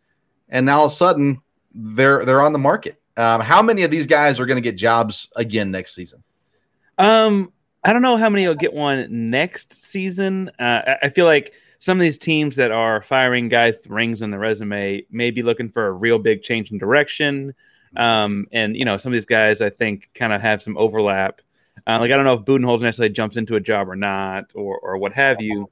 and 0.49 0.65
now 0.65 0.79
all 0.79 0.85
of 0.85 0.91
a 0.91 0.95
sudden 0.95 1.41
they're 1.73 2.25
they're 2.25 2.41
on 2.41 2.53
the 2.53 2.59
market. 2.59 3.01
Um, 3.17 3.41
how 3.41 3.61
many 3.61 3.83
of 3.83 3.91
these 3.91 4.07
guys 4.07 4.39
are 4.39 4.45
going 4.45 4.57
to 4.57 4.61
get 4.61 4.75
jobs 4.75 5.29
again 5.35 5.71
next 5.71 5.95
season? 5.95 6.23
Um, 6.97 7.51
I 7.83 7.93
don't 7.93 8.01
know 8.01 8.17
how 8.17 8.29
many 8.29 8.47
will 8.47 8.55
get 8.55 8.73
one 8.73 9.29
next 9.29 9.73
season. 9.73 10.49
Uh, 10.59 10.95
I 11.01 11.09
feel 11.09 11.25
like 11.25 11.53
some 11.79 11.99
of 11.99 12.03
these 12.03 12.17
teams 12.17 12.55
that 12.55 12.71
are 12.71 13.01
firing 13.01 13.47
guys 13.47 13.77
with 13.77 13.87
rings 13.87 14.21
on 14.21 14.31
the 14.31 14.39
resume 14.39 15.05
may 15.11 15.31
be 15.31 15.43
looking 15.43 15.69
for 15.69 15.87
a 15.87 15.91
real 15.91 16.17
big 16.17 16.41
change 16.41 16.71
in 16.71 16.77
direction. 16.77 17.53
Um, 17.95 18.47
and 18.51 18.75
you 18.75 18.85
know, 18.85 18.97
some 18.97 19.11
of 19.11 19.13
these 19.13 19.25
guys 19.25 19.61
I 19.61 19.69
think 19.69 20.09
kind 20.13 20.33
of 20.33 20.41
have 20.41 20.61
some 20.61 20.77
overlap. 20.77 21.41
Uh, 21.87 21.99
like 21.99 22.11
I 22.11 22.15
don't 22.15 22.25
know 22.25 22.33
if 22.33 22.41
Budenholzer 22.41 22.81
necessarily 22.81 23.13
jumps 23.13 23.37
into 23.37 23.55
a 23.55 23.59
job 23.59 23.89
or 23.89 23.95
not, 23.95 24.51
or 24.55 24.79
or 24.79 24.97
what 24.97 25.13
have 25.13 25.41
you. 25.41 25.69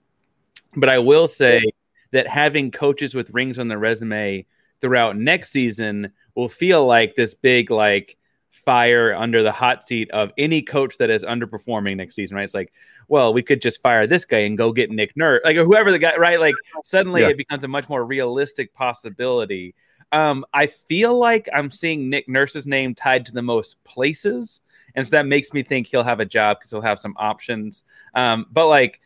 But 0.75 0.89
I 0.89 0.99
will 0.99 1.27
say 1.27 1.63
that 2.11 2.27
having 2.27 2.71
coaches 2.71 3.15
with 3.15 3.31
rings 3.31 3.57
on 3.57 3.67
their 3.67 3.79
resume 3.79 4.45
throughout 4.83 5.17
next 5.17 5.49
season 5.49 6.11
will 6.35 6.49
feel 6.49 6.85
like 6.85 7.15
this 7.15 7.33
big 7.33 7.71
like 7.71 8.15
fire 8.51 9.15
under 9.15 9.41
the 9.41 9.51
hot 9.51 9.87
seat 9.87 10.11
of 10.11 10.31
any 10.37 10.61
coach 10.61 10.99
that 10.99 11.09
is 11.09 11.25
underperforming 11.25 11.97
next 11.97 12.13
season, 12.13 12.37
right? 12.37 12.43
It's 12.43 12.53
like, 12.53 12.71
well, 13.07 13.33
we 13.33 13.41
could 13.41 13.63
just 13.63 13.81
fire 13.81 14.05
this 14.05 14.25
guy 14.25 14.39
and 14.39 14.57
go 14.57 14.71
get 14.71 14.91
Nick 14.91 15.17
Nurse, 15.17 15.41
like 15.43 15.57
or 15.57 15.65
whoever 15.65 15.91
the 15.91 15.97
guy, 15.97 16.15
right? 16.17 16.39
Like 16.39 16.53
suddenly 16.83 17.21
yeah. 17.21 17.29
it 17.29 17.37
becomes 17.37 17.63
a 17.63 17.67
much 17.67 17.89
more 17.89 18.05
realistic 18.05 18.73
possibility 18.75 19.73
um, 20.13 20.45
I 20.53 20.67
feel 20.67 21.17
like 21.17 21.49
I'm 21.53 21.71
seeing 21.71 22.09
Nick 22.09 22.29
Nurse's 22.29 22.67
name 22.67 22.93
tied 22.93 23.25
to 23.25 23.33
the 23.33 23.41
most 23.41 23.83
places, 23.83 24.61
and 24.95 25.05
so 25.05 25.11
that 25.11 25.25
makes 25.25 25.53
me 25.53 25.63
think 25.63 25.87
he'll 25.87 26.03
have 26.03 26.19
a 26.19 26.25
job 26.25 26.59
because 26.59 26.69
he'll 26.69 26.81
have 26.81 26.99
some 26.99 27.15
options. 27.17 27.83
Um, 28.13 28.45
but 28.51 28.67
like 28.67 29.01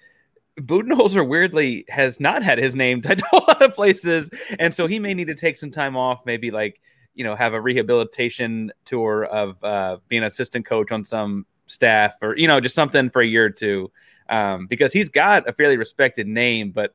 Budenholzer 0.60 1.28
weirdly 1.28 1.86
has 1.90 2.20
not 2.20 2.42
had 2.44 2.58
his 2.58 2.76
name 2.76 3.02
tied 3.04 3.20
to 3.20 3.26
a 3.32 3.36
lot 3.36 3.62
of 3.62 3.74
places, 3.74 4.30
and 4.60 4.74
so 4.74 4.88
he 4.88 5.00
may 5.00 5.14
need 5.14 5.28
to 5.28 5.36
take 5.36 5.58
some 5.58 5.72
time 5.72 5.96
off, 5.96 6.22
maybe 6.26 6.52
like 6.52 6.82
you 7.14 7.24
know 7.24 7.36
have 7.36 7.54
a 7.54 7.62
rehabilitation 7.62 8.72
tour 8.86 9.26
of 9.26 9.64
uh, 9.64 9.98
being 10.08 10.24
assistant 10.24 10.66
coach 10.66 10.92
on 10.92 11.04
some 11.04 11.46
staff, 11.68 12.14
or 12.22 12.36
you 12.38 12.48
know 12.48 12.60
just 12.60 12.76
something 12.76 13.10
for 13.10 13.22
a 13.22 13.28
year 13.28 13.46
or 13.46 13.50
two, 13.50 13.92
um, 14.30 14.68
because 14.68 14.94
he's 14.94 15.10
got 15.10 15.48
a 15.48 15.54
fairly 15.54 15.78
respected 15.78 16.28
name, 16.28 16.72
but 16.72 16.94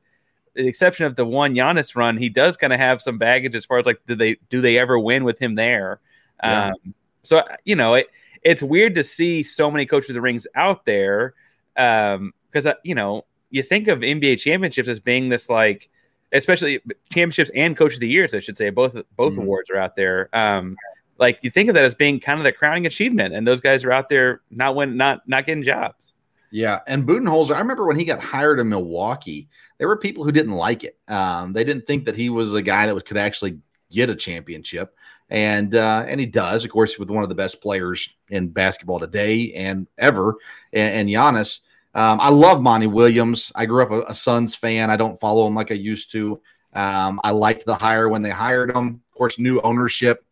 the 0.55 0.67
exception 0.67 1.05
of 1.05 1.15
the 1.15 1.25
one 1.25 1.55
Giannis 1.55 1.95
run, 1.95 2.17
he 2.17 2.29
does 2.29 2.57
kind 2.57 2.73
of 2.73 2.79
have 2.79 3.01
some 3.01 3.17
baggage 3.17 3.55
as 3.55 3.65
far 3.65 3.79
as 3.79 3.85
like, 3.85 3.99
do 4.07 4.15
they 4.15 4.37
do 4.49 4.61
they 4.61 4.77
ever 4.77 4.99
win 4.99 5.23
with 5.23 5.39
him 5.39 5.55
there? 5.55 5.99
Yeah. 6.43 6.67
Um, 6.67 6.93
so 7.23 7.43
you 7.63 7.75
know, 7.75 7.95
it 7.95 8.07
it's 8.43 8.61
weird 8.61 8.95
to 8.95 9.03
see 9.03 9.41
so 9.41 9.71
many 9.71 9.85
coaches 9.85 10.09
of 10.09 10.15
the 10.15 10.21
rings 10.21 10.45
out 10.55 10.85
there 10.85 11.33
because 11.75 12.17
um, 12.17 12.33
uh, 12.67 12.73
you 12.83 12.93
know 12.93 13.25
you 13.53 13.61
think 13.61 13.87
of 13.87 13.99
NBA 13.99 14.39
championships 14.39 14.89
as 14.89 14.99
being 14.99 15.29
this 15.29 15.47
like, 15.47 15.89
especially 16.33 16.81
championships 17.13 17.51
and 17.53 17.77
coach 17.77 17.93
of 17.93 17.99
the 17.99 18.07
years, 18.07 18.33
I 18.33 18.39
should 18.39 18.57
say, 18.57 18.71
both 18.71 18.95
both 19.15 19.33
mm-hmm. 19.33 19.43
awards 19.43 19.69
are 19.69 19.77
out 19.77 19.95
there. 19.95 20.35
Um, 20.35 20.75
like 21.19 21.37
you 21.43 21.51
think 21.51 21.69
of 21.69 21.75
that 21.75 21.83
as 21.83 21.93
being 21.93 22.19
kind 22.19 22.39
of 22.39 22.43
the 22.43 22.51
crowning 22.51 22.87
achievement, 22.87 23.35
and 23.35 23.47
those 23.47 23.61
guys 23.61 23.85
are 23.85 23.91
out 23.91 24.09
there 24.09 24.41
not 24.49 24.75
win, 24.75 24.97
not 24.97 25.21
not 25.27 25.45
getting 25.45 25.63
jobs. 25.63 26.13
Yeah, 26.49 26.79
and 26.87 27.07
Budenholzer, 27.07 27.55
I 27.55 27.59
remember 27.59 27.85
when 27.85 27.97
he 27.97 28.05
got 28.05 28.19
hired 28.19 28.59
in 28.59 28.69
Milwaukee, 28.69 29.47
there 29.77 29.87
were 29.87 29.97
people 29.97 30.23
who 30.23 30.31
didn't 30.31 30.53
like 30.53 30.83
it. 30.83 30.97
Um, 31.07 31.53
they 31.53 31.63
didn't 31.63 31.85
think 31.85 32.05
that 32.05 32.15
he 32.15 32.29
was 32.29 32.55
a 32.55 32.61
guy 32.61 32.87
that 32.87 33.05
could 33.05 33.17
actually 33.17 33.59
get 33.91 34.09
a 34.09 34.15
championship, 34.15 34.95
and 35.29 35.75
uh, 35.75 36.05
and 36.07 36.19
he 36.19 36.25
does, 36.25 36.65
of 36.65 36.71
course, 36.71 36.97
with 36.97 37.11
one 37.11 37.21
of 37.21 37.29
the 37.29 37.35
best 37.35 37.61
players 37.61 38.09
in 38.29 38.47
basketball 38.49 38.99
today 38.99 39.53
and 39.53 39.85
ever, 39.99 40.37
and, 40.73 41.07
and 41.07 41.09
Giannis. 41.09 41.59
Um, 41.95 42.19
I 42.19 42.29
love 42.29 42.61
Monty 42.61 42.87
Williams. 42.87 43.51
I 43.55 43.65
grew 43.65 43.83
up 43.83 43.91
a, 43.91 44.01
a 44.11 44.15
Suns 44.15 44.55
fan. 44.55 44.89
I 44.89 44.97
don't 44.97 45.19
follow 45.19 45.47
him 45.47 45.55
like 45.55 45.71
I 45.71 45.75
used 45.75 46.11
to. 46.13 46.41
Um, 46.73 47.21
I 47.23 47.31
liked 47.31 47.65
the 47.65 47.75
hire 47.75 48.09
when 48.09 48.21
they 48.21 48.31
hired 48.31 48.75
him. 48.75 49.01
Of 49.11 49.17
course, 49.17 49.37
new 49.37 49.61
ownership 49.61 50.25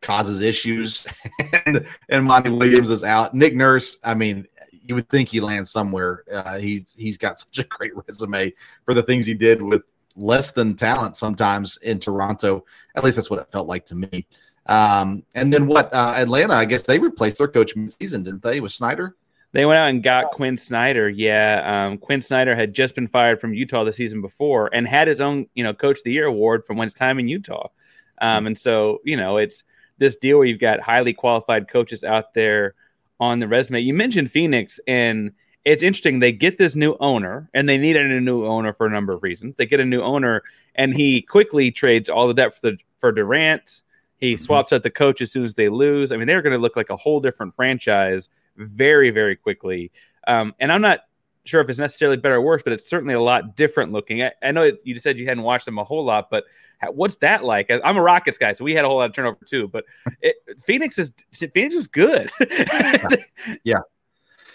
causes 0.00 0.40
issues, 0.40 1.06
and 1.66 1.86
and 2.08 2.24
Monty 2.24 2.50
Williams 2.50 2.90
is 2.90 3.04
out. 3.04 3.34
Nick 3.34 3.54
Nurse, 3.54 3.98
I 4.02 4.14
mean, 4.14 4.46
you 4.72 4.94
would 4.94 5.08
think 5.10 5.28
he 5.28 5.40
lands 5.40 5.70
somewhere. 5.70 6.24
Uh, 6.32 6.58
he's 6.58 6.94
he's 6.96 7.18
got 7.18 7.38
such 7.40 7.58
a 7.58 7.64
great 7.64 7.92
resume 8.06 8.52
for 8.84 8.94
the 8.94 9.02
things 9.02 9.26
he 9.26 9.34
did 9.34 9.60
with 9.60 9.82
less 10.16 10.50
than 10.50 10.74
talent 10.74 11.16
sometimes 11.16 11.76
in 11.82 12.00
Toronto. 12.00 12.64
At 12.96 13.04
least 13.04 13.16
that's 13.16 13.30
what 13.30 13.40
it 13.40 13.52
felt 13.52 13.68
like 13.68 13.86
to 13.86 13.94
me. 13.94 14.26
Um, 14.66 15.22
and 15.34 15.52
then 15.52 15.66
what? 15.66 15.92
Uh, 15.92 16.14
Atlanta, 16.16 16.54
I 16.54 16.64
guess 16.64 16.82
they 16.82 16.98
replaced 16.98 17.38
their 17.38 17.48
coach 17.48 17.76
mid-season, 17.76 18.22
didn't 18.22 18.42
they? 18.42 18.60
With 18.60 18.72
Snyder. 18.72 19.16
They 19.52 19.64
went 19.64 19.78
out 19.78 19.88
and 19.88 20.02
got 20.02 20.32
Quin 20.32 20.58
Snyder. 20.58 21.08
Yeah, 21.08 21.86
um, 21.88 21.98
Quin 21.98 22.20
Snyder 22.20 22.54
had 22.54 22.74
just 22.74 22.94
been 22.94 23.08
fired 23.08 23.40
from 23.40 23.54
Utah 23.54 23.84
the 23.84 23.92
season 23.92 24.20
before 24.20 24.68
and 24.72 24.86
had 24.86 25.08
his 25.08 25.20
own, 25.20 25.46
you 25.54 25.64
know, 25.64 25.72
Coach 25.72 25.98
of 25.98 26.04
the 26.04 26.12
Year 26.12 26.26
award 26.26 26.66
from 26.66 26.76
his 26.78 26.92
time 26.92 27.18
in 27.18 27.28
Utah. 27.28 27.68
Um, 28.20 28.46
and 28.46 28.58
so, 28.58 29.00
you 29.04 29.16
know, 29.16 29.38
it's 29.38 29.64
this 29.98 30.16
deal 30.16 30.38
where 30.38 30.46
you've 30.46 30.60
got 30.60 30.80
highly 30.80 31.12
qualified 31.12 31.68
coaches 31.68 32.04
out 32.04 32.34
there 32.34 32.74
on 33.20 33.38
the 33.38 33.48
resume. 33.48 33.80
You 33.80 33.94
mentioned 33.94 34.30
Phoenix, 34.30 34.78
and 34.86 35.32
it's 35.64 35.82
interesting. 35.82 36.20
They 36.20 36.32
get 36.32 36.58
this 36.58 36.76
new 36.76 36.96
owner, 37.00 37.48
and 37.54 37.68
they 37.68 37.78
needed 37.78 38.10
a 38.10 38.20
new 38.20 38.44
owner 38.44 38.72
for 38.72 38.86
a 38.86 38.90
number 38.90 39.14
of 39.14 39.22
reasons. 39.22 39.54
They 39.56 39.66
get 39.66 39.80
a 39.80 39.84
new 39.84 40.02
owner, 40.02 40.42
and 40.74 40.94
he 40.94 41.22
quickly 41.22 41.70
trades 41.70 42.08
all 42.08 42.28
the 42.28 42.34
depth 42.34 42.60
for, 42.60 42.72
for 42.98 43.12
Durant. 43.12 43.82
He 44.18 44.34
mm-hmm. 44.34 44.44
swaps 44.44 44.72
out 44.72 44.82
the 44.82 44.90
coach 44.90 45.20
as 45.20 45.32
soon 45.32 45.44
as 45.44 45.54
they 45.54 45.68
lose. 45.68 46.12
I 46.12 46.16
mean, 46.16 46.26
they're 46.26 46.42
going 46.42 46.56
to 46.56 46.62
look 46.62 46.76
like 46.76 46.90
a 46.90 46.96
whole 46.96 47.20
different 47.20 47.54
franchise 47.54 48.28
very, 48.58 49.10
very 49.10 49.36
quickly. 49.36 49.90
Um, 50.26 50.54
and 50.60 50.70
I'm 50.70 50.82
not 50.82 51.00
sure 51.44 51.60
if 51.60 51.70
it's 51.70 51.78
necessarily 51.78 52.16
better 52.16 52.36
or 52.36 52.42
worse, 52.42 52.62
but 52.62 52.72
it's 52.72 52.88
certainly 52.88 53.14
a 53.14 53.20
lot 53.20 53.56
different 53.56 53.92
looking. 53.92 54.22
I, 54.22 54.32
I 54.42 54.52
know 54.52 54.62
it, 54.62 54.80
you 54.84 54.98
said 54.98 55.18
you 55.18 55.26
hadn't 55.26 55.44
watched 55.44 55.64
them 55.64 55.78
a 55.78 55.84
whole 55.84 56.04
lot, 56.04 56.28
but 56.30 56.44
what's 56.92 57.16
that 57.16 57.44
like? 57.44 57.70
I'm 57.70 57.96
a 57.96 58.02
Rockets 58.02 58.38
guy, 58.38 58.52
so 58.52 58.64
we 58.64 58.74
had 58.74 58.84
a 58.84 58.88
whole 58.88 58.98
lot 58.98 59.10
of 59.10 59.14
turnover 59.14 59.44
too. 59.44 59.68
But 59.68 59.84
it, 60.20 60.36
Phoenix 60.60 60.98
is 60.98 61.12
Phoenix 61.32 61.74
is 61.74 61.86
good. 61.86 62.30
yeah. 63.64 63.80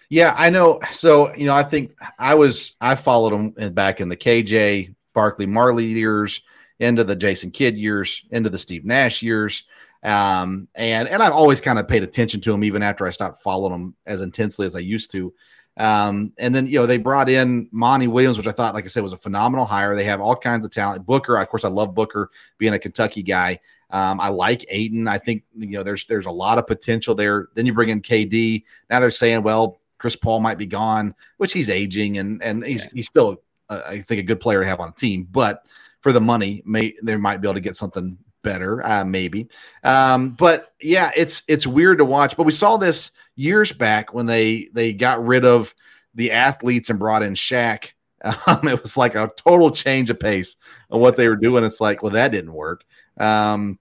Yeah, 0.10 0.36
I 0.38 0.52
know. 0.52 0.80
So, 0.92 1.34
you 1.34 1.48
know, 1.48 1.56
I 1.56 1.64
think 1.64 1.96
I 2.20 2.36
was 2.36 2.76
I 2.80 2.96
followed 2.96 3.34
him 3.34 3.74
back 3.74 4.00
in 4.00 4.10
the 4.10 4.18
KJ 4.18 4.94
Barkley 5.14 5.48
Majerle 5.48 5.90
years, 5.90 6.42
into 6.80 7.04
the 7.04 7.16
Jason 7.16 7.52
Kidd 7.52 7.78
years, 7.78 8.24
into 8.30 8.50
the 8.50 8.58
Steve 8.58 8.86
Nash 8.86 9.22
years. 9.22 9.64
Um, 10.04 10.68
and 10.76 11.08
and 11.08 11.24
I've 11.24 11.32
always 11.32 11.62
kind 11.62 11.80
of 11.80 11.88
paid 11.88 12.04
attention 12.04 12.42
to 12.42 12.54
him 12.54 12.64
even 12.64 12.84
after 12.84 13.08
I 13.08 13.10
stopped 13.10 13.42
following 13.42 13.74
him 13.74 13.96
as 14.06 14.22
intensely 14.22 14.66
as 14.66 14.76
I 14.76 14.80
used 14.80 15.12
to. 15.12 15.34
Um, 15.78 16.34
and 16.38 16.54
then 16.54 16.66
you 16.66 16.80
know 16.80 16.86
they 16.86 16.98
brought 16.98 17.30
in 17.30 17.70
Monty 17.72 18.08
Williams, 18.08 18.38
which 18.38 18.48
I 18.48 18.52
thought, 18.52 18.76
like 18.76 18.86
I 18.86 18.90
said, 18.90 19.02
was 19.02 19.14
a 19.14 19.18
phenomenal 19.18 19.66
hire. 19.66 19.96
They 19.96 20.04
have 20.04 20.22
all 20.22 20.36
kinds 20.36 20.66
of 20.66 20.72
talent. 20.72 21.06
Booker, 21.06 21.38
of 21.38 21.50
course, 21.50 21.64
I 21.64 21.70
love 21.70 21.96
Booker 21.96 22.30
being 22.58 22.74
a 22.74 22.80
Kentucky 22.80 23.24
guy. 23.24 23.60
Um, 23.90 24.20
I 24.20 24.30
like 24.30 24.66
Ayton. 24.70 25.08
I 25.08 25.18
think 25.18 25.44
you 25.58 25.70
know 25.70 25.84
there's 25.84 26.06
there's 26.06 26.26
a 26.26 26.32
lot 26.32 26.58
of 26.58 26.68
potential 26.68 27.16
there. 27.16 27.48
Then 27.56 27.66
you 27.66 27.74
bring 27.74 27.90
in 27.90 28.02
KD. 28.02 28.64
Now 28.90 29.00
they're 29.00 29.12
saying, 29.12 29.42
well, 29.44 29.80
Chris 30.00 30.16
Paul 30.16 30.42
might 30.42 30.58
be 30.58 30.66
gone, 30.66 31.16
which 31.38 31.54
he's 31.54 31.70
aging 31.70 32.18
and 32.18 32.44
and 32.44 32.64
he's 32.64 32.86
yeah. 32.86 32.92
he's 32.94 33.08
still 33.08 33.42
uh, 33.70 33.82
I 33.86 34.02
think 34.02 34.20
a 34.20 34.24
good 34.24 34.42
player 34.42 34.60
to 34.60 34.68
have 34.68 34.80
on 34.80 34.90
a 34.90 34.94
team, 34.94 35.28
but 35.32 35.66
for 36.02 36.12
the 36.12 36.22
money, 36.22 36.62
may 36.66 36.94
they 37.02 37.16
might 37.16 37.38
be 37.38 37.48
able 37.48 37.56
to 37.56 37.62
get 37.62 37.78
something 37.78 38.18
better, 38.44 38.86
uh, 38.86 39.04
maybe. 39.04 39.50
Um, 39.84 40.32
but 40.32 40.74
yeah, 40.82 41.12
it's 41.16 41.44
it's 41.48 41.66
weird 41.66 41.98
to 41.98 42.06
watch. 42.06 42.38
But 42.38 42.44
we 42.44 42.52
saw 42.52 42.78
this 42.78 43.12
years 43.36 43.72
back 43.72 44.14
when 44.14 44.26
they 44.26 44.70
they 44.74 44.94
got 44.94 45.26
rid 45.26 45.46
of 45.46 45.74
the 46.14 46.32
athletes 46.32 46.90
and 46.90 47.00
brought 47.00 47.24
in 47.24 47.34
Shaq. 47.34 47.90
Um, 48.48 48.70
it 48.70 48.82
was 48.82 48.96
like 48.96 49.16
a 49.16 49.34
total 49.36 49.70
change 49.70 50.10
of 50.10 50.18
pace 50.18 50.56
of 50.90 51.02
what 51.02 51.18
they 51.18 51.28
were 51.28 51.36
doing. 51.36 51.66
It's 51.66 51.82
like, 51.82 52.02
well, 52.02 52.14
that 52.14 52.32
didn't 52.32 52.54
work. 52.54 52.86
Um, 53.18 53.78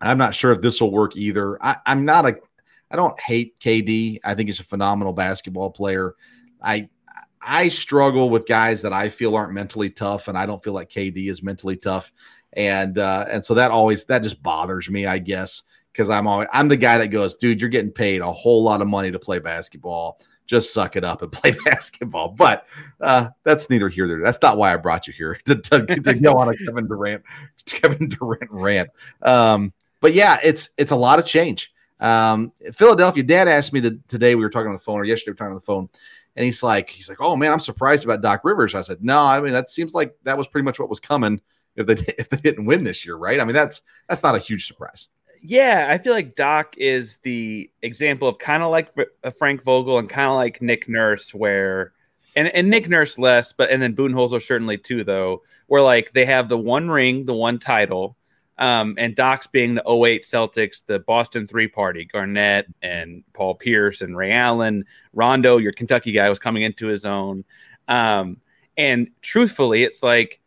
I'm 0.00 0.18
not 0.18 0.36
sure 0.36 0.52
if 0.52 0.60
this 0.60 0.80
will 0.80 0.92
work 0.92 1.16
either. 1.16 1.60
I, 1.60 1.78
I'm 1.84 2.04
not 2.04 2.24
a 2.24 2.36
I 2.92 2.96
don't 2.96 3.18
hate 3.18 3.58
KD. 3.58 4.20
I 4.22 4.34
think 4.34 4.48
he's 4.48 4.60
a 4.60 4.64
phenomenal 4.64 5.12
basketball 5.12 5.70
player. 5.70 6.14
I 6.62 6.88
I 7.40 7.68
struggle 7.68 8.30
with 8.30 8.46
guys 8.46 8.82
that 8.82 8.92
I 8.92 9.08
feel 9.08 9.34
aren't 9.34 9.52
mentally 9.52 9.90
tough, 9.90 10.28
and 10.28 10.38
I 10.38 10.46
don't 10.46 10.62
feel 10.62 10.74
like 10.74 10.90
KD 10.90 11.28
is 11.30 11.42
mentally 11.42 11.76
tough, 11.76 12.12
and 12.54 12.98
uh, 12.98 13.26
and 13.30 13.44
so 13.44 13.54
that 13.54 13.70
always 13.70 14.04
that 14.04 14.22
just 14.22 14.42
bothers 14.42 14.90
me, 14.90 15.06
I 15.06 15.18
guess, 15.18 15.62
because 15.92 16.10
I'm 16.10 16.26
always 16.26 16.48
I'm 16.52 16.68
the 16.68 16.76
guy 16.76 16.98
that 16.98 17.08
goes, 17.08 17.36
dude, 17.36 17.60
you're 17.60 17.70
getting 17.70 17.92
paid 17.92 18.20
a 18.20 18.30
whole 18.30 18.62
lot 18.62 18.82
of 18.82 18.88
money 18.88 19.10
to 19.10 19.18
play 19.18 19.38
basketball. 19.38 20.20
Just 20.46 20.72
suck 20.74 20.96
it 20.96 21.04
up 21.04 21.22
and 21.22 21.32
play 21.32 21.52
basketball. 21.64 22.28
But 22.28 22.66
uh, 23.00 23.28
that's 23.44 23.70
neither 23.70 23.88
here 23.88 24.06
nor 24.06 24.16
there. 24.16 24.24
That's 24.24 24.42
not 24.42 24.58
why 24.58 24.72
I 24.72 24.76
brought 24.76 25.06
you 25.06 25.12
here 25.12 25.38
to, 25.46 25.56
to, 25.56 25.86
to 25.86 26.14
go 26.20 26.34
on 26.34 26.48
a 26.48 26.56
Kevin 26.56 26.86
Durant 26.86 27.22
Kevin 27.66 28.08
Durant 28.08 28.50
rant. 28.50 28.90
Um, 29.22 29.72
but 30.00 30.12
yeah, 30.12 30.38
it's 30.42 30.70
it's 30.76 30.92
a 30.92 30.96
lot 30.96 31.18
of 31.18 31.26
change. 31.26 31.72
Um, 32.00 32.52
Philadelphia, 32.74 33.22
dad 33.22 33.46
asked 33.46 33.72
me 33.72 33.78
that 33.80 34.08
today 34.08 34.34
we 34.34 34.42
were 34.42 34.50
talking 34.50 34.66
on 34.66 34.74
the 34.74 34.80
phone 34.80 34.98
or 34.98 35.04
yesterday 35.04 35.30
we 35.30 35.32
were 35.32 35.36
talking 35.36 35.52
on 35.52 35.54
the 35.54 35.60
phone, 35.60 35.88
and 36.34 36.44
he's 36.44 36.60
like, 36.60 36.90
he's 36.90 37.08
like, 37.08 37.20
oh 37.20 37.36
man, 37.36 37.52
I'm 37.52 37.60
surprised 37.60 38.02
about 38.04 38.20
Doc 38.20 38.40
Rivers. 38.44 38.74
I 38.74 38.80
said, 38.80 39.04
no, 39.04 39.20
I 39.20 39.40
mean 39.40 39.52
that 39.52 39.70
seems 39.70 39.94
like 39.94 40.14
that 40.24 40.36
was 40.36 40.48
pretty 40.48 40.64
much 40.64 40.80
what 40.80 40.90
was 40.90 41.00
coming 41.00 41.40
if 41.76 41.86
they 41.86 41.94
if 42.18 42.28
they 42.28 42.38
didn't 42.38 42.64
win 42.64 42.84
this 42.84 43.04
year, 43.04 43.16
right? 43.16 43.40
I 43.40 43.44
mean 43.44 43.54
that's 43.54 43.82
that's 44.08 44.22
not 44.22 44.34
a 44.34 44.38
huge 44.38 44.66
surprise. 44.66 45.08
Yeah, 45.44 45.88
I 45.90 45.98
feel 45.98 46.12
like 46.12 46.36
Doc 46.36 46.76
is 46.78 47.18
the 47.18 47.68
example 47.82 48.28
of 48.28 48.38
kind 48.38 48.62
of 48.62 48.70
like 48.70 48.94
Frank 49.38 49.64
Vogel 49.64 49.98
and 49.98 50.08
kind 50.08 50.28
of 50.28 50.36
like 50.36 50.62
Nick 50.62 50.88
Nurse, 50.88 51.34
where 51.34 51.92
and 52.36 52.48
and 52.48 52.70
Nick 52.70 52.88
Nurse 52.88 53.18
less, 53.18 53.52
but 53.52 53.70
and 53.70 53.82
then 53.82 53.96
Budenholzer 53.96 54.42
certainly 54.42 54.78
too, 54.78 55.02
though, 55.02 55.42
where 55.66 55.82
like 55.82 56.12
they 56.12 56.24
have 56.26 56.48
the 56.48 56.58
one 56.58 56.88
ring, 56.88 57.26
the 57.26 57.34
one 57.34 57.58
title, 57.58 58.16
um, 58.58 58.94
and 58.98 59.16
Doc's 59.16 59.48
being 59.48 59.74
the 59.74 59.82
08 59.82 60.22
Celtics, 60.22 60.82
the 60.86 61.00
Boston 61.00 61.48
three 61.48 61.66
party, 61.66 62.04
Garnett 62.04 62.66
and 62.80 63.24
Paul 63.32 63.56
Pierce 63.56 64.00
and 64.00 64.16
Ray 64.16 64.32
Allen. 64.32 64.84
Rondo, 65.12 65.56
your 65.56 65.72
Kentucky 65.72 66.12
guy, 66.12 66.28
was 66.28 66.38
coming 66.38 66.62
into 66.62 66.86
his 66.86 67.04
own. 67.04 67.44
Um, 67.88 68.36
and 68.76 69.10
truthfully, 69.22 69.82
it's 69.82 70.02
like 70.02 70.40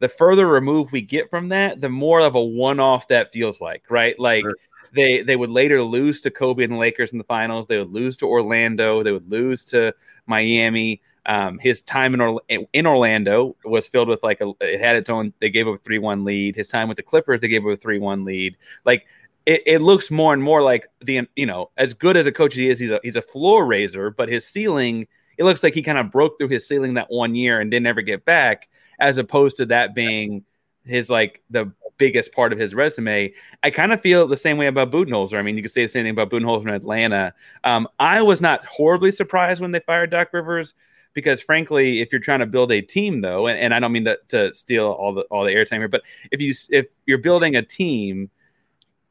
the 0.00 0.08
further 0.08 0.48
removed 0.48 0.92
we 0.92 1.02
get 1.02 1.30
from 1.30 1.50
that, 1.50 1.80
the 1.80 1.88
more 1.88 2.20
of 2.20 2.34
a 2.34 2.42
one 2.42 2.80
off 2.80 3.08
that 3.08 3.32
feels 3.32 3.60
like, 3.60 3.84
right? 3.88 4.18
Like 4.18 4.42
sure. 4.42 4.56
they 4.94 5.22
they 5.22 5.36
would 5.36 5.50
later 5.50 5.82
lose 5.82 6.20
to 6.22 6.30
Kobe 6.30 6.64
and 6.64 6.72
the 6.72 6.78
Lakers 6.78 7.12
in 7.12 7.18
the 7.18 7.24
finals. 7.24 7.66
They 7.66 7.78
would 7.78 7.92
lose 7.92 8.16
to 8.18 8.26
Orlando. 8.26 9.02
They 9.02 9.12
would 9.12 9.30
lose 9.30 9.64
to 9.66 9.94
Miami. 10.26 11.02
Um, 11.26 11.58
his 11.58 11.82
time 11.82 12.14
in, 12.14 12.20
or- 12.22 12.40
in 12.48 12.86
Orlando 12.86 13.54
was 13.62 13.86
filled 13.86 14.08
with 14.08 14.22
like 14.22 14.40
a, 14.40 14.52
it 14.62 14.80
had 14.80 14.96
its 14.96 15.10
own. 15.10 15.34
They 15.38 15.50
gave 15.50 15.68
up 15.68 15.74
a 15.74 15.78
three 15.78 15.98
one 15.98 16.24
lead. 16.24 16.56
His 16.56 16.68
time 16.68 16.88
with 16.88 16.96
the 16.96 17.02
Clippers, 17.02 17.42
they 17.42 17.48
gave 17.48 17.64
up 17.64 17.72
a 17.72 17.76
three 17.76 17.98
one 17.98 18.24
lead. 18.24 18.56
Like 18.86 19.06
it, 19.44 19.62
it, 19.66 19.78
looks 19.82 20.10
more 20.10 20.32
and 20.32 20.42
more 20.42 20.62
like 20.62 20.88
the 21.02 21.28
you 21.36 21.46
know 21.46 21.70
as 21.76 21.92
good 21.92 22.16
as 22.16 22.26
a 22.26 22.32
coach 22.32 22.54
he 22.54 22.70
is, 22.70 22.78
he's 22.78 22.90
a 22.90 23.00
he's 23.02 23.16
a 23.16 23.22
floor 23.22 23.66
raiser, 23.66 24.10
but 24.10 24.30
his 24.30 24.46
ceiling 24.46 25.06
it 25.36 25.44
looks 25.44 25.62
like 25.62 25.74
he 25.74 25.82
kind 25.82 25.98
of 25.98 26.10
broke 26.10 26.38
through 26.38 26.48
his 26.48 26.66
ceiling 26.66 26.94
that 26.94 27.10
one 27.10 27.34
year 27.34 27.60
and 27.60 27.70
didn't 27.70 27.86
ever 27.86 28.02
get 28.02 28.24
back, 28.24 28.68
as 29.00 29.18
opposed 29.18 29.56
to 29.58 29.66
that 29.66 29.94
being 29.94 30.44
his 30.84 31.10
like 31.10 31.42
the 31.50 31.72
biggest 31.98 32.32
part 32.32 32.52
of 32.52 32.58
his 32.58 32.74
resume. 32.74 33.32
I 33.62 33.70
kind 33.70 33.92
of 33.92 34.00
feel 34.00 34.26
the 34.26 34.36
same 34.36 34.56
way 34.56 34.66
about 34.66 34.90
Budenholzer. 34.90 35.38
I 35.38 35.42
mean, 35.42 35.56
you 35.56 35.62
could 35.62 35.70
say 35.70 35.82
the 35.82 35.88
same 35.88 36.04
thing 36.04 36.12
about 36.12 36.30
Budenholzer 36.30 36.62
in 36.62 36.74
Atlanta. 36.74 37.34
Um, 37.62 37.86
I 37.98 38.22
was 38.22 38.40
not 38.40 38.64
horribly 38.64 39.12
surprised 39.12 39.60
when 39.60 39.72
they 39.72 39.80
fired 39.80 40.10
Doc 40.10 40.32
Rivers 40.32 40.74
because 41.12 41.40
frankly, 41.40 42.00
if 42.00 42.10
you're 42.12 42.20
trying 42.20 42.38
to 42.40 42.46
build 42.46 42.72
a 42.72 42.80
team, 42.80 43.20
though, 43.20 43.46
and, 43.46 43.58
and 43.58 43.74
I 43.74 43.80
don't 43.80 43.92
mean 43.92 44.06
to, 44.06 44.18
to 44.28 44.54
steal 44.54 44.86
all 44.86 45.12
the 45.12 45.22
all 45.22 45.44
the 45.44 45.50
airtime 45.50 45.78
here, 45.78 45.88
but 45.88 46.02
if 46.30 46.40
you 46.40 46.54
if 46.70 46.88
you're 47.06 47.18
building 47.18 47.56
a 47.56 47.62
team, 47.62 48.30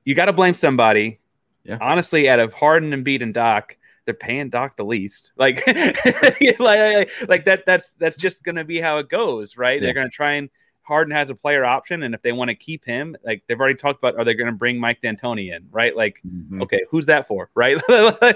you 0.03 0.15
got 0.15 0.25
to 0.25 0.33
blame 0.33 0.53
somebody. 0.53 1.19
Yeah. 1.63 1.77
Honestly, 1.81 2.29
out 2.29 2.39
of 2.39 2.53
Harden 2.53 2.93
and 2.93 3.05
Embiid 3.05 3.21
and 3.21 3.33
Doc, 3.33 3.75
they're 4.09 4.13
paying 4.13 4.49
Doc 4.49 4.75
the 4.75 4.85
least. 4.85 5.31
Like, 5.37 5.65
like, 6.59 7.09
like 7.27 7.45
that. 7.45 7.63
That's 7.65 7.93
that's 7.93 8.17
just 8.17 8.43
going 8.43 8.55
to 8.55 8.63
be 8.63 8.79
how 8.79 8.97
it 8.97 9.09
goes, 9.09 9.57
right? 9.57 9.79
Yeah. 9.79 9.87
They're 9.87 9.93
going 9.93 10.09
to 10.09 10.15
try 10.15 10.33
and 10.33 10.49
Harden 10.81 11.13
has 11.13 11.29
a 11.29 11.35
player 11.35 11.63
option, 11.63 12.03
and 12.03 12.13
if 12.13 12.21
they 12.21 12.31
want 12.31 12.49
to 12.49 12.55
keep 12.55 12.83
him, 12.83 13.15
like 13.23 13.43
they've 13.47 13.59
already 13.59 13.75
talked 13.75 13.99
about, 13.99 14.17
are 14.17 14.25
they 14.25 14.33
going 14.33 14.47
to 14.47 14.55
bring 14.55 14.79
Mike 14.79 15.01
D'Antoni 15.01 15.55
in, 15.55 15.67
right? 15.71 15.95
Like, 15.95 16.19
mm-hmm. 16.27 16.61
okay, 16.63 16.81
who's 16.89 17.05
that 17.05 17.27
for, 17.27 17.49
right? 17.55 17.77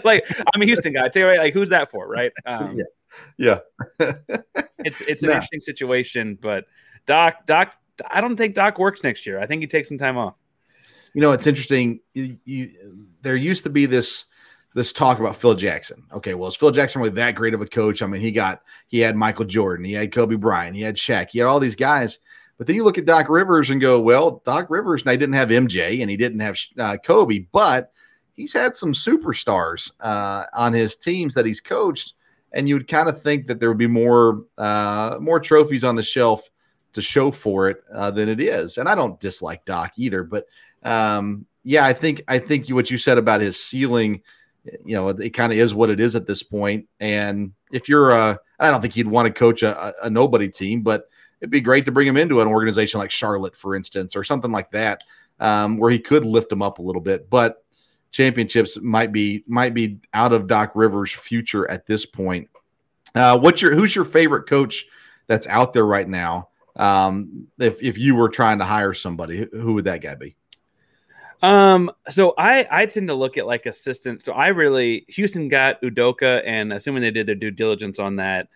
like, 0.05 0.25
I'm 0.53 0.61
a 0.61 0.65
Houston 0.65 0.93
guy. 0.93 1.05
I 1.05 1.09
tell 1.09 1.23
you, 1.23 1.27
right, 1.27 1.39
like, 1.39 1.53
who's 1.53 1.69
that 1.69 1.89
for, 1.89 2.07
right? 2.07 2.31
Um, 2.45 2.77
yeah 2.77 2.85
yeah. 3.37 3.59
it's 4.79 5.01
it's 5.01 5.23
an 5.23 5.29
yeah. 5.29 5.35
interesting 5.35 5.61
situation, 5.61 6.37
but 6.41 6.65
Doc 7.05 7.45
Doc 7.45 7.75
I 8.09 8.21
don't 8.21 8.37
think 8.37 8.55
Doc 8.55 8.79
works 8.79 9.03
next 9.03 9.25
year. 9.25 9.39
I 9.39 9.45
think 9.45 9.61
he 9.61 9.67
takes 9.67 9.87
some 9.87 9.97
time 9.97 10.17
off. 10.17 10.35
You 11.13 11.21
know, 11.21 11.31
it's 11.31 11.45
interesting. 11.45 11.99
You, 12.13 12.37
you, 12.43 12.71
there 13.21 13.35
used 13.35 13.63
to 13.65 13.69
be 13.69 13.85
this 13.85 14.25
this 14.73 14.93
talk 14.93 15.19
about 15.19 15.37
Phil 15.37 15.55
Jackson. 15.55 16.03
Okay, 16.13 16.33
well, 16.33 16.49
is 16.49 16.55
Phil 16.55 16.71
Jackson 16.71 17.01
really 17.01 17.13
that 17.15 17.35
great 17.35 17.53
of 17.53 17.61
a 17.61 17.67
coach? 17.67 18.01
I 18.01 18.07
mean, 18.07 18.21
he 18.21 18.31
got 18.31 18.61
he 18.87 18.99
had 18.99 19.15
Michael 19.15 19.45
Jordan, 19.45 19.85
he 19.85 19.93
had 19.93 20.13
Kobe 20.13 20.35
Bryant, 20.35 20.75
he 20.75 20.81
had 20.81 20.95
Shaq, 20.95 21.29
he 21.31 21.39
had 21.39 21.47
all 21.47 21.59
these 21.59 21.75
guys. 21.75 22.19
But 22.57 22.67
then 22.67 22.75
you 22.75 22.83
look 22.83 22.97
at 22.97 23.05
Doc 23.05 23.29
Rivers 23.29 23.71
and 23.71 23.81
go, 23.81 23.99
well, 23.99 24.41
Doc 24.45 24.67
Rivers, 24.69 25.03
I 25.05 25.15
didn't 25.15 25.33
have 25.33 25.49
MJ 25.49 26.01
and 26.01 26.09
he 26.09 26.15
didn't 26.15 26.39
have 26.39 26.57
uh, 26.77 26.97
Kobe, 27.03 27.47
but 27.51 27.91
he's 28.33 28.53
had 28.53 28.75
some 28.75 28.93
superstars 28.93 29.91
uh, 29.99 30.45
on 30.53 30.71
his 30.71 30.95
teams 30.95 31.33
that 31.33 31.47
he's 31.47 31.59
coached 31.59 32.13
and 32.53 32.69
you 32.69 32.75
would 32.75 32.87
kind 32.87 33.09
of 33.09 33.21
think 33.21 33.47
that 33.47 33.59
there 33.59 33.69
would 33.69 33.77
be 33.77 33.87
more 33.87 34.45
uh, 34.57 35.17
more 35.19 35.39
trophies 35.39 35.83
on 35.83 35.95
the 35.95 36.03
shelf 36.03 36.49
to 36.93 37.01
show 37.01 37.31
for 37.31 37.69
it 37.69 37.83
uh, 37.93 38.11
than 38.11 38.29
it 38.29 38.39
is. 38.39 38.77
And 38.77 38.87
I 38.87 38.95
don't 38.95 39.19
dislike 39.19 39.65
Doc 39.65 39.93
either, 39.97 40.23
but 40.23 40.45
um, 40.83 41.45
yeah, 41.63 41.85
I 41.85 41.93
think 41.93 42.23
I 42.27 42.39
think 42.39 42.69
what 42.69 42.91
you 42.91 42.97
said 42.97 43.17
about 43.17 43.41
his 43.41 43.59
ceiling, 43.59 44.21
you 44.63 44.95
know, 44.95 45.09
it 45.09 45.31
kind 45.31 45.51
of 45.51 45.59
is 45.59 45.73
what 45.73 45.89
it 45.89 45.99
is 45.99 46.15
at 46.15 46.27
this 46.27 46.43
point. 46.43 46.87
And 46.99 47.53
if 47.71 47.89
you're, 47.89 48.11
uh, 48.11 48.37
I 48.59 48.71
don't 48.71 48.81
think 48.81 48.93
he'd 48.93 49.07
want 49.07 49.27
to 49.27 49.33
coach 49.33 49.63
a, 49.63 49.93
a, 50.01 50.09
nobody 50.09 50.49
team, 50.49 50.81
but 50.81 51.09
it'd 51.41 51.51
be 51.51 51.61
great 51.61 51.85
to 51.85 51.91
bring 51.91 52.07
him 52.07 52.17
into 52.17 52.41
an 52.41 52.47
organization 52.47 52.99
like 52.99 53.11
Charlotte, 53.11 53.55
for 53.55 53.75
instance, 53.75 54.15
or 54.15 54.23
something 54.23 54.51
like 54.51 54.71
that, 54.71 55.03
um, 55.39 55.77
where 55.77 55.91
he 55.91 55.99
could 55.99 56.23
lift 56.23 56.51
him 56.51 56.61
up 56.61 56.79
a 56.79 56.81
little 56.81 57.01
bit. 57.01 57.29
But 57.29 57.63
championships 58.11 58.79
might 58.81 59.11
be 59.11 59.43
might 59.47 59.73
be 59.73 59.99
out 60.13 60.31
of 60.31 60.47
Doc 60.47 60.71
Rivers' 60.75 61.11
future 61.11 61.69
at 61.69 61.85
this 61.85 62.05
point. 62.05 62.49
Uh, 63.15 63.37
what's 63.37 63.61
your 63.61 63.75
who's 63.75 63.95
your 63.95 64.05
favorite 64.05 64.47
coach 64.47 64.85
that's 65.27 65.47
out 65.47 65.73
there 65.73 65.85
right 65.85 66.07
now? 66.07 66.49
Um, 66.75 67.47
if 67.59 67.81
if 67.81 67.97
you 67.97 68.15
were 68.15 68.29
trying 68.29 68.59
to 68.59 68.65
hire 68.65 68.93
somebody, 68.93 69.47
who 69.51 69.73
would 69.73 69.85
that 69.85 70.01
guy 70.01 70.15
be? 70.15 70.35
Um, 71.43 71.91
so 72.09 72.33
I 72.37 72.65
I 72.71 72.85
tend 72.85 73.09
to 73.09 73.13
look 73.13 73.37
at 73.37 73.45
like 73.45 73.65
assistants. 73.65 74.23
So 74.23 74.31
I 74.31 74.47
really 74.47 75.05
Houston 75.09 75.49
got 75.49 75.81
Udoka, 75.81 76.41
and 76.45 76.71
assuming 76.71 77.03
they 77.03 77.11
did 77.11 77.27
their 77.27 77.35
due 77.35 77.51
diligence 77.51 77.99
on 77.99 78.15
that, 78.15 78.47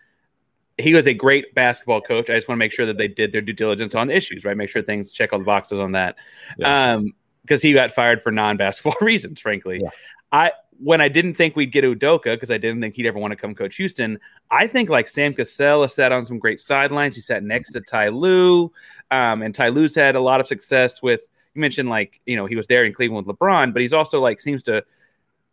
he 0.77 0.93
was 0.93 1.05
a 1.05 1.13
great 1.13 1.53
basketball 1.53 1.99
coach. 1.99 2.29
I 2.29 2.35
just 2.35 2.47
want 2.47 2.57
to 2.57 2.59
make 2.59 2.71
sure 2.71 2.85
that 2.85 2.97
they 2.97 3.09
did 3.09 3.33
their 3.33 3.41
due 3.41 3.53
diligence 3.53 3.93
on 3.93 4.07
the 4.07 4.15
issues, 4.15 4.45
right? 4.45 4.55
Make 4.55 4.69
sure 4.69 4.81
things 4.81 5.11
check 5.11 5.33
all 5.33 5.39
the 5.39 5.45
boxes 5.45 5.79
on 5.79 5.91
that. 5.91 6.15
Yeah. 6.57 6.93
Um, 6.93 7.13
because 7.41 7.61
he 7.61 7.71
got 7.71 7.93
fired 7.93 8.21
for 8.21 8.29
non-basketball 8.29 8.97
reasons, 9.01 9.39
frankly. 9.39 9.79
Yeah. 9.81 9.89
I 10.31 10.51
when 10.79 11.01
I 11.01 11.09
didn't 11.09 11.33
think 11.33 11.55
we'd 11.55 11.71
get 11.71 11.83
Udoka 11.83 12.25
because 12.25 12.51
I 12.51 12.57
didn't 12.57 12.81
think 12.81 12.95
he'd 12.95 13.05
ever 13.05 13.19
want 13.19 13.31
to 13.31 13.35
come 13.35 13.55
coach 13.55 13.75
Houston, 13.77 14.19
I 14.49 14.67
think 14.67 14.89
like 14.89 15.07
Sam 15.09 15.33
Cassell 15.33 15.81
has 15.81 15.93
sat 15.93 16.11
on 16.11 16.25
some 16.25 16.39
great 16.39 16.59
sidelines. 16.59 17.15
He 17.15 17.21
sat 17.21 17.43
next 17.43 17.71
to 17.71 17.81
Ty 17.81 18.09
Lue, 18.09 18.71
um, 19.11 19.41
and 19.41 19.53
Ty 19.53 19.69
Lue's 19.69 19.95
had 19.95 20.15
a 20.15 20.21
lot 20.21 20.39
of 20.39 20.47
success 20.47 21.01
with. 21.01 21.21
You 21.57 21.61
mentioned 21.61 21.89
like 21.89 22.21
you 22.25 22.35
know 22.35 22.45
he 22.45 22.55
was 22.55 22.67
there 22.67 22.85
in 22.85 22.93
Cleveland 22.93 23.25
with 23.25 23.37
LeBron, 23.37 23.73
but 23.73 23.81
he's 23.81 23.93
also 23.93 24.21
like 24.21 24.39
seems 24.39 24.63
to 24.63 24.85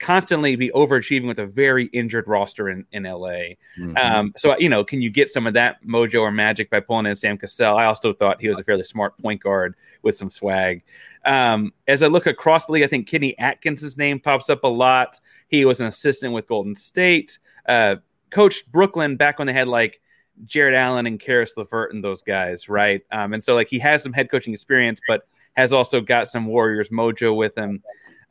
constantly 0.00 0.56
be 0.56 0.70
overachieving 0.70 1.26
with 1.26 1.38
a 1.38 1.46
very 1.46 1.86
injured 1.86 2.26
roster 2.28 2.68
in, 2.68 2.84
in 2.92 3.04
LA. 3.04 3.54
Mm-hmm. 3.78 3.96
Um, 3.96 4.34
so, 4.36 4.56
you 4.58 4.68
know, 4.68 4.84
can 4.84 5.00
you 5.00 5.08
get 5.08 5.30
some 5.30 5.46
of 5.46 5.54
that 5.54 5.82
mojo 5.84 6.20
or 6.20 6.30
magic 6.30 6.68
by 6.68 6.80
pulling 6.80 7.06
in 7.06 7.16
Sam 7.16 7.38
Cassell? 7.38 7.76
I 7.76 7.86
also 7.86 8.12
thought 8.12 8.40
he 8.40 8.48
was 8.48 8.58
a 8.58 8.64
fairly 8.64 8.84
smart 8.84 9.16
point 9.18 9.42
guard 9.42 9.74
with 10.02 10.16
some 10.16 10.30
swag. 10.30 10.82
Um, 11.24 11.72
as 11.88 12.02
I 12.02 12.08
look 12.08 12.26
across 12.26 12.66
the 12.66 12.72
league, 12.72 12.84
I 12.84 12.86
think 12.86 13.08
Kenny 13.08 13.38
Atkinson's 13.38 13.96
name 13.96 14.20
pops 14.20 14.50
up 14.50 14.64
a 14.64 14.68
lot. 14.68 15.20
He 15.48 15.64
was 15.64 15.80
an 15.80 15.86
assistant 15.86 16.34
with 16.34 16.48
Golden 16.48 16.74
State, 16.74 17.38
uh, 17.66 17.96
coached 18.30 18.70
Brooklyn 18.70 19.16
back 19.16 19.38
when 19.38 19.46
they 19.46 19.54
had 19.54 19.68
like 19.68 20.00
Jarrett 20.44 20.74
Allen 20.74 21.06
and 21.06 21.20
Caris 21.20 21.56
LeVert 21.56 21.94
and 21.94 22.02
those 22.02 22.20
guys, 22.20 22.68
right? 22.68 23.02
Um, 23.10 23.32
and 23.32 23.42
so 23.42 23.54
like 23.54 23.68
he 23.68 23.78
has 23.78 24.02
some 24.02 24.12
head 24.12 24.30
coaching 24.30 24.52
experience, 24.52 25.00
but 25.06 25.26
has 25.54 25.72
also 25.72 26.00
got 26.00 26.28
some 26.28 26.46
Warriors 26.46 26.88
mojo 26.90 27.36
with 27.36 27.56
him. 27.56 27.82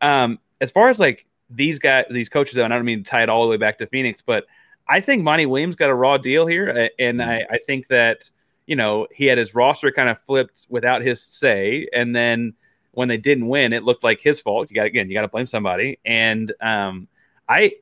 Um, 0.02 0.40
as 0.62 0.72
far 0.72 0.90
as 0.90 1.00
like 1.00 1.26
these 1.50 1.80
guys, 1.80 2.06
these 2.10 2.30
coaches, 2.30 2.56
though, 2.56 2.64
and 2.64 2.74
I 2.74 2.78
don't 2.78 2.86
mean 2.86 3.04
to 3.04 3.10
tie 3.10 3.24
it 3.24 3.30
all 3.30 3.44
the 3.44 3.50
way 3.50 3.58
back 3.58 3.78
to 3.80 3.88
Phoenix, 3.88 4.22
but 4.22 4.46
I 4.88 5.00
think 5.00 5.24
Monty 5.24 5.46
Williams 5.46 5.76
got 5.76 5.90
a 5.90 5.96
raw 5.96 6.18
deal 6.18 6.46
here, 6.46 6.90
and 7.00 7.22
I, 7.22 7.46
I 7.50 7.58
think 7.66 7.88
that 7.88 8.30
you 8.66 8.76
know 8.76 9.08
he 9.12 9.26
had 9.26 9.38
his 9.38 9.56
roster 9.56 9.92
kind 9.92 10.10
of 10.10 10.20
flipped 10.20 10.68
without 10.70 11.02
his 11.02 11.22
say, 11.22 11.88
and 11.94 12.16
then 12.16 12.54
when 12.92 13.08
they 13.08 13.18
didn't 13.18 13.48
win, 13.48 13.74
it 13.74 13.84
looked 13.84 14.04
like 14.04 14.20
his 14.20 14.42
fault. 14.42 14.70
You 14.70 14.76
got 14.76 14.86
again, 14.86 15.08
you 15.08 15.14
got 15.14 15.22
to 15.22 15.28
blame 15.30 15.48
somebody, 15.48 16.00
and 16.04 16.54
um, 16.60 17.08
I, 17.48 17.74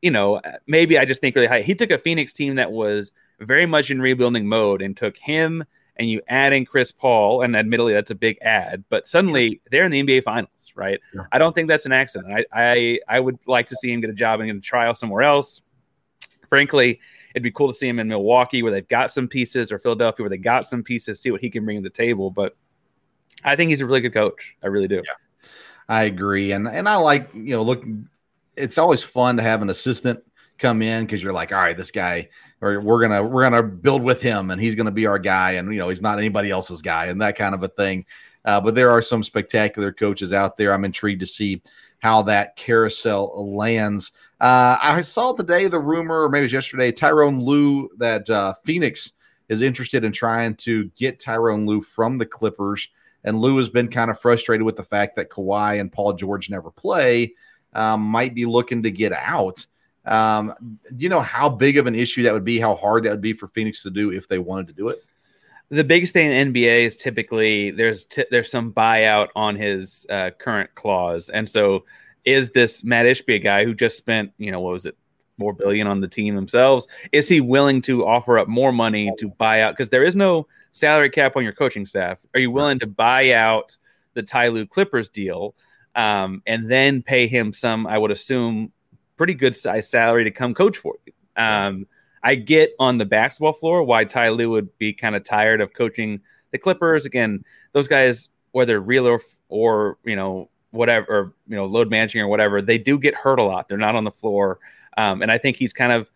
you 0.00 0.10
know, 0.10 0.40
maybe 0.66 0.98
I 0.98 1.04
just 1.04 1.20
think 1.20 1.34
really 1.34 1.48
high. 1.48 1.62
He 1.62 1.74
took 1.74 1.90
a 1.90 1.98
Phoenix 1.98 2.32
team 2.32 2.56
that 2.56 2.70
was 2.70 3.12
very 3.40 3.66
much 3.66 3.90
in 3.90 4.00
rebuilding 4.00 4.46
mode 4.46 4.82
and 4.82 4.96
took 4.96 5.16
him 5.16 5.64
and 5.98 6.08
you 6.08 6.20
add 6.28 6.52
in 6.52 6.64
Chris 6.64 6.92
Paul, 6.92 7.42
and 7.42 7.56
admittedly 7.56 7.92
that's 7.92 8.10
a 8.10 8.14
big 8.14 8.38
add, 8.40 8.84
but 8.88 9.06
suddenly 9.06 9.60
they're 9.70 9.84
in 9.84 9.90
the 9.90 10.02
NBA 10.02 10.22
Finals, 10.22 10.72
right? 10.76 11.00
Yeah. 11.12 11.22
I 11.32 11.38
don't 11.38 11.54
think 11.54 11.68
that's 11.68 11.86
an 11.86 11.92
accident. 11.92 12.32
I, 12.32 12.44
I 12.52 13.00
I 13.08 13.20
would 13.20 13.38
like 13.46 13.66
to 13.68 13.76
see 13.76 13.92
him 13.92 14.00
get 14.00 14.10
a 14.10 14.14
job 14.14 14.40
and 14.40 14.48
get 14.48 14.56
a 14.56 14.60
trial 14.60 14.94
somewhere 14.94 15.22
else. 15.22 15.62
Frankly, 16.48 17.00
it'd 17.34 17.42
be 17.42 17.50
cool 17.50 17.68
to 17.68 17.74
see 17.74 17.88
him 17.88 17.98
in 17.98 18.08
Milwaukee 18.08 18.62
where 18.62 18.72
they've 18.72 18.86
got 18.86 19.10
some 19.10 19.26
pieces, 19.26 19.72
or 19.72 19.78
Philadelphia 19.78 20.22
where 20.22 20.30
they 20.30 20.38
got 20.38 20.64
some 20.64 20.82
pieces, 20.82 21.20
see 21.20 21.30
what 21.30 21.40
he 21.40 21.50
can 21.50 21.64
bring 21.64 21.78
to 21.78 21.82
the 21.82 21.90
table. 21.90 22.30
But 22.30 22.56
I 23.44 23.56
think 23.56 23.70
he's 23.70 23.80
a 23.80 23.86
really 23.86 24.00
good 24.00 24.14
coach. 24.14 24.54
I 24.62 24.68
really 24.68 24.88
do. 24.88 25.02
Yeah. 25.04 25.50
I 25.88 26.04
agree, 26.04 26.52
and 26.52 26.68
and 26.68 26.88
I 26.88 26.96
like 26.96 27.28
you 27.34 27.56
know 27.56 27.62
look. 27.62 27.84
It's 28.56 28.78
always 28.78 29.02
fun 29.02 29.36
to 29.36 29.42
have 29.42 29.62
an 29.62 29.70
assistant 29.70 30.20
come 30.58 30.82
in 30.82 31.06
because 31.06 31.22
you're 31.22 31.32
like, 31.32 31.52
all 31.52 31.58
right, 31.58 31.76
this 31.76 31.92
guy, 31.92 32.28
or 32.60 32.80
we're 32.80 33.00
gonna 33.00 33.22
we're 33.22 33.42
gonna 33.42 33.62
build 33.62 34.02
with 34.02 34.20
him, 34.20 34.50
and 34.50 34.60
he's 34.60 34.74
gonna 34.74 34.90
be 34.90 35.06
our 35.06 35.18
guy, 35.18 35.52
and 35.52 35.72
you 35.72 35.78
know 35.78 35.88
he's 35.88 36.02
not 36.02 36.18
anybody 36.18 36.50
else's 36.50 36.82
guy, 36.82 37.06
and 37.06 37.20
that 37.20 37.36
kind 37.36 37.54
of 37.54 37.62
a 37.62 37.68
thing. 37.68 38.04
Uh, 38.44 38.60
but 38.60 38.74
there 38.74 38.90
are 38.90 39.02
some 39.02 39.22
spectacular 39.22 39.92
coaches 39.92 40.32
out 40.32 40.56
there. 40.56 40.72
I'm 40.72 40.84
intrigued 40.84 41.20
to 41.20 41.26
see 41.26 41.60
how 41.98 42.22
that 42.22 42.56
carousel 42.56 43.54
lands. 43.54 44.12
Uh, 44.40 44.76
I 44.80 45.02
saw 45.02 45.32
today 45.32 45.66
the 45.66 45.80
rumor, 45.80 46.22
or 46.22 46.28
maybe 46.28 46.42
it 46.42 46.44
was 46.44 46.52
yesterday, 46.52 46.92
Tyronn 46.92 47.42
Lue 47.42 47.90
that 47.98 48.28
uh, 48.30 48.54
Phoenix 48.64 49.12
is 49.48 49.62
interested 49.62 50.04
in 50.04 50.12
trying 50.12 50.54
to 50.56 50.84
get 50.96 51.20
Tyronn 51.20 51.66
Lue 51.66 51.82
from 51.82 52.18
the 52.18 52.26
Clippers. 52.26 52.88
And 53.24 53.40
Lue 53.40 53.56
has 53.58 53.68
been 53.68 53.88
kind 53.88 54.10
of 54.10 54.20
frustrated 54.20 54.64
with 54.64 54.76
the 54.76 54.84
fact 54.84 55.16
that 55.16 55.30
Kawhi 55.30 55.80
and 55.80 55.90
Paul 55.90 56.12
George 56.12 56.50
never 56.50 56.70
play. 56.70 57.34
Um, 57.72 58.02
might 58.02 58.34
be 58.34 58.46
looking 58.46 58.82
to 58.84 58.90
get 58.90 59.12
out. 59.12 59.66
Um, 60.08 60.78
do 60.96 61.02
you 61.02 61.08
know 61.08 61.20
how 61.20 61.48
big 61.48 61.76
of 61.76 61.86
an 61.86 61.94
issue 61.94 62.22
that 62.22 62.32
would 62.32 62.44
be? 62.44 62.58
How 62.58 62.74
hard 62.74 63.04
that 63.04 63.10
would 63.10 63.20
be 63.20 63.34
for 63.34 63.48
Phoenix 63.48 63.82
to 63.82 63.90
do 63.90 64.10
if 64.10 64.26
they 64.26 64.38
wanted 64.38 64.68
to 64.68 64.74
do 64.74 64.88
it? 64.88 65.04
The 65.70 65.84
biggest 65.84 66.14
thing 66.14 66.32
in 66.32 66.52
NBA 66.52 66.86
is 66.86 66.96
typically 66.96 67.70
there's 67.70 68.06
t- 68.06 68.24
there's 68.30 68.50
some 68.50 68.72
buyout 68.72 69.28
on 69.36 69.54
his 69.54 70.06
uh, 70.08 70.30
current 70.38 70.74
clause, 70.74 71.28
and 71.28 71.48
so 71.48 71.84
is 72.24 72.50
this 72.50 72.82
Matt 72.82 73.04
Ishbia 73.04 73.42
guy 73.42 73.64
who 73.64 73.74
just 73.74 73.98
spent 73.98 74.32
you 74.38 74.50
know 74.50 74.60
what 74.60 74.72
was 74.72 74.86
it 74.86 74.96
four 75.38 75.52
billion 75.52 75.86
on 75.86 76.00
the 76.00 76.08
team 76.08 76.34
themselves? 76.34 76.88
Is 77.12 77.28
he 77.28 77.40
willing 77.40 77.82
to 77.82 78.06
offer 78.06 78.38
up 78.38 78.48
more 78.48 78.72
money 78.72 79.12
to 79.18 79.28
buy 79.28 79.60
out? 79.60 79.74
Because 79.74 79.90
there 79.90 80.04
is 80.04 80.16
no 80.16 80.46
salary 80.72 81.10
cap 81.10 81.36
on 81.36 81.44
your 81.44 81.52
coaching 81.52 81.86
staff. 81.86 82.18
Are 82.34 82.40
you 82.40 82.50
willing 82.50 82.78
to 82.80 82.86
buy 82.86 83.32
out 83.32 83.76
the 84.14 84.22
Ty 84.22 84.48
Lue 84.48 84.66
Clippers 84.66 85.08
deal 85.08 85.54
um, 85.94 86.42
and 86.46 86.70
then 86.70 87.02
pay 87.02 87.28
him 87.28 87.52
some? 87.52 87.86
I 87.86 87.98
would 87.98 88.10
assume 88.10 88.72
pretty 89.18 89.34
good 89.34 89.54
size 89.54 89.88
salary 89.88 90.24
to 90.24 90.30
come 90.30 90.54
coach 90.54 90.78
for 90.78 90.94
you. 91.04 91.12
Um, 91.36 91.86
I 92.22 92.34
get 92.34 92.72
on 92.78 92.98
the 92.98 93.04
basketball 93.04 93.52
floor 93.52 93.82
why 93.82 94.04
Ty 94.04 94.30
Lue 94.30 94.50
would 94.50 94.76
be 94.78 94.92
kind 94.92 95.14
of 95.14 95.24
tired 95.24 95.60
of 95.60 95.74
coaching 95.74 96.20
the 96.50 96.58
Clippers. 96.58 97.04
Again, 97.04 97.44
those 97.72 97.88
guys, 97.88 98.30
whether 98.52 98.80
real 98.80 99.06
or, 99.06 99.20
or 99.48 99.98
you 100.04 100.16
know 100.16 100.48
whatever, 100.70 101.06
or, 101.08 101.34
you 101.46 101.56
know 101.56 101.66
load 101.66 101.90
managing 101.90 102.22
or 102.22 102.28
whatever, 102.28 102.62
they 102.62 102.78
do 102.78 102.98
get 102.98 103.14
hurt 103.14 103.38
a 103.38 103.42
lot. 103.42 103.68
They're 103.68 103.78
not 103.78 103.94
on 103.94 104.04
the 104.04 104.10
floor, 104.10 104.58
um, 104.96 105.22
and 105.22 105.30
I 105.30 105.38
think 105.38 105.56
he's 105.56 105.72
kind 105.72 105.92
of 105.92 106.10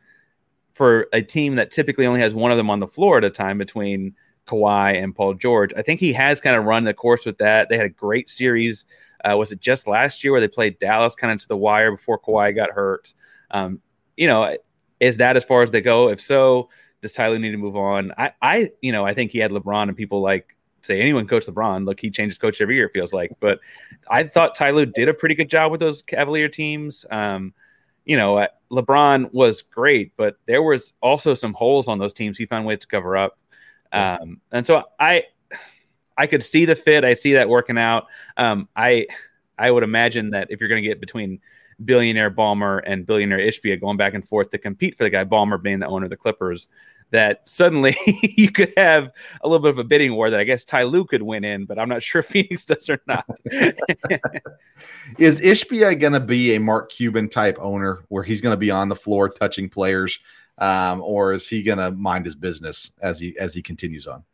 for 0.74 1.08
a 1.12 1.22
team 1.22 1.56
that 1.56 1.70
typically 1.70 2.06
only 2.06 2.20
has 2.20 2.34
one 2.34 2.50
of 2.50 2.56
them 2.56 2.70
on 2.70 2.80
the 2.80 2.86
floor 2.86 3.18
at 3.18 3.24
a 3.24 3.30
time 3.30 3.58
between 3.58 4.14
Kawhi 4.46 5.02
and 5.02 5.14
Paul 5.14 5.34
George. 5.34 5.72
I 5.76 5.82
think 5.82 6.00
he 6.00 6.12
has 6.14 6.40
kind 6.40 6.56
of 6.56 6.64
run 6.64 6.84
the 6.84 6.94
course 6.94 7.26
with 7.26 7.38
that. 7.38 7.68
They 7.68 7.76
had 7.76 7.86
a 7.86 7.90
great 7.90 8.28
series 8.28 8.84
uh, 9.24 9.36
was 9.36 9.52
it 9.52 9.60
just 9.60 9.86
last 9.86 10.22
year 10.22 10.32
where 10.32 10.40
they 10.40 10.48
played 10.48 10.78
Dallas 10.78 11.14
kind 11.14 11.32
of 11.32 11.40
to 11.40 11.48
the 11.48 11.56
wire 11.56 11.90
before 11.90 12.18
Kawhi 12.18 12.54
got 12.54 12.70
hurt? 12.70 13.12
Um, 13.50 13.80
you 14.16 14.26
know, 14.26 14.56
is 15.00 15.18
that 15.18 15.36
as 15.36 15.44
far 15.44 15.62
as 15.62 15.70
they 15.70 15.80
go? 15.80 16.08
If 16.08 16.20
so, 16.20 16.68
does 17.00 17.12
Ty 17.12 17.28
Lue 17.28 17.38
need 17.38 17.50
to 17.50 17.56
move 17.56 17.76
on? 17.76 18.12
I, 18.16 18.32
I, 18.40 18.70
you 18.80 18.92
know, 18.92 19.04
I 19.04 19.14
think 19.14 19.32
he 19.32 19.38
had 19.38 19.50
LeBron 19.50 19.88
and 19.88 19.96
people 19.96 20.20
like 20.20 20.56
say 20.82 21.00
anyone 21.00 21.26
coach 21.26 21.46
LeBron. 21.46 21.86
Look, 21.86 22.00
he 22.00 22.10
changes 22.10 22.38
coach 22.38 22.60
every 22.60 22.76
year. 22.76 22.86
It 22.86 22.92
feels 22.92 23.12
like, 23.12 23.32
but 23.40 23.60
I 24.08 24.24
thought 24.24 24.54
Ty 24.54 24.70
Lue 24.72 24.86
did 24.86 25.08
a 25.08 25.14
pretty 25.14 25.34
good 25.34 25.50
job 25.50 25.70
with 25.70 25.80
those 25.80 26.02
Cavalier 26.02 26.48
teams. 26.48 27.04
Um, 27.10 27.54
you 28.04 28.16
know, 28.16 28.46
LeBron 28.70 29.32
was 29.32 29.62
great, 29.62 30.12
but 30.16 30.36
there 30.46 30.62
was 30.62 30.92
also 31.00 31.34
some 31.34 31.54
holes 31.54 31.88
on 31.88 31.98
those 31.98 32.12
teams 32.12 32.36
he 32.36 32.46
found 32.46 32.66
ways 32.66 32.80
to 32.80 32.86
cover 32.86 33.16
up. 33.16 33.38
Um, 33.92 34.40
and 34.50 34.66
so 34.66 34.84
I, 34.98 35.24
I 36.16 36.26
could 36.26 36.42
see 36.42 36.64
the 36.64 36.76
fit. 36.76 37.04
I 37.04 37.14
see 37.14 37.34
that 37.34 37.48
working 37.48 37.78
out. 37.78 38.06
Um, 38.36 38.68
I 38.76 39.06
I 39.58 39.70
would 39.70 39.82
imagine 39.82 40.30
that 40.30 40.50
if 40.50 40.60
you're 40.60 40.68
going 40.68 40.82
to 40.82 40.88
get 40.88 41.00
between 41.00 41.40
billionaire 41.84 42.30
Ballmer 42.30 42.82
and 42.86 43.06
billionaire 43.06 43.38
Ishbia 43.38 43.80
going 43.80 43.96
back 43.96 44.14
and 44.14 44.26
forth 44.26 44.50
to 44.50 44.58
compete 44.58 44.96
for 44.96 45.04
the 45.04 45.10
guy 45.10 45.24
Ballmer 45.24 45.60
being 45.60 45.78
the 45.80 45.86
owner 45.86 46.04
of 46.04 46.10
the 46.10 46.16
Clippers, 46.16 46.68
that 47.12 47.46
suddenly 47.48 47.96
you 48.22 48.50
could 48.50 48.72
have 48.76 49.10
a 49.42 49.48
little 49.48 49.62
bit 49.62 49.70
of 49.70 49.78
a 49.78 49.84
bidding 49.84 50.14
war 50.14 50.30
that 50.30 50.40
I 50.40 50.44
guess 50.44 50.64
Ty 50.64 50.84
Lue 50.84 51.04
could 51.04 51.22
win 51.22 51.44
in, 51.44 51.66
but 51.66 51.78
I'm 51.78 51.88
not 51.88 52.02
sure 52.02 52.22
Phoenix 52.22 52.64
does 52.64 52.90
or 52.90 53.00
not. 53.06 53.24
is 55.18 55.38
Ishbia 55.40 56.00
going 56.00 56.14
to 56.14 56.20
be 56.20 56.54
a 56.54 56.60
Mark 56.60 56.90
Cuban 56.90 57.28
type 57.28 57.58
owner 57.60 58.04
where 58.08 58.24
he's 58.24 58.40
going 58.40 58.52
to 58.52 58.56
be 58.56 58.70
on 58.70 58.88
the 58.88 58.96
floor 58.96 59.28
touching 59.28 59.68
players, 59.68 60.18
um, 60.58 61.00
or 61.02 61.32
is 61.32 61.46
he 61.46 61.62
going 61.62 61.78
to 61.78 61.92
mind 61.92 62.24
his 62.24 62.34
business 62.34 62.90
as 63.02 63.20
he 63.20 63.38
as 63.38 63.54
he 63.54 63.62
continues 63.62 64.06
on? 64.06 64.24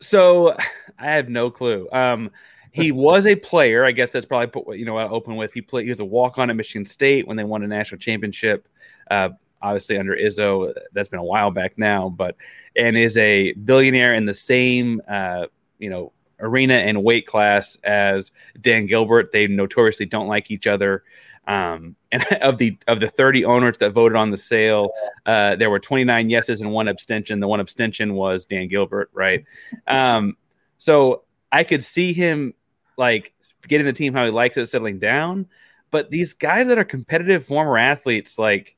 So 0.00 0.56
I 0.98 1.06
have 1.06 1.28
no 1.28 1.50
clue. 1.50 1.88
Um, 1.92 2.30
he 2.72 2.92
was 2.92 3.26
a 3.26 3.36
player. 3.36 3.84
I 3.84 3.92
guess 3.92 4.10
that's 4.10 4.26
probably 4.26 4.62
what 4.62 4.78
you 4.78 4.84
know 4.84 4.96
I 4.96 5.08
open 5.08 5.36
with. 5.36 5.52
He 5.52 5.60
played. 5.60 5.84
He 5.84 5.90
was 5.90 6.00
a 6.00 6.04
walk 6.04 6.38
on 6.38 6.50
at 6.50 6.56
Michigan 6.56 6.84
State 6.84 7.26
when 7.26 7.36
they 7.36 7.44
won 7.44 7.62
a 7.62 7.66
national 7.66 8.00
championship. 8.00 8.68
Uh, 9.10 9.30
obviously 9.60 9.98
under 9.98 10.16
Izzo, 10.16 10.72
that's 10.92 11.08
been 11.08 11.18
a 11.18 11.24
while 11.24 11.50
back 11.50 11.78
now, 11.78 12.08
but 12.08 12.36
and 12.76 12.96
is 12.96 13.16
a 13.18 13.52
billionaire 13.52 14.14
in 14.14 14.26
the 14.26 14.34
same 14.34 15.00
uh, 15.08 15.46
you 15.78 15.90
know 15.90 16.12
arena 16.40 16.74
and 16.74 17.02
weight 17.02 17.26
class 17.26 17.76
as 17.82 18.32
Dan 18.60 18.86
Gilbert. 18.86 19.32
They 19.32 19.46
notoriously 19.46 20.06
don't 20.06 20.28
like 20.28 20.50
each 20.50 20.66
other. 20.66 21.02
Um, 21.48 21.96
and 22.12 22.22
of 22.42 22.58
the 22.58 22.78
of 22.86 23.00
the 23.00 23.08
30 23.08 23.44
owners 23.44 23.78
that 23.78 23.92
voted 23.92 24.14
on 24.14 24.30
the 24.30 24.38
sale, 24.38 24.90
uh, 25.26 25.56
there 25.56 25.70
were 25.70 25.80
29 25.80 26.30
yeses 26.30 26.60
and 26.60 26.70
one 26.70 26.86
abstention. 26.86 27.40
The 27.40 27.48
one 27.48 27.58
abstention 27.58 28.14
was 28.14 28.44
Dan 28.44 28.68
Gilbert, 28.68 29.10
right? 29.12 29.44
Um, 29.88 30.36
so 30.76 31.24
I 31.50 31.64
could 31.64 31.82
see 31.82 32.12
him 32.12 32.54
like 32.96 33.32
getting 33.66 33.86
the 33.86 33.92
team 33.92 34.12
how 34.12 34.24
he 34.24 34.30
likes 34.30 34.56
it, 34.56 34.66
settling 34.66 34.98
down. 34.98 35.46
But 35.90 36.10
these 36.10 36.34
guys 36.34 36.68
that 36.68 36.78
are 36.78 36.84
competitive 36.84 37.44
former 37.44 37.78
athletes, 37.78 38.38
like 38.38 38.76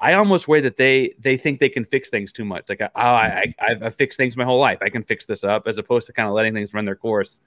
I 0.00 0.14
almost 0.14 0.46
worry 0.46 0.60
that 0.60 0.76
they 0.76 1.14
they 1.18 1.36
think 1.36 1.60
they 1.60 1.68
can 1.70 1.84
fix 1.84 2.10
things 2.10 2.30
too 2.30 2.44
much. 2.44 2.68
Like, 2.68 2.82
oh, 2.82 2.88
I, 2.94 3.54
I 3.58 3.76
I've 3.82 3.94
fixed 3.94 4.18
things 4.18 4.36
my 4.36 4.44
whole 4.44 4.60
life. 4.60 4.78
I 4.82 4.90
can 4.90 5.02
fix 5.02 5.26
this 5.26 5.44
up, 5.44 5.66
as 5.66 5.78
opposed 5.78 6.06
to 6.06 6.12
kind 6.12 6.28
of 6.28 6.34
letting 6.34 6.54
things 6.54 6.74
run 6.74 6.84
their 6.84 6.96
course. 6.96 7.40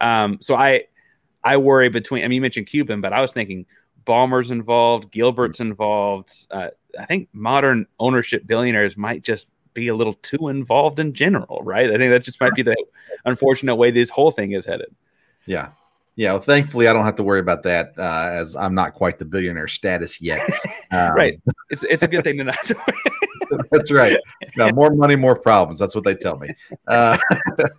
Um, 0.00 0.38
so 0.40 0.54
I 0.54 0.84
I 1.42 1.56
worry 1.56 1.88
between. 1.88 2.24
I 2.24 2.28
mean, 2.28 2.36
you 2.36 2.42
mentioned 2.42 2.66
Cuban, 2.66 3.00
but 3.00 3.12
I 3.12 3.20
was 3.20 3.32
thinking 3.32 3.66
Ballmer's 4.08 4.50
involved, 4.50 5.10
Gilbert's 5.10 5.60
involved. 5.60 6.32
Uh, 6.50 6.70
I 6.98 7.04
think 7.04 7.28
modern 7.34 7.86
ownership 8.00 8.46
billionaires 8.46 8.96
might 8.96 9.22
just 9.22 9.48
be 9.74 9.88
a 9.88 9.94
little 9.94 10.14
too 10.14 10.48
involved 10.48 10.98
in 10.98 11.12
general, 11.12 11.60
right? 11.62 11.90
I 11.90 11.98
think 11.98 12.10
that 12.10 12.24
just 12.24 12.40
might 12.40 12.54
be 12.54 12.62
the 12.62 12.76
unfortunate 13.26 13.76
way 13.76 13.90
this 13.90 14.08
whole 14.08 14.30
thing 14.30 14.52
is 14.52 14.64
headed. 14.64 14.94
Yeah. 15.44 15.68
Yeah. 16.16 16.32
know, 16.32 16.38
thankfully, 16.40 16.88
I 16.88 16.94
don't 16.94 17.04
have 17.04 17.16
to 17.16 17.22
worry 17.22 17.40
about 17.40 17.62
that 17.64 17.92
uh, 17.98 18.30
as 18.32 18.56
I'm 18.56 18.74
not 18.74 18.94
quite 18.94 19.18
the 19.18 19.26
billionaire 19.26 19.68
status 19.68 20.20
yet. 20.20 20.40
Um, 20.90 21.12
right. 21.12 21.38
It's 21.68 21.84
it's 21.84 22.02
a 22.02 22.08
good 22.08 22.24
thing 22.24 22.38
to 22.38 22.44
not. 22.44 22.56
do 22.64 22.74
that's 23.70 23.92
right. 23.92 24.16
No, 24.56 24.70
more 24.70 24.88
money, 24.88 25.16
more 25.16 25.36
problems. 25.36 25.78
That's 25.78 25.94
what 25.94 26.02
they 26.02 26.14
tell 26.14 26.38
me. 26.38 26.48
Uh, 26.86 27.18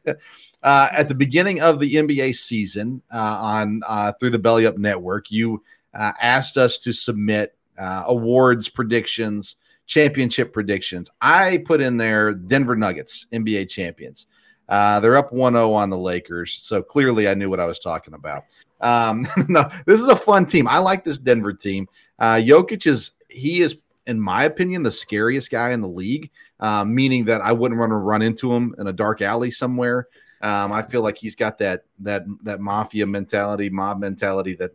uh, 0.64 0.90
at 0.92 1.08
the 1.08 1.16
beginning 1.16 1.60
of 1.60 1.80
the 1.80 1.96
NBA 1.96 2.36
season, 2.36 3.02
uh, 3.12 3.18
on 3.18 3.82
uh, 3.88 4.12
through 4.20 4.30
the 4.30 4.38
Belly 4.38 4.68
Up 4.68 4.78
Network, 4.78 5.32
you 5.32 5.64
uh, 5.94 6.12
asked 6.22 6.58
us 6.58 6.78
to 6.80 6.94
submit 6.94 7.56
uh, 7.78 8.04
awards 8.08 8.70
predictions, 8.70 9.56
championship 9.86 10.54
predictions. 10.54 11.10
I 11.22 11.64
put 11.66 11.82
in 11.82 11.98
there 11.98 12.34
Denver 12.34 12.76
Nuggets, 12.76 13.28
NBA 13.34 13.70
champions. 13.70 14.28
Uh, 14.68 15.00
they're 15.00 15.18
up 15.18 15.32
1-0 15.32 15.74
on 15.74 15.90
the 15.90 15.98
Lakers, 15.98 16.60
so 16.62 16.84
clearly 16.84 17.28
I 17.28 17.34
knew 17.34 17.50
what 17.50 17.60
I 17.60 17.66
was 17.66 17.80
talking 17.80 18.14
about. 18.14 18.44
Um, 18.82 19.28
no, 19.48 19.70
this 19.86 20.00
is 20.00 20.08
a 20.08 20.16
fun 20.16 20.46
team. 20.46 20.68
I 20.68 20.78
like 20.78 21.04
this 21.04 21.18
Denver 21.18 21.54
team. 21.54 21.88
Uh, 22.20 22.36
Jokic 22.36 22.86
is 22.86 23.12
he 23.30 23.62
is, 23.62 23.78
in 24.06 24.20
my 24.20 24.44
opinion, 24.46 24.84
the 24.84 24.92
scariest 24.92 25.50
guy 25.50 25.72
in 25.72 25.82
the 25.82 25.88
league. 25.88 26.30
Uh, 26.60 26.84
meaning 26.84 27.24
that 27.24 27.40
I 27.42 27.54
wouldn't 27.54 27.80
want 27.80 27.92
to 27.92 27.96
run 27.96 28.22
into 28.22 28.52
him 28.54 28.76
in 28.80 28.88
a 28.88 28.94
dark 28.94 29.22
alley 29.22 29.50
somewhere. 29.50 30.08
Um, 30.42 30.74
I 30.74 30.82
feel 30.82 31.02
like 31.02 31.18
he's 31.18 31.36
got 31.36 31.58
that 31.60 31.86
that 32.00 32.26
that 32.44 32.60
mafia 32.60 33.06
mentality, 33.06 33.70
mob 33.70 34.00
mentality 34.00 34.56
that 34.56 34.72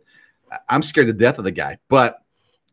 I'm 0.69 0.83
scared 0.83 1.07
to 1.07 1.13
death 1.13 1.37
of 1.37 1.43
the 1.43 1.51
guy. 1.51 1.77
But 1.89 2.19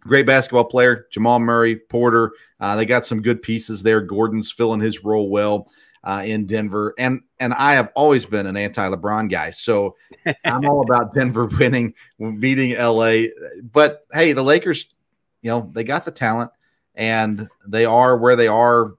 great 0.01 0.27
basketball 0.27 0.65
player, 0.65 1.07
Jamal 1.11 1.39
Murray, 1.39 1.77
Porter. 1.77 2.33
Uh, 2.61 2.77
they 2.77 2.87
got 2.87 3.07
some 3.07 3.23
good 3.23 3.43
pieces 3.43 3.83
there. 3.83 4.01
Gordon's 4.01 4.51
filling 4.51 4.81
his 4.81 5.05
role 5.05 5.29
well 5.29 5.69
uh, 6.05 6.23
in 6.25 6.47
Denver, 6.47 6.95
and 6.99 7.21
and 7.39 7.55
I 7.55 7.75
have 7.75 7.91
always 7.95 8.25
been 8.25 8.47
an 8.47 8.57
anti-LeBron 8.57 9.31
guy, 9.31 9.51
so 9.51 9.97
I'm 10.45 10.67
all 10.67 10.83
about 10.83 11.15
Denver 11.15 11.47
winning, 11.47 11.95
beating 12.39 12.77
LA. 12.77 13.25
But 13.73 14.07
hey, 14.13 14.33
the 14.33 14.43
Lakers, 14.43 14.89
you 15.43 15.51
know, 15.51 15.71
they 15.73 15.85
got 15.85 16.05
the 16.05 16.11
talent, 16.11 16.51
and 16.95 17.49
they 17.67 17.85
are 17.85 18.17
where 18.17 18.37
they 18.37 18.49
are. 18.49 18.95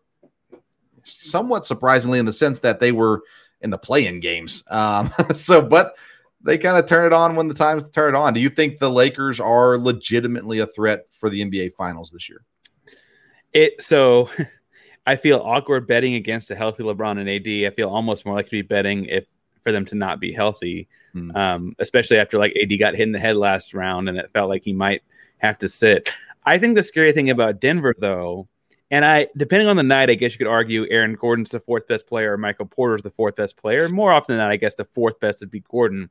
Somewhat 1.05 1.65
surprisingly, 1.65 2.19
in 2.19 2.25
the 2.25 2.31
sense 2.31 2.59
that 2.59 2.79
they 2.79 2.93
were 2.93 3.23
in 3.59 3.69
the 3.69 3.77
play-in 3.77 4.21
games. 4.21 4.63
Um, 4.67 5.13
so, 5.33 5.61
but 5.61 5.95
they 6.43 6.57
kind 6.57 6.77
of 6.77 6.87
turn 6.87 7.05
it 7.05 7.13
on 7.13 7.35
when 7.35 7.47
the 7.47 7.53
times 7.53 7.89
turn 7.91 8.15
it 8.15 8.17
on. 8.17 8.33
Do 8.33 8.39
you 8.39 8.49
think 8.49 8.77
the 8.77 8.89
Lakers 8.89 9.39
are 9.39 9.77
legitimately 9.77 10.59
a 10.59 10.67
threat 10.67 11.07
for 11.19 11.29
the 11.29 11.41
NBA 11.41 11.75
Finals 11.75 12.11
this 12.11 12.29
year? 12.29 12.43
It 13.53 13.81
so 13.81 14.29
I 15.05 15.15
feel 15.15 15.39
awkward 15.39 15.87
betting 15.87 16.15
against 16.15 16.51
a 16.51 16.55
healthy 16.55 16.83
LeBron 16.83 17.19
and 17.19 17.29
AD. 17.29 17.71
I 17.71 17.75
feel 17.75 17.89
almost 17.89 18.25
more 18.25 18.35
like 18.35 18.45
to 18.45 18.51
be 18.51 18.61
betting 18.61 19.05
if 19.05 19.25
for 19.63 19.71
them 19.71 19.85
to 19.85 19.95
not 19.95 20.19
be 20.19 20.33
healthy, 20.33 20.89
hmm. 21.13 21.35
um, 21.35 21.75
especially 21.79 22.17
after 22.17 22.37
like 22.37 22.53
AD 22.61 22.77
got 22.79 22.95
hit 22.95 23.03
in 23.03 23.13
the 23.13 23.19
head 23.19 23.37
last 23.37 23.73
round 23.73 24.09
and 24.09 24.17
it 24.17 24.29
felt 24.33 24.49
like 24.49 24.63
he 24.63 24.73
might 24.73 25.01
have 25.37 25.57
to 25.59 25.69
sit. 25.69 26.09
I 26.45 26.57
think 26.57 26.75
the 26.75 26.83
scary 26.83 27.13
thing 27.13 27.29
about 27.29 27.61
Denver, 27.61 27.95
though, 27.97 28.49
and 28.91 29.05
I 29.05 29.27
depending 29.37 29.69
on 29.69 29.77
the 29.77 29.83
night, 29.83 30.09
I 30.09 30.15
guess 30.15 30.33
you 30.33 30.37
could 30.37 30.47
argue 30.47 30.85
Aaron 30.89 31.15
Gordon's 31.15 31.49
the 31.49 31.61
fourth 31.61 31.87
best 31.87 32.05
player, 32.05 32.37
Michael 32.37 32.65
Porter's 32.65 33.03
the 33.03 33.11
fourth 33.11 33.37
best 33.37 33.55
player. 33.55 33.87
More 33.87 34.11
often 34.11 34.33
than 34.33 34.43
not, 34.43 34.51
I 34.51 34.57
guess 34.57 34.75
the 34.75 34.85
fourth 34.85 35.19
best 35.21 35.39
would 35.39 35.51
be 35.51 35.61
Gordon 35.61 36.09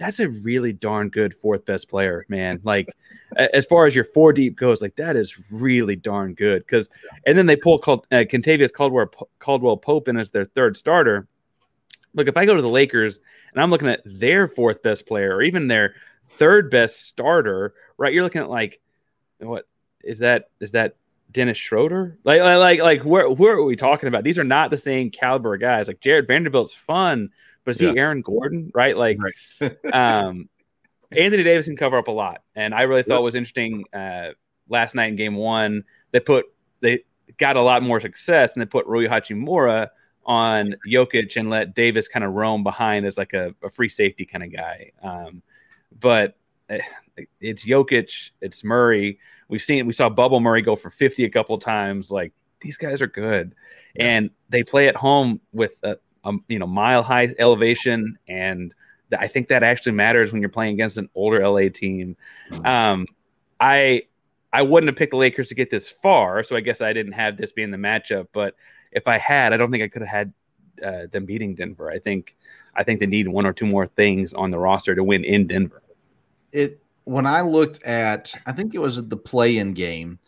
that's 0.00 0.18
a 0.18 0.30
really 0.30 0.72
darn 0.72 1.10
good 1.10 1.36
fourth 1.36 1.66
best 1.66 1.90
player, 1.90 2.24
man. 2.30 2.58
Like 2.64 2.88
as 3.36 3.66
far 3.66 3.86
as 3.86 3.94
your 3.94 4.04
four 4.04 4.32
deep 4.32 4.56
goes, 4.56 4.80
like 4.80 4.96
that 4.96 5.14
is 5.14 5.52
really 5.52 5.94
darn 5.94 6.32
good. 6.32 6.62
Because 6.62 6.88
and 7.26 7.36
then 7.36 7.44
they 7.44 7.54
pull 7.54 7.78
Cal- 7.78 8.06
uh, 8.10 8.24
Kentavious 8.24 8.72
Caldwell 8.72 9.10
Caldwell 9.38 9.76
Pope 9.76 10.08
in 10.08 10.16
as 10.16 10.30
their 10.30 10.46
third 10.46 10.78
starter. 10.78 11.28
Look, 12.14 12.28
if 12.28 12.36
I 12.38 12.46
go 12.46 12.56
to 12.56 12.62
the 12.62 12.68
Lakers 12.68 13.20
and 13.52 13.62
I'm 13.62 13.70
looking 13.70 13.90
at 13.90 14.00
their 14.06 14.48
fourth 14.48 14.82
best 14.82 15.06
player 15.06 15.36
or 15.36 15.42
even 15.42 15.68
their 15.68 15.94
third 16.38 16.70
best 16.70 17.06
starter, 17.06 17.74
right? 17.98 18.14
You're 18.14 18.24
looking 18.24 18.40
at 18.40 18.48
like 18.48 18.80
what 19.38 19.68
is 20.02 20.20
that? 20.20 20.48
Is 20.60 20.70
that 20.70 20.96
Dennis 21.30 21.58
Schroeder? 21.58 22.16
Like 22.24 22.40
like 22.40 22.80
like 22.80 23.02
where 23.02 23.30
where 23.30 23.52
are 23.52 23.64
we 23.64 23.76
talking 23.76 24.08
about? 24.08 24.24
These 24.24 24.38
are 24.38 24.44
not 24.44 24.70
the 24.70 24.78
same 24.78 25.10
caliber 25.10 25.58
guys. 25.58 25.88
Like 25.88 26.00
Jarred 26.00 26.26
Vanderbilt's 26.26 26.72
fun 26.72 27.28
but 27.70 27.76
is 27.76 27.80
yeah. 27.80 27.92
he 27.92 27.98
Aaron 27.98 28.20
Gordon? 28.20 28.70
Right? 28.74 28.96
Like, 28.96 29.18
right. 29.60 29.76
um, 29.92 30.48
Anthony 31.12 31.44
Davis 31.44 31.66
can 31.66 31.76
cover 31.76 31.98
up 31.98 32.08
a 32.08 32.12
lot, 32.12 32.42
and 32.54 32.74
I 32.74 32.82
really 32.82 33.02
thought 33.02 33.16
yep. 33.16 33.22
was 33.22 33.34
interesting 33.34 33.84
uh, 33.92 34.30
last 34.68 34.94
night 34.94 35.10
in 35.10 35.16
Game 35.16 35.36
One. 35.36 35.84
They 36.12 36.20
put 36.20 36.46
they 36.80 37.04
got 37.38 37.56
a 37.56 37.60
lot 37.60 37.82
more 37.82 38.00
success, 38.00 38.52
and 38.52 38.60
they 38.62 38.66
put 38.66 38.86
Rui 38.86 39.06
Hachimura 39.06 39.88
on 40.24 40.74
Jokic 40.88 41.36
and 41.36 41.50
let 41.50 41.74
Davis 41.74 42.06
kind 42.08 42.24
of 42.24 42.32
roam 42.32 42.62
behind 42.62 43.06
as 43.06 43.16
like 43.16 43.32
a, 43.32 43.54
a 43.62 43.70
free 43.70 43.88
safety 43.88 44.24
kind 44.24 44.44
of 44.44 44.52
guy. 44.52 44.92
Um, 45.02 45.42
but 45.98 46.36
eh, 46.68 46.80
it's 47.40 47.64
Jokic, 47.64 48.30
it's 48.40 48.62
Murray. 48.62 49.18
We've 49.48 49.62
seen 49.62 49.86
we 49.86 49.92
saw 49.92 50.08
Bubble 50.08 50.40
Murray 50.40 50.62
go 50.62 50.76
for 50.76 50.90
50 50.90 51.24
a 51.24 51.30
couple 51.30 51.58
times. 51.58 52.10
Like 52.10 52.32
these 52.60 52.76
guys 52.76 53.00
are 53.02 53.08
good, 53.08 53.54
yeah. 53.94 54.06
and 54.06 54.30
they 54.48 54.62
play 54.62 54.88
at 54.88 54.96
home 54.96 55.40
with 55.52 55.76
a, 55.82 55.96
um, 56.24 56.44
you 56.48 56.58
know 56.58 56.66
mile 56.66 57.02
high 57.02 57.34
elevation, 57.38 58.18
and 58.28 58.74
I 59.16 59.28
think 59.28 59.48
that 59.48 59.62
actually 59.62 59.92
matters 59.92 60.32
when 60.32 60.40
you're 60.40 60.50
playing 60.50 60.74
against 60.74 60.96
an 60.96 61.08
older 61.14 61.46
LA 61.46 61.68
team. 61.68 62.16
Mm-hmm. 62.50 62.66
Um, 62.66 63.06
I 63.58 64.02
I 64.52 64.62
wouldn't 64.62 64.88
have 64.88 64.96
picked 64.96 65.12
the 65.12 65.16
Lakers 65.16 65.48
to 65.48 65.54
get 65.54 65.70
this 65.70 65.88
far, 65.88 66.42
so 66.44 66.56
I 66.56 66.60
guess 66.60 66.80
I 66.80 66.92
didn't 66.92 67.12
have 67.12 67.36
this 67.36 67.52
being 67.52 67.70
the 67.70 67.76
matchup. 67.76 68.28
But 68.32 68.54
if 68.92 69.06
I 69.06 69.18
had, 69.18 69.52
I 69.52 69.56
don't 69.56 69.70
think 69.70 69.82
I 69.82 69.88
could 69.88 70.02
have 70.02 70.08
had 70.08 70.32
uh, 70.84 71.06
them 71.10 71.26
beating 71.26 71.54
Denver. 71.54 71.90
I 71.90 71.98
think 71.98 72.36
I 72.74 72.84
think 72.84 73.00
they 73.00 73.06
need 73.06 73.28
one 73.28 73.46
or 73.46 73.52
two 73.52 73.66
more 73.66 73.86
things 73.86 74.32
on 74.32 74.50
the 74.50 74.58
roster 74.58 74.94
to 74.94 75.04
win 75.04 75.24
in 75.24 75.46
Denver. 75.46 75.82
It 76.52 76.80
when 77.04 77.26
I 77.26 77.40
looked 77.42 77.82
at, 77.84 78.34
I 78.46 78.52
think 78.52 78.74
it 78.74 78.78
was 78.78 79.04
the 79.08 79.16
play-in 79.16 79.74
game. 79.74 80.18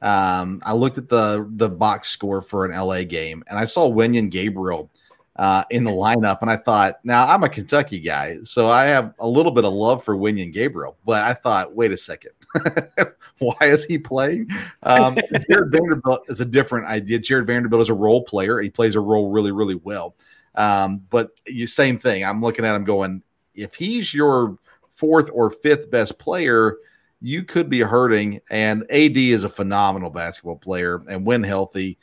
Um, 0.00 0.62
I 0.64 0.74
looked 0.74 0.98
at 0.98 1.08
the 1.08 1.48
the 1.56 1.68
box 1.68 2.08
score 2.08 2.42
for 2.42 2.64
an 2.64 2.76
LA 2.76 3.02
game, 3.04 3.42
and 3.48 3.58
I 3.58 3.64
saw 3.64 3.90
Wenyen 3.90 4.30
Gabriel 4.30 4.90
uh, 5.38 5.64
in 5.70 5.84
the 5.84 5.90
lineup. 5.90 6.38
And 6.42 6.50
I 6.50 6.56
thought, 6.56 6.98
now 7.04 7.26
I'm 7.26 7.44
a 7.44 7.48
Kentucky 7.48 8.00
guy, 8.00 8.38
so 8.42 8.68
I 8.68 8.86
have 8.86 9.14
a 9.20 9.28
little 9.28 9.52
bit 9.52 9.64
of 9.64 9.72
love 9.72 10.04
for 10.04 10.16
Wenyen 10.16 10.52
Gabriel. 10.52 10.96
But 11.06 11.22
I 11.22 11.34
thought, 11.34 11.74
wait 11.74 11.92
a 11.92 11.96
second, 11.96 12.32
why 13.38 13.56
is 13.62 13.84
he 13.84 13.98
playing? 13.98 14.48
Um, 14.82 15.16
Jarred 15.50 15.70
Vanderbilt 15.70 16.24
is 16.28 16.40
a 16.40 16.44
different 16.44 16.86
idea. 16.86 17.20
Jarred 17.20 17.46
Vanderbilt 17.46 17.82
is 17.82 17.88
a 17.88 17.94
role 17.94 18.24
player. 18.24 18.60
He 18.60 18.68
plays 18.68 18.96
a 18.96 19.00
role 19.00 19.30
really, 19.30 19.52
really 19.52 19.76
well. 19.76 20.16
Um, 20.56 21.02
but 21.10 21.30
you 21.46 21.68
same 21.68 21.98
thing. 22.00 22.24
I'm 22.24 22.40
looking 22.40 22.64
at 22.64 22.74
him 22.74 22.84
going, 22.84 23.22
if 23.54 23.74
he's 23.74 24.12
your 24.12 24.58
fourth 24.96 25.30
or 25.32 25.50
fifth 25.50 25.88
best 25.88 26.18
player, 26.18 26.78
you 27.20 27.44
could 27.44 27.70
be 27.70 27.80
hurting. 27.80 28.40
And 28.50 28.82
AD 28.90 29.16
is 29.16 29.44
a 29.44 29.48
phenomenal 29.48 30.10
basketball 30.10 30.56
player, 30.56 31.04
and 31.08 31.24
when 31.24 31.44
healthy, 31.44 31.96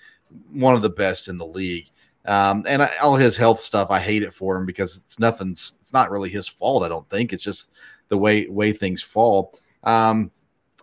one 0.51 0.75
of 0.75 0.81
the 0.81 0.89
best 0.89 1.27
in 1.27 1.37
the 1.37 1.45
league. 1.45 1.89
Um, 2.25 2.63
and 2.67 2.81
I, 2.81 2.95
all 2.97 3.15
his 3.15 3.37
health 3.37 3.59
stuff, 3.59 3.89
I 3.91 3.99
hate 3.99 4.23
it 4.23 4.33
for 4.33 4.57
him 4.57 4.65
because 4.65 4.97
it's 4.97 5.19
nothing's. 5.19 5.75
It's 5.79 5.93
not 5.93 6.11
really 6.11 6.29
his 6.29 6.47
fault. 6.47 6.83
I 6.83 6.87
don't 6.87 7.09
think 7.09 7.33
it's 7.33 7.43
just 7.43 7.71
the 8.09 8.17
way 8.17 8.47
way 8.47 8.73
things 8.73 9.01
fall. 9.01 9.59
Um, 9.83 10.31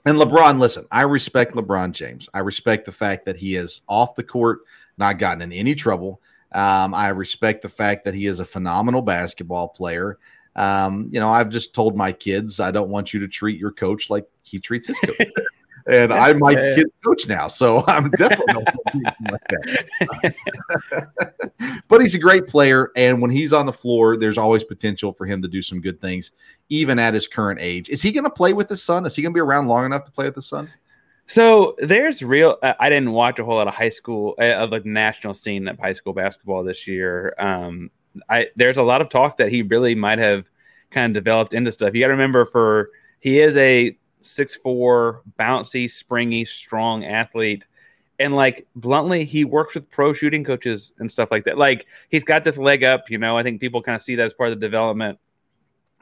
and 0.05 0.19
LeBron, 0.19 0.59
listen, 0.59 0.87
I 0.91 1.03
respect 1.03 1.55
LeBron 1.55 1.93
James. 1.93 2.29
I 2.35 2.41
respect 2.41 2.87
the 2.87 2.93
fact 2.93 3.25
that 3.27 3.37
he 3.37 3.57
is 3.57 3.83
off 3.89 4.15
the 4.15 4.25
court, 4.25 4.61
not 4.99 5.19
gotten 5.19 5.43
in 5.43 5.53
any 5.53 5.75
trouble. 5.75 6.21
Um, 6.53 6.95
I 6.95 7.09
respect 7.09 7.63
the 7.63 7.69
fact 7.69 8.05
that 8.05 8.15
he 8.15 8.27
is 8.27 8.41
a 8.41 8.45
phenomenal 8.45 9.03
basketball 9.03 9.69
player. 9.69 10.19
Um, 10.55 11.09
you 11.11 11.21
know, 11.21 11.31
I've 11.31 11.49
just 11.49 11.73
told 11.73 11.97
my 11.97 12.13
kids 12.13 12.61
I 12.61 12.71
don't 12.71 12.91
want 12.91 13.15
you 13.15 13.21
to 13.21 13.29
treat 13.29 13.59
your 13.59 13.73
coach 13.73 14.11
like 14.11 14.27
he 14.43 14.59
treats 14.59 14.89
his 14.89 14.99
coach. 14.99 15.17
and 15.87 16.13
I 16.13 16.33
might 16.33 16.77
get 16.77 16.87
coach 17.05 17.27
now, 17.27 17.49
so 17.49 17.85
I'm 17.89 18.11
definitely 18.11 18.65
like 19.31 19.41
that. 19.49 20.35
but 21.89 22.01
he's 22.01 22.15
a 22.15 22.19
great 22.19 22.47
player, 22.47 22.91
and 22.97 23.21
when 23.21 23.31
he's 23.31 23.53
on 23.53 23.67
the 23.67 23.73
floor, 23.73 24.17
there's 24.17 24.39
always 24.39 24.65
potential 24.65 25.13
for 25.13 25.27
him 25.27 25.43
to 25.43 25.49
do 25.49 25.63
some 25.63 25.81
good 25.81 26.01
things, 26.01 26.33
even 26.69 26.99
at 26.99 27.15
his 27.15 27.29
current 27.29 27.61
age. 27.61 27.89
Is 27.89 28.03
he 28.03 28.13
going 28.13 28.25
to 28.25 28.31
play 28.31 28.53
with 28.53 28.69
his 28.69 28.83
son? 28.83 29.07
Is 29.07 29.17
he 29.17 29.23
going 29.23 29.33
to 29.33 29.37
be 29.37 29.41
around 29.41 29.69
long 29.69 29.87
enough 29.87 30.05
to 30.05 30.13
play 30.13 30.27
with 30.27 30.35
his 30.35 30.47
son? 30.47 30.71
So 31.27 31.77
there's 31.79 32.23
real. 32.23 32.59
I 32.63 32.89
didn't 32.89 33.13
watch 33.13 33.39
a 33.39 33.45
whole 33.45 33.57
lot 33.57 33.69
of 33.69 33.75
high 33.75 33.89
school 33.89 34.35
uh, 34.39 34.55
of 34.55 34.71
the 34.71 34.83
national 34.85 35.35
scene 35.35 35.69
of 35.69 35.79
high 35.79 35.93
school 35.93 36.13
basketball 36.13 36.65
this 36.65 36.87
year. 36.87 37.35
Um, 37.39 37.91
I 38.29 38.49
there's 38.57 38.77
a 38.77 38.83
lot 38.83 39.01
of 39.01 39.09
talk 39.09 39.39
that 39.39 39.51
he 39.51 39.63
really 39.63 39.95
might 39.95 40.19
have 40.19 40.47
kind 40.91 41.17
of 41.17 41.25
developed 41.25 41.55
into 41.55 41.73
stuff. 41.73 41.95
You 41.95 42.01
got 42.01 42.09
to 42.09 42.13
remember 42.13 42.45
for 42.45 42.91
he 43.21 43.41
is 43.41 43.57
a 43.57 43.97
six 44.23 44.57
four, 44.57 45.23
bouncy, 45.39 45.91
springy, 45.91 46.45
strong 46.45 47.05
athlete. 47.05 47.67
And 48.19 48.37
like 48.37 48.67
bluntly, 48.77 49.25
he 49.25 49.45
works 49.45 49.75
with 49.75 49.91
pro 49.91 50.13
shooting 50.13 50.45
coaches 50.45 50.93
and 50.99 51.11
stuff 51.11 51.31
like 51.31 51.45
that. 51.45 51.59
Like 51.59 51.87
he's 52.09 52.25
got 52.25 52.45
this 52.45 52.59
leg 52.59 52.85
up, 52.85 53.11
you 53.11 53.19
know. 53.19 53.37
I 53.37 53.43
think 53.43 53.61
people 53.61 53.83
kind 53.83 53.97
of 53.97 54.03
see 54.03 54.17
that 54.17 54.27
as 54.27 54.35
part 54.35 54.53
of 54.53 54.61
the 54.61 54.67
development. 54.67 55.19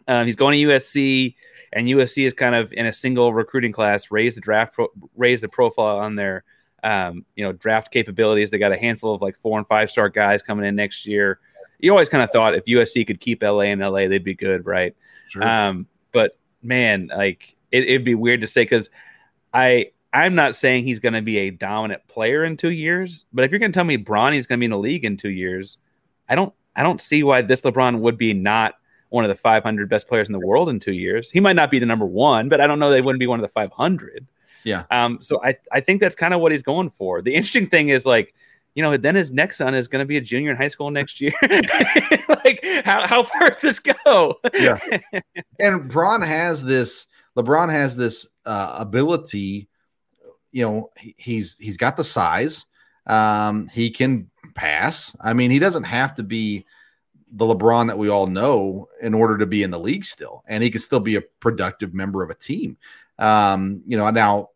Um, 0.07 0.27
he's 0.27 0.37
going 0.37 0.59
to 0.59 0.73
USC, 0.73 1.35
and 1.73 1.87
USC 1.87 2.27
is 2.27 2.33
kind 2.35 2.55
of 2.55 2.73
in 2.73 2.87
a 2.87 2.93
single 2.93 3.33
recruiting 3.33 3.73
class, 3.73 4.11
raise 4.11 4.35
the 4.35 4.41
draft, 4.41 4.75
pro- 4.75 4.93
raise 5.17 5.41
the 5.41 5.49
profile 5.49 5.99
on 5.99 6.17
their, 6.17 6.45
um, 6.83 7.25
you 7.37 7.45
know, 7.45 7.53
draft 7.53 7.93
capabilities. 7.93 8.51
They 8.51 8.59
got 8.59 8.73
a 8.73 8.79
handful 8.79 9.15
of 9.15 9.23
like 9.23 9.37
four 9.39 9.57
and 9.57 9.67
five 9.69 9.91
star 9.91 10.09
guys 10.09 10.43
coming 10.43 10.67
in 10.67 10.75
next 10.75 11.07
year, 11.07 11.39
you 11.81 11.91
always 11.91 12.09
kind 12.09 12.23
of 12.23 12.31
thought 12.31 12.55
if 12.55 12.65
USC 12.65 13.07
could 13.07 13.21
keep 13.21 13.43
LA 13.43 13.61
and 13.61 13.81
LA, 13.81 14.09
they'd 14.09 14.25
be 14.25 14.35
good, 14.35 14.67
right? 14.67 14.95
Sure. 15.29 15.43
Um, 15.43 15.87
but 16.13 16.33
man, 16.63 17.11
like 17.15 17.57
it, 17.73 17.85
it'd 17.85 18.05
be 18.05 18.15
weird 18.15 18.41
to 18.41 18.47
say 18.47 18.63
because 18.63 18.91
I 19.53 19.91
I'm 20.13 20.35
not 20.35 20.55
saying 20.55 20.85
he's 20.85 20.99
going 20.99 21.13
to 21.13 21.23
be 21.23 21.39
a 21.39 21.51
dominant 21.51 22.07
player 22.09 22.45
in 22.45 22.57
two 22.57 22.73
years, 22.73 23.27
but 23.33 23.45
if 23.45 23.51
you're 23.51 23.61
going 23.61 23.73
to 23.73 23.77
tell 23.77 23.85
me 23.85 23.97
Bronny's 23.97 24.47
going 24.47 24.59
to 24.59 24.61
be 24.61 24.67
in 24.67 24.73
the 24.73 24.79
league 24.79 25.05
in 25.05 25.17
two 25.17 25.31
years, 25.31 25.79
I 26.29 26.35
don't 26.35 26.53
I 26.75 26.83
don't 26.83 27.01
see 27.01 27.23
why 27.23 27.43
this 27.43 27.61
LeBron 27.63 28.01
would 28.01 28.17
be 28.17 28.33
not 28.33 28.75
one 29.11 29.25
of 29.25 29.29
the 29.29 29.37
500 29.37 29.89
best 29.89 30.09
players 30.09 30.29
in 30.29 30.33
the 30.33 30.45
world 30.47 30.69
in 30.69 30.79
two 30.79 30.93
years. 30.93 31.31
He 31.31 31.41
might 31.41 31.57
not 31.57 31.71
be 31.71 31.79
the 31.79 31.87
number 31.87 32.07
one, 32.07 32.49
but 32.49 32.61
I 32.61 32.67
don't 32.67 32.79
know 32.79 32.91
they 32.91 33.03
wouldn't 33.03 33.21
be 33.21 33.27
one 33.27 33.41
of 33.41 33.43
the 33.43 33.53
500. 33.53 34.27
Yeah. 34.65 34.85
Um. 34.91 35.19
So 35.21 35.43
I 35.43 35.57
I 35.73 35.81
think 35.81 36.01
that's 36.01 36.15
kind 36.15 36.35
of 36.35 36.41
what 36.41 36.53
he's 36.53 36.63
going 36.63 36.91
for. 36.91 37.23
The 37.23 37.35
interesting 37.35 37.69
thing 37.69 37.91
is 37.91 38.07
like. 38.07 38.35
You 38.77 38.85
know, 38.85 38.97
then 38.97 39.17
his 39.17 39.33
next 39.33 39.59
son 39.59 39.75
is 39.75 39.89
going 39.89 39.99
to 39.99 40.07
be 40.07 40.17
a 40.17 40.21
junior 40.21 40.53
in 40.53 40.57
high 40.57 40.69
school 40.69 40.93
next 40.93 41.21
year. 41.21 41.33
like, 41.43 42.65
how 42.85 43.05
how 43.05 43.25
far 43.25 43.51
does 43.51 43.61
this 43.61 43.81
go? 43.81 44.37
Yeah. 44.55 44.79
and 45.59 45.91
Braun 45.91 46.23
has 46.23 46.63
this. 46.63 47.09
LeBron 47.43 47.71
has 47.71 47.97
this 47.97 48.27
uh, 48.45 48.77
ability. 48.79 49.69
You 50.53 50.63
know, 50.65 50.91
he, 50.97 51.15
he's 51.19 51.57
he's 51.57 51.77
got 51.77 51.97
the 51.97 52.05
size. 52.05 52.65
Um, 53.07 53.69
he 53.69 53.91
can 53.91 54.31
pass. 54.55 55.15
I 55.21 55.33
mean, 55.33 55.51
he 55.51 55.59
doesn't 55.59 55.85
have 55.85 56.15
to 56.17 56.23
be 56.23 56.67
the 57.33 57.45
LeBron 57.45 57.87
that 57.87 57.99
we 57.99 58.09
all 58.09 58.27
know 58.27 58.89
in 59.01 59.15
order 59.15 59.39
to 59.39 59.47
be 59.47 59.63
in 59.63 59.71
the 59.71 59.79
league 59.79 60.05
still, 60.05 60.43
and 60.47 60.63
he 60.63 60.71
can 60.71 60.81
still 60.81 61.01
be 61.01 61.17
a 61.17 61.21
productive 61.21 61.95
member 61.95 62.23
of 62.23 62.31
a 62.31 62.35
team. 62.35 62.77
Um, 63.19 63.83
you 63.87 63.97
know, 63.97 64.11
now 64.11 64.51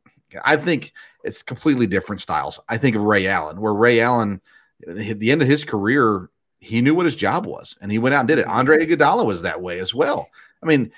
I 0.44 0.56
think 0.56 0.92
it's 1.22 1.42
completely 1.42 1.86
different 1.86 2.20
styles. 2.20 2.58
I 2.68 2.78
think 2.78 2.96
of 2.96 3.02
Ray 3.02 3.28
Allen, 3.28 3.60
where 3.60 3.74
Ray 3.74 4.00
Allen, 4.00 4.40
at 4.86 5.18
the 5.18 5.30
end 5.30 5.42
of 5.42 5.48
his 5.48 5.64
career, 5.64 6.28
he 6.58 6.80
knew 6.80 6.94
what 6.94 7.06
his 7.06 7.14
job 7.14 7.46
was, 7.46 7.76
and 7.80 7.92
he 7.92 7.98
went 7.98 8.14
out 8.14 8.20
and 8.20 8.28
did 8.28 8.38
it. 8.38 8.46
Andre 8.46 8.84
Iguodala 8.84 9.24
was 9.24 9.42
that 9.42 9.60
way 9.60 9.78
as 9.78 9.94
well. 9.94 10.28
I 10.62 10.66
mean, 10.66 10.90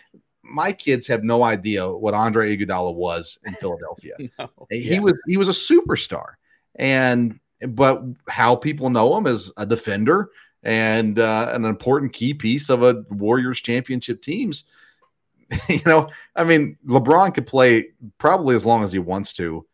my 0.49 0.73
kids 0.73 1.07
have 1.07 1.25
no 1.25 1.43
idea 1.43 1.89
what 1.89 2.15
Andre 2.15 2.57
Iguodala 2.57 2.95
was 2.95 3.39
in 3.45 3.55
Philadelphia. 3.61 4.15
No. 4.39 4.49
He 4.71 4.95
Yeah. 4.95 5.01
was 5.01 5.21
he 5.27 5.37
was 5.37 5.49
a 5.49 5.53
superstar, 5.53 6.35
and 6.77 7.39
but 7.69 8.03
how 8.29 8.55
people 8.57 8.91
know 8.91 9.17
him 9.17 9.27
as 9.27 9.51
a 9.57 9.65
defender 9.67 10.31
and 10.63 11.19
uh, 11.19 11.51
an 11.53 11.65
important 11.65 12.13
key 12.13 12.35
piece 12.35 12.69
of 12.71 12.83
a 12.83 13.05
Warriors 13.11 13.61
championship 13.61 14.23
teams. 14.23 14.65
You 15.69 15.81
know, 15.87 16.09
I 16.35 16.43
mean, 16.43 16.77
LeBron 16.89 17.33
could 17.33 17.47
play 17.47 17.91
probably 18.19 18.57
as 18.57 18.65
long 18.67 18.83
as 18.83 18.91
he 18.93 18.99
wants 18.99 19.33
to, 19.35 19.65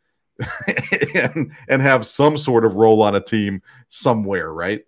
and 1.14 1.50
and 1.68 1.80
have 1.82 2.06
some 2.06 2.36
sort 2.36 2.64
of 2.66 2.74
role 2.74 3.00
on 3.02 3.14
a 3.16 3.20
team 3.20 3.62
somewhere, 3.88 4.52
right? 4.52 4.84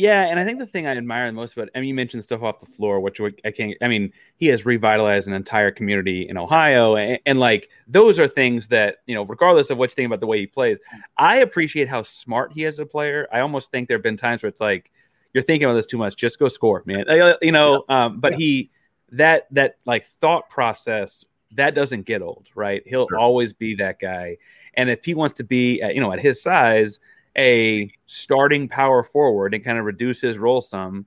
Yeah, 0.00 0.22
and 0.30 0.40
I 0.40 0.46
think 0.46 0.58
the 0.58 0.66
thing 0.66 0.86
I 0.86 0.96
admire 0.96 1.26
the 1.26 1.34
most 1.34 1.52
about 1.52 1.68
I 1.74 1.80
mean, 1.80 1.88
you 1.90 1.94
mentioned 1.94 2.22
stuff 2.22 2.42
off 2.42 2.58
the 2.58 2.64
floor, 2.64 3.00
which 3.00 3.20
I 3.44 3.50
can't. 3.50 3.76
I 3.82 3.88
mean, 3.88 4.14
he 4.36 4.46
has 4.46 4.64
revitalized 4.64 5.28
an 5.28 5.34
entire 5.34 5.70
community 5.70 6.26
in 6.26 6.38
Ohio, 6.38 6.96
and, 6.96 7.18
and 7.26 7.38
like 7.38 7.68
those 7.86 8.18
are 8.18 8.26
things 8.26 8.68
that 8.68 8.96
you 9.06 9.14
know, 9.14 9.24
regardless 9.24 9.68
of 9.68 9.76
what 9.76 9.90
you 9.90 9.94
think 9.94 10.06
about 10.06 10.20
the 10.20 10.26
way 10.26 10.38
he 10.38 10.46
plays, 10.46 10.78
I 11.18 11.40
appreciate 11.40 11.86
how 11.86 12.02
smart 12.02 12.54
he 12.54 12.64
is 12.64 12.76
as 12.76 12.78
a 12.78 12.86
player. 12.86 13.28
I 13.30 13.40
almost 13.40 13.70
think 13.72 13.88
there 13.88 13.98
have 13.98 14.02
been 14.02 14.16
times 14.16 14.42
where 14.42 14.48
it's 14.48 14.60
like 14.60 14.90
you're 15.34 15.42
thinking 15.42 15.66
about 15.66 15.74
this 15.74 15.86
too 15.86 15.98
much. 15.98 16.16
Just 16.16 16.38
go 16.38 16.48
score, 16.48 16.82
man. 16.86 17.04
Uh, 17.06 17.34
You 17.42 17.52
know, 17.52 17.84
um, 17.90 18.20
but 18.20 18.32
he 18.32 18.70
that 19.12 19.48
that 19.50 19.76
like 19.84 20.06
thought 20.06 20.48
process 20.48 21.26
that 21.56 21.74
doesn't 21.74 22.06
get 22.06 22.22
old, 22.22 22.46
right? 22.54 22.82
He'll 22.86 23.06
Sure. 23.06 23.18
always 23.18 23.52
be 23.52 23.74
that 23.74 24.00
guy, 24.00 24.38
and 24.72 24.88
if 24.88 25.04
he 25.04 25.12
wants 25.12 25.36
to 25.36 25.44
be, 25.44 25.82
at, 25.82 25.94
you 25.94 26.00
know, 26.00 26.10
at 26.10 26.20
his 26.20 26.40
size 26.40 27.00
a 27.36 27.92
starting 28.06 28.68
power 28.68 29.02
forward 29.02 29.54
and 29.54 29.64
kind 29.64 29.78
of 29.78 29.84
reduce 29.84 30.20
his 30.20 30.38
role 30.38 30.62
some, 30.62 31.06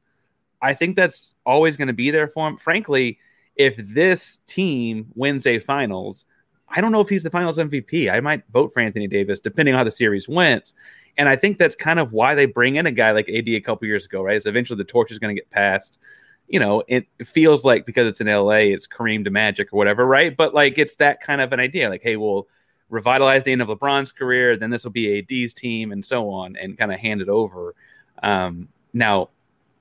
I 0.61 0.73
think 0.73 0.95
that's 0.95 1.33
always 1.45 1.77
going 1.77 1.89
to 1.89 1.93
be 1.93 2.11
there 2.11 2.27
for 2.27 2.47
him. 2.47 2.57
Frankly, 2.57 3.19
if 3.55 3.75
this 3.77 4.39
team 4.47 5.07
wins 5.15 5.45
a 5.45 5.59
finals, 5.59 6.25
I 6.69 6.81
don't 6.81 6.91
know 6.91 7.01
if 7.01 7.09
he's 7.09 7.23
the 7.23 7.29
finals 7.29 7.57
MVP. 7.57 8.11
I 8.11 8.19
might 8.19 8.43
vote 8.51 8.73
for 8.73 8.79
Anthony 8.79 9.07
Davis, 9.07 9.39
depending 9.39 9.75
on 9.75 9.79
how 9.79 9.83
the 9.83 9.91
series 9.91 10.27
went. 10.27 10.73
And 11.17 11.29
I 11.29 11.35
think 11.35 11.57
that's 11.57 11.75
kind 11.75 11.99
of 11.99 12.11
why 12.11 12.33
they 12.33 12.45
bring 12.45 12.77
in 12.77 12.87
a 12.87 12.91
guy 12.91 13.11
like 13.11 13.29
AD 13.29 13.47
a 13.49 13.59
couple 13.59 13.87
years 13.87 14.05
ago, 14.05 14.23
right? 14.23 14.37
Is 14.37 14.45
eventually 14.45 14.77
the 14.77 14.83
torch 14.83 15.11
is 15.11 15.19
going 15.19 15.35
to 15.35 15.39
get 15.39 15.51
passed. 15.51 15.99
You 16.47 16.59
know, 16.59 16.83
it 16.87 17.07
feels 17.23 17.63
like 17.63 17.85
because 17.85 18.07
it's 18.07 18.21
in 18.21 18.27
LA, 18.27 18.71
it's 18.73 18.87
Kareem 18.87 19.23
to 19.25 19.29
Magic 19.29 19.71
or 19.71 19.77
whatever, 19.77 20.05
right? 20.05 20.35
But 20.35 20.53
like 20.53 20.77
it's 20.77 20.95
that 20.95 21.21
kind 21.21 21.41
of 21.41 21.53
an 21.53 21.59
idea. 21.59 21.89
Like, 21.89 22.01
hey, 22.01 22.17
we'll 22.17 22.47
revitalize 22.89 23.43
the 23.43 23.51
end 23.51 23.61
of 23.61 23.67
LeBron's 23.67 24.11
career, 24.11 24.55
then 24.55 24.69
this 24.69 24.83
will 24.83 24.91
be 24.91 25.19
AD's 25.19 25.53
team, 25.53 25.91
and 25.91 26.03
so 26.03 26.29
on, 26.29 26.55
and 26.55 26.77
kind 26.77 26.93
of 26.93 26.99
hand 26.99 27.21
it 27.21 27.29
over. 27.29 27.75
Um, 28.21 28.69
now, 28.93 29.29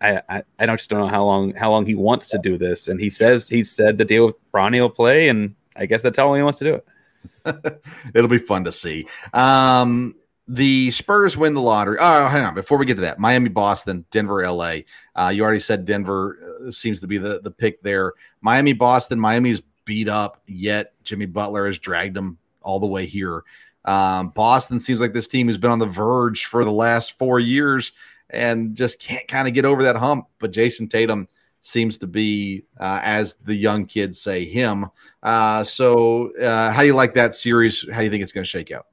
I, 0.00 0.20
I 0.28 0.42
I 0.58 0.66
don't 0.66 0.76
just 0.76 0.90
don't 0.90 1.00
know 1.00 1.08
how 1.08 1.24
long 1.24 1.54
how 1.54 1.70
long 1.70 1.86
he 1.86 1.94
wants 1.94 2.26
to 2.28 2.38
do 2.38 2.58
this, 2.58 2.88
and 2.88 3.00
he 3.00 3.10
says 3.10 3.48
he 3.48 3.64
said 3.64 3.98
the 3.98 4.04
deal 4.04 4.26
with 4.26 4.52
Bronny 4.52 4.80
will 4.80 4.90
play, 4.90 5.28
and 5.28 5.54
I 5.76 5.86
guess 5.86 6.02
that's 6.02 6.18
how 6.18 6.26
long 6.28 6.36
he 6.36 6.42
wants 6.42 6.58
to 6.58 6.64
do 6.64 6.74
it. 6.74 7.82
It'll 8.14 8.28
be 8.28 8.38
fun 8.38 8.64
to 8.64 8.72
see. 8.72 9.06
Um, 9.32 10.16
the 10.48 10.90
Spurs 10.90 11.36
win 11.36 11.54
the 11.54 11.60
lottery. 11.60 11.98
Oh, 12.00 12.26
hang 12.26 12.44
on. 12.44 12.54
Before 12.54 12.76
we 12.78 12.84
get 12.84 12.96
to 12.96 13.02
that, 13.02 13.18
Miami, 13.18 13.48
Boston, 13.48 14.04
Denver, 14.10 14.48
LA. 14.48 14.78
Uh, 15.14 15.30
you 15.32 15.42
already 15.42 15.60
said 15.60 15.84
Denver 15.84 16.58
uh, 16.66 16.70
seems 16.72 17.00
to 17.00 17.06
be 17.06 17.16
the, 17.16 17.40
the 17.40 17.50
pick 17.50 17.80
there. 17.82 18.14
Miami, 18.40 18.72
Boston. 18.72 19.20
Miami's 19.20 19.62
beat 19.84 20.08
up, 20.08 20.42
yet 20.46 20.94
Jimmy 21.04 21.26
Butler 21.26 21.66
has 21.66 21.78
dragged 21.78 22.14
them 22.14 22.38
all 22.64 22.80
the 22.80 22.86
way 22.86 23.06
here. 23.06 23.44
Um, 23.84 24.28
Boston 24.28 24.78
seems 24.80 25.00
like 25.00 25.12
this 25.12 25.28
team 25.28 25.48
has 25.48 25.58
been 25.58 25.70
on 25.70 25.78
the 25.78 25.86
verge 25.86 26.46
for 26.46 26.64
the 26.64 26.72
last 26.72 27.18
four 27.18 27.40
years 27.40 27.92
and 28.30 28.76
just 28.76 29.00
can't 29.00 29.26
kind 29.28 29.48
of 29.48 29.54
get 29.54 29.64
over 29.64 29.82
that 29.82 29.96
hump. 29.96 30.26
But 30.38 30.52
Jayson 30.52 30.88
Tatum 30.88 31.28
seems 31.62 31.98
to 31.98 32.06
be, 32.06 32.64
uh, 32.80 33.00
as 33.02 33.36
the 33.44 33.54
young 33.54 33.86
kids 33.86 34.20
say, 34.20 34.44
him. 34.44 34.86
Uh, 35.22 35.64
so, 35.64 36.34
uh, 36.36 36.70
how 36.70 36.80
do 36.80 36.86
you 36.86 36.94
like 36.94 37.14
that 37.14 37.34
series? 37.34 37.84
How 37.90 37.98
do 37.98 38.04
you 38.04 38.10
think 38.10 38.22
it's 38.22 38.32
going 38.32 38.44
to 38.44 38.50
shake 38.50 38.70
out? 38.70 38.86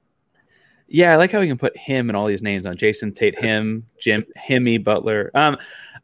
Yeah, 0.88 1.12
I 1.12 1.16
like 1.16 1.30
how 1.30 1.38
we 1.38 1.46
can 1.46 1.58
put 1.58 1.76
him 1.76 2.10
and 2.10 2.16
all 2.16 2.26
these 2.26 2.42
names 2.42 2.66
on 2.66 2.76
Jason 2.76 3.12
Tate, 3.12 3.38
him, 3.38 3.86
Jim, 4.00 4.24
Himmy, 4.36 4.82
Butler. 4.82 5.30
Um, 5.34 5.56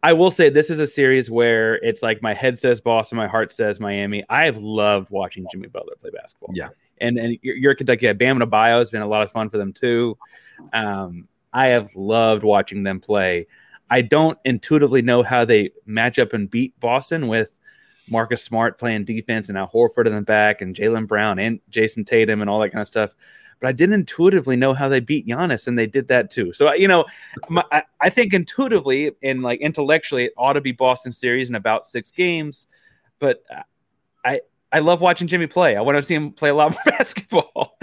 I 0.02 0.12
will 0.12 0.30
say 0.30 0.48
this 0.48 0.70
is 0.70 0.78
a 0.78 0.86
series 0.86 1.28
where 1.28 1.76
it's 1.76 2.02
like 2.02 2.22
my 2.22 2.34
head 2.34 2.56
says 2.58 2.80
Boston, 2.80 3.16
my 3.16 3.26
heart 3.26 3.52
says 3.52 3.80
Miami. 3.80 4.24
I 4.28 4.44
have 4.44 4.58
loved 4.58 5.10
watching 5.10 5.44
Jimmy 5.50 5.66
Butler 5.66 5.94
play 6.00 6.10
basketball. 6.10 6.50
Yeah. 6.54 6.68
And 7.00 7.18
and 7.18 7.38
you're, 7.42 7.74
Kentucky. 7.74 8.12
Bam 8.12 8.38
Adebayo 8.38 8.78
has 8.78 8.90
been 8.90 9.02
a 9.02 9.06
lot 9.06 9.22
of 9.22 9.30
fun 9.30 9.50
for 9.50 9.58
them 9.58 9.72
too. 9.72 10.16
Um, 10.72 11.28
I 11.52 11.68
have 11.68 11.94
loved 11.94 12.42
watching 12.42 12.82
them 12.82 13.00
play. 13.00 13.46
I 13.88 14.02
don't 14.02 14.38
intuitively 14.44 15.02
know 15.02 15.22
how 15.22 15.44
they 15.44 15.70
match 15.84 16.18
up 16.18 16.32
and 16.32 16.50
beat 16.50 16.78
Boston 16.80 17.28
with 17.28 17.54
Marcus 18.08 18.42
Smart 18.42 18.78
playing 18.78 19.04
defense 19.04 19.48
and 19.48 19.56
Al 19.56 19.68
Horford 19.68 20.06
in 20.06 20.14
the 20.14 20.20
back 20.20 20.60
and 20.60 20.74
Jaylen 20.74 21.06
Brown 21.06 21.38
and 21.38 21.60
Jayson 21.70 22.04
Tatum 22.04 22.40
and 22.40 22.50
all 22.50 22.60
that 22.60 22.70
kind 22.70 22.82
of 22.82 22.88
stuff. 22.88 23.14
But 23.60 23.68
I 23.68 23.72
didn't 23.72 23.94
intuitively 23.94 24.56
know 24.56 24.74
how 24.74 24.88
they 24.88 25.00
beat 25.00 25.26
Giannis, 25.26 25.66
and 25.66 25.78
they 25.78 25.86
did 25.86 26.08
that 26.08 26.30
too. 26.30 26.52
So 26.52 26.72
you 26.74 26.88
know, 26.88 27.06
my, 27.48 27.64
I 28.00 28.10
think 28.10 28.34
intuitively 28.34 29.12
and 29.22 29.42
like 29.42 29.60
intellectually, 29.60 30.26
it 30.26 30.34
ought 30.36 30.54
to 30.54 30.60
be 30.60 30.72
Boston 30.72 31.12
series 31.12 31.48
in 31.48 31.54
about 31.54 31.86
six 31.86 32.10
games. 32.10 32.66
But 33.18 33.42
I 34.24 34.40
I 34.72 34.80
love 34.80 35.00
watching 35.00 35.28
Jimmy 35.28 35.46
play. 35.46 35.76
I 35.76 35.80
want 35.80 35.96
to 35.96 36.02
see 36.02 36.14
him 36.14 36.32
play 36.32 36.50
a 36.50 36.54
lot 36.54 36.72
more 36.72 36.80
basketball. 36.98 37.76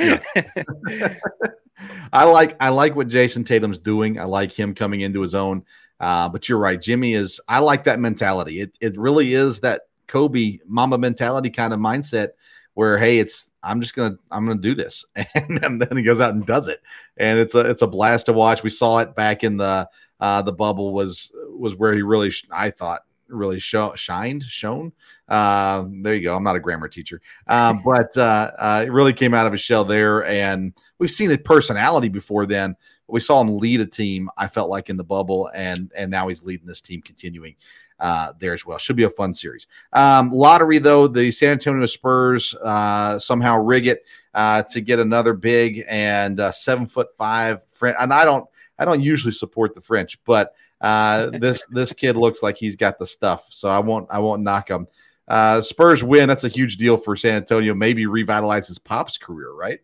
I 2.14 2.24
like 2.24 2.56
I 2.60 2.70
like 2.70 2.96
what 2.96 3.08
Jayson 3.08 3.46
Tatum's 3.46 3.80
doing. 3.80 4.20
I 4.20 4.26
like 4.26 4.52
him 4.52 4.76
coming 4.76 5.02
into 5.02 5.22
his 5.22 5.36
own. 5.36 5.66
Uh, 6.00 6.28
but 6.28 6.50
you're 6.50 6.58
right, 6.58 6.82
Jimmy 6.82 7.14
is. 7.14 7.40
I 7.48 7.60
like 7.60 7.84
that 7.86 8.00
mentality. 8.00 8.62
It 8.62 8.78
it 8.82 8.98
really 8.98 9.34
is 9.34 9.60
that 9.62 9.84
Kobe 10.08 10.60
Mamba 10.68 10.98
mentality 10.98 11.50
kind 11.50 11.74
of 11.74 11.80
mindset 11.80 12.30
where 12.74 12.98
hey, 12.98 13.20
it's 13.20 13.50
I'm 13.62 13.82
just 13.82 13.96
gonna 13.96 14.18
I'm 14.32 14.46
gonna 14.46 14.60
do 14.60 14.76
this, 14.76 15.06
and, 15.16 15.64
and 15.64 15.82
then 15.82 15.98
he 15.98 16.04
goes 16.04 16.20
out 16.20 16.34
and 16.34 16.46
does 16.46 16.68
it, 16.68 16.82
and 17.18 17.40
it's 17.40 17.56
a 17.56 17.62
it's 17.62 17.82
a 17.82 17.88
blast 17.88 18.26
to 18.28 18.34
watch. 18.34 18.64
We 18.64 18.70
saw 18.70 19.00
it 19.00 19.16
back 19.16 19.44
in 19.44 19.58
the 19.58 19.88
uh, 20.20 20.42
the 20.42 20.52
bubble 20.52 20.94
was 20.94 21.32
was 21.50 21.76
where 21.76 21.94
he 21.94 22.02
really 22.02 22.34
I 22.52 22.72
thought 22.72 23.04
really 23.34 23.60
show, 23.60 23.94
shined 23.96 24.44
shone. 24.44 24.92
Uh, 25.28 25.86
there 26.02 26.16
you 26.16 26.24
go. 26.24 26.36
I'm 26.36 26.44
not 26.44 26.56
a 26.56 26.60
grammar 26.60 26.88
teacher, 26.88 27.22
um, 27.48 27.82
but 27.86 28.16
uh, 28.18 28.52
uh, 28.58 28.84
it 28.86 28.92
really 28.92 29.14
came 29.14 29.34
out 29.34 29.46
of 29.46 29.52
his 29.52 29.62
shell 29.62 29.86
there, 29.86 30.26
and 30.26 30.74
we've 31.00 31.12
seen 31.12 31.32
a 31.32 31.38
personality 31.38 32.10
before 32.10 32.46
then. 32.46 32.76
But 33.08 33.14
we 33.14 33.20
saw 33.20 33.42
him 33.42 33.58
lead 33.58 33.82
a 33.82 33.86
team. 33.86 34.30
I 34.38 34.48
felt 34.48 34.70
like 34.70 34.90
in 34.90 34.98
the 34.98 35.04
bubble, 35.04 35.50
and 35.54 35.92
and 35.96 36.10
now 36.10 36.28
he's 36.28 36.44
leading 36.44 36.68
this 36.68 36.82
team, 36.82 37.02
continuing 37.02 37.56
uh, 38.00 38.34
there 38.40 38.54
as 38.54 38.66
well. 38.66 38.78
Should 38.78 38.96
be 38.96 39.04
a 39.04 39.10
fun 39.10 39.34
series. 39.34 39.68
Um, 39.94 40.32
lottery 40.32 40.78
though, 40.78 41.08
the 41.08 41.32
San 41.32 41.52
Antonio 41.54 41.86
Spurs 41.86 42.54
uh, 42.56 43.18
somehow 43.18 43.58
rig 43.58 43.88
it 43.88 44.04
uh, 44.34 44.64
to 44.64 44.82
get 44.82 45.00
another 45.00 45.34
big 45.34 45.86
and 45.88 46.40
uh, 46.40 46.52
seven 46.52 46.86
foot 46.86 47.08
five 47.18 47.62
French. 47.74 47.96
And 48.00 48.14
I 48.14 48.26
don't, 48.26 48.46
I 48.78 48.86
don't 48.86 49.02
usually 49.02 49.34
support 49.34 49.74
the 49.74 49.82
French, 49.82 50.20
but 50.26 50.54
uh, 50.84 51.30
this 51.40 51.64
this 51.72 51.94
kid 51.94 52.18
looks 52.18 52.44
like 52.44 52.58
he's 52.58 52.76
got 52.76 53.00
the 53.00 53.08
stuff. 53.08 53.46
So 53.50 53.70
I 53.70 53.80
won't, 53.80 54.08
I 54.12 54.20
won't 54.20 54.44
knock 54.44 54.70
him. 54.70 54.88
Uh, 55.28 55.62
Spurs 55.62 56.04
win. 56.04 56.28
That's 56.28 56.44
a 56.44 56.50
huge 56.50 56.76
deal 56.76 56.98
for 56.98 57.16
San 57.16 57.36
Antonio. 57.36 57.74
Maybe 57.74 58.06
revitalizes 58.06 58.84
pop's 58.84 59.18
career, 59.18 59.54
right? 59.54 59.80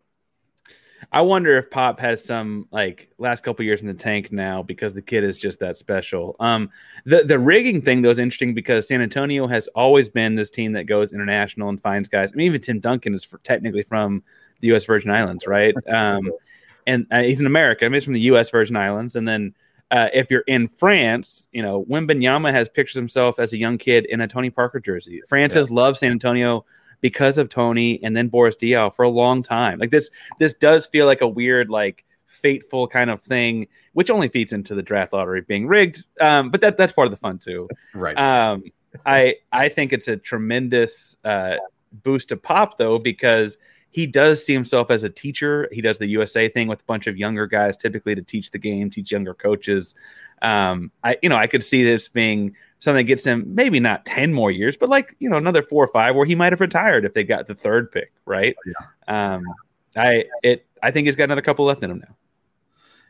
I 1.13 1.21
wonder 1.21 1.57
if 1.57 1.71
Pop 1.71 2.01
has 2.01 2.23
some 2.23 2.67
like 2.71 3.09
last 3.17 3.41
couple 3.41 3.63
years 3.63 3.79
in 3.79 3.87
the 3.87 3.93
tank 3.93 4.33
now 4.33 4.61
because 4.61 4.93
the 4.93 5.01
kid 5.01 5.23
is 5.23 5.37
just 5.37 5.59
that 5.59 5.77
special. 5.77 6.35
Um, 6.41 6.69
the 7.05 7.23
the 7.23 7.39
rigging 7.39 7.81
thing 7.81 8.01
though 8.01 8.09
is 8.09 8.19
interesting 8.19 8.53
because 8.53 8.89
San 8.89 9.01
Antonio 9.01 9.47
has 9.47 9.67
always 9.69 10.09
been 10.09 10.35
this 10.35 10.49
team 10.49 10.73
that 10.73 10.83
goes 10.83 11.13
international 11.13 11.69
and 11.69 11.81
finds 11.81 12.09
guys. 12.09 12.33
I 12.33 12.35
mean, 12.35 12.47
even 12.47 12.59
Tim 12.59 12.81
Duncan 12.81 13.13
is 13.13 13.23
for, 13.23 13.37
technically 13.39 13.83
from 13.83 14.21
the 14.59 14.67
U.S. 14.67 14.83
Virgin 14.83 15.09
Islands, 15.09 15.47
right? 15.47 15.73
Um, 15.87 16.31
and 16.85 17.05
uh, 17.11 17.21
he's 17.21 17.39
an 17.39 17.45
American. 17.45 17.85
I 17.85 17.89
mean, 17.89 17.93
he's 17.95 18.03
from 18.03 18.13
the 18.13 18.19
U.S. 18.21 18.49
Virgin 18.49 18.75
Islands, 18.75 19.15
and 19.15 19.25
then. 19.25 19.55
Uh, 19.91 20.07
if 20.13 20.29
you're 20.29 20.43
in 20.47 20.67
France, 20.67 21.47
you 21.51 21.61
know, 21.61 21.83
Wembanyama 21.85 22.51
has 22.51 22.69
pictured 22.69 22.99
himself 22.99 23.39
as 23.39 23.53
a 23.53 23.57
young 23.57 23.77
kid 23.77 24.05
in 24.05 24.21
a 24.21 24.27
Tony 24.27 24.49
Parker 24.49 24.79
jersey. 24.79 25.21
France 25.27 25.53
yeah. 25.53 25.61
has 25.61 25.71
loved 25.71 25.97
San 25.97 26.11
Antonio 26.11 26.65
because 27.01 27.37
of 27.37 27.49
Tony 27.49 27.99
and 28.03 28.15
then 28.15 28.27
Boris 28.27 28.55
Diaw 28.55 28.93
for 28.93 29.03
a 29.03 29.09
long 29.09 29.41
time. 29.41 29.79
Like 29.79 29.89
this, 29.89 30.11
this 30.37 30.53
does 30.53 30.85
feel 30.85 31.05
like 31.05 31.21
a 31.21 31.27
weird, 31.27 31.69
like 31.69 32.05
fateful 32.29 32.87
kind 32.87 33.09
of 33.09 33.21
thing, 33.21 33.67
which 33.93 34.09
only 34.09 34.29
feeds 34.29 34.53
into 34.53 34.75
the 34.75 34.83
draft 34.83 35.13
lottery 35.13 35.41
being 35.41 35.67
rigged. 35.67 36.03
Um, 36.21 36.49
but 36.49 36.61
that 36.61 36.77
that's 36.77 36.93
part 36.93 37.07
of 37.07 37.11
the 37.11 37.17
fun 37.17 37.37
too. 37.37 37.67
Right. 37.93 38.17
Um, 38.17 38.63
I 39.05 39.35
I 39.51 39.69
think 39.69 39.93
it's 39.93 40.07
a 40.07 40.17
tremendous 40.17 41.17
uh, 41.23 41.55
boost 41.91 42.29
to 42.29 42.37
Pop 42.37 42.77
though 42.77 42.99
because 42.99 43.57
he 43.91 44.05
does 44.07 44.45
see 44.45 44.53
himself 44.53 44.91
as 44.91 45.03
a 45.03 45.09
teacher. 45.09 45.67
He 45.71 45.81
does 45.81 45.97
the 45.97 46.07
USA 46.07 46.47
thing 46.47 46.67
with 46.67 46.81
a 46.81 46.85
bunch 46.85 47.07
of 47.07 47.17
younger 47.17 47.47
guys, 47.47 47.75
typically 47.75 48.15
to 48.15 48.21
teach 48.21 48.51
the 48.51 48.59
game, 48.59 48.89
teach 48.89 49.11
younger 49.11 49.33
coaches. 49.33 49.95
Um, 50.41 50.91
I 51.03 51.17
you 51.21 51.29
know 51.29 51.35
I 51.35 51.47
could 51.47 51.63
see 51.63 51.83
this 51.83 52.07
being 52.07 52.55
something 52.79 53.05
that 53.05 53.07
gets 53.07 53.25
him 53.25 53.43
maybe 53.53 53.79
not 53.79 54.05
10 54.05 54.33
more 54.33 54.51
years, 54.51 54.77
but 54.77 54.89
like, 54.89 55.15
you 55.19 55.29
know, 55.29 55.37
another 55.37 55.61
four 55.61 55.83
or 55.83 55.87
five 55.87 56.15
where 56.15 56.25
he 56.25 56.35
might 56.35 56.53
have 56.53 56.61
retired 56.61 57.05
if 57.05 57.13
they 57.13 57.23
got 57.23 57.45
the 57.45 57.55
third 57.55 57.91
pick, 57.91 58.11
right? 58.25 58.55
Yeah. 58.65 59.35
Um, 59.35 59.43
I 59.95 60.25
it 60.43 60.65
I 60.81 60.91
think 60.91 61.07
he's 61.07 61.15
got 61.15 61.25
another 61.25 61.41
couple 61.41 61.65
left 61.65 61.83
in 61.83 61.91
him 61.91 61.99
now. 61.99 62.15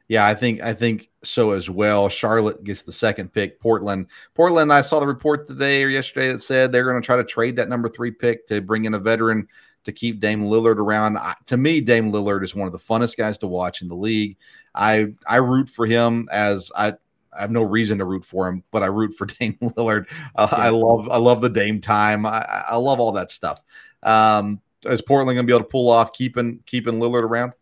Yeah, 0.07 0.25
I 0.25 0.33
think 0.33 0.61
I 0.61 0.73
think 0.73 1.09
so 1.23 1.51
as 1.51 1.69
well. 1.69 2.09
Charlotte 2.09 2.63
gets 2.63 2.81
the 2.81 2.91
second 2.91 3.31
pick. 3.31 3.59
Portland, 3.59 4.07
Portland. 4.33 4.73
I 4.73 4.81
saw 4.81 4.99
the 4.99 5.05
report 5.05 5.47
today 5.47 5.83
or 5.83 5.89
yesterday 5.89 6.29
that 6.31 6.41
said 6.41 6.71
they're 6.71 6.89
going 6.89 6.99
to 6.99 7.05
try 7.05 7.17
to 7.17 7.23
trade 7.23 7.55
that 7.57 7.69
number 7.69 7.89
three 7.89 8.09
pick 8.09 8.47
to 8.47 8.61
bring 8.61 8.85
in 8.85 8.95
a 8.95 8.99
veteran 8.99 9.47
to 9.85 9.91
keep 9.91 10.19
Dame 10.19 10.43
Lillard 10.43 10.77
around. 10.77 11.17
I, 11.17 11.35
to 11.47 11.57
me, 11.57 11.81
Dame 11.81 12.11
Lillard 12.11 12.43
is 12.43 12.55
one 12.55 12.67
of 12.67 12.71
the 12.71 12.79
funnest 12.79 13.17
guys 13.17 13.37
to 13.39 13.47
watch 13.47 13.81
in 13.81 13.87
the 13.87 13.95
league. 13.95 14.37
I 14.75 15.13
I 15.27 15.37
root 15.37 15.69
for 15.69 15.85
him 15.85 16.27
as 16.31 16.71
I 16.75 16.93
I 17.31 17.41
have 17.41 17.51
no 17.51 17.63
reason 17.63 17.97
to 17.99 18.05
root 18.05 18.25
for 18.25 18.47
him, 18.47 18.63
but 18.71 18.83
I 18.83 18.87
root 18.87 19.15
for 19.17 19.25
Dame 19.39 19.57
Lillard. 19.61 20.05
Uh, 20.35 20.47
yeah. 20.51 20.57
I 20.57 20.69
love 20.69 21.09
I 21.09 21.17
love 21.17 21.41
the 21.41 21.49
Dame 21.49 21.81
time. 21.81 22.25
I, 22.25 22.41
I 22.69 22.75
love 22.75 22.99
all 22.99 23.11
that 23.13 23.31
stuff. 23.31 23.61
Um, 24.03 24.61
is 24.85 25.01
Portland 25.01 25.35
going 25.35 25.45
to 25.45 25.51
be 25.51 25.55
able 25.55 25.65
to 25.65 25.71
pull 25.71 25.89
off 25.89 26.13
keeping 26.13 26.59
keeping 26.65 26.95
Lillard 26.95 27.23
around? 27.23 27.53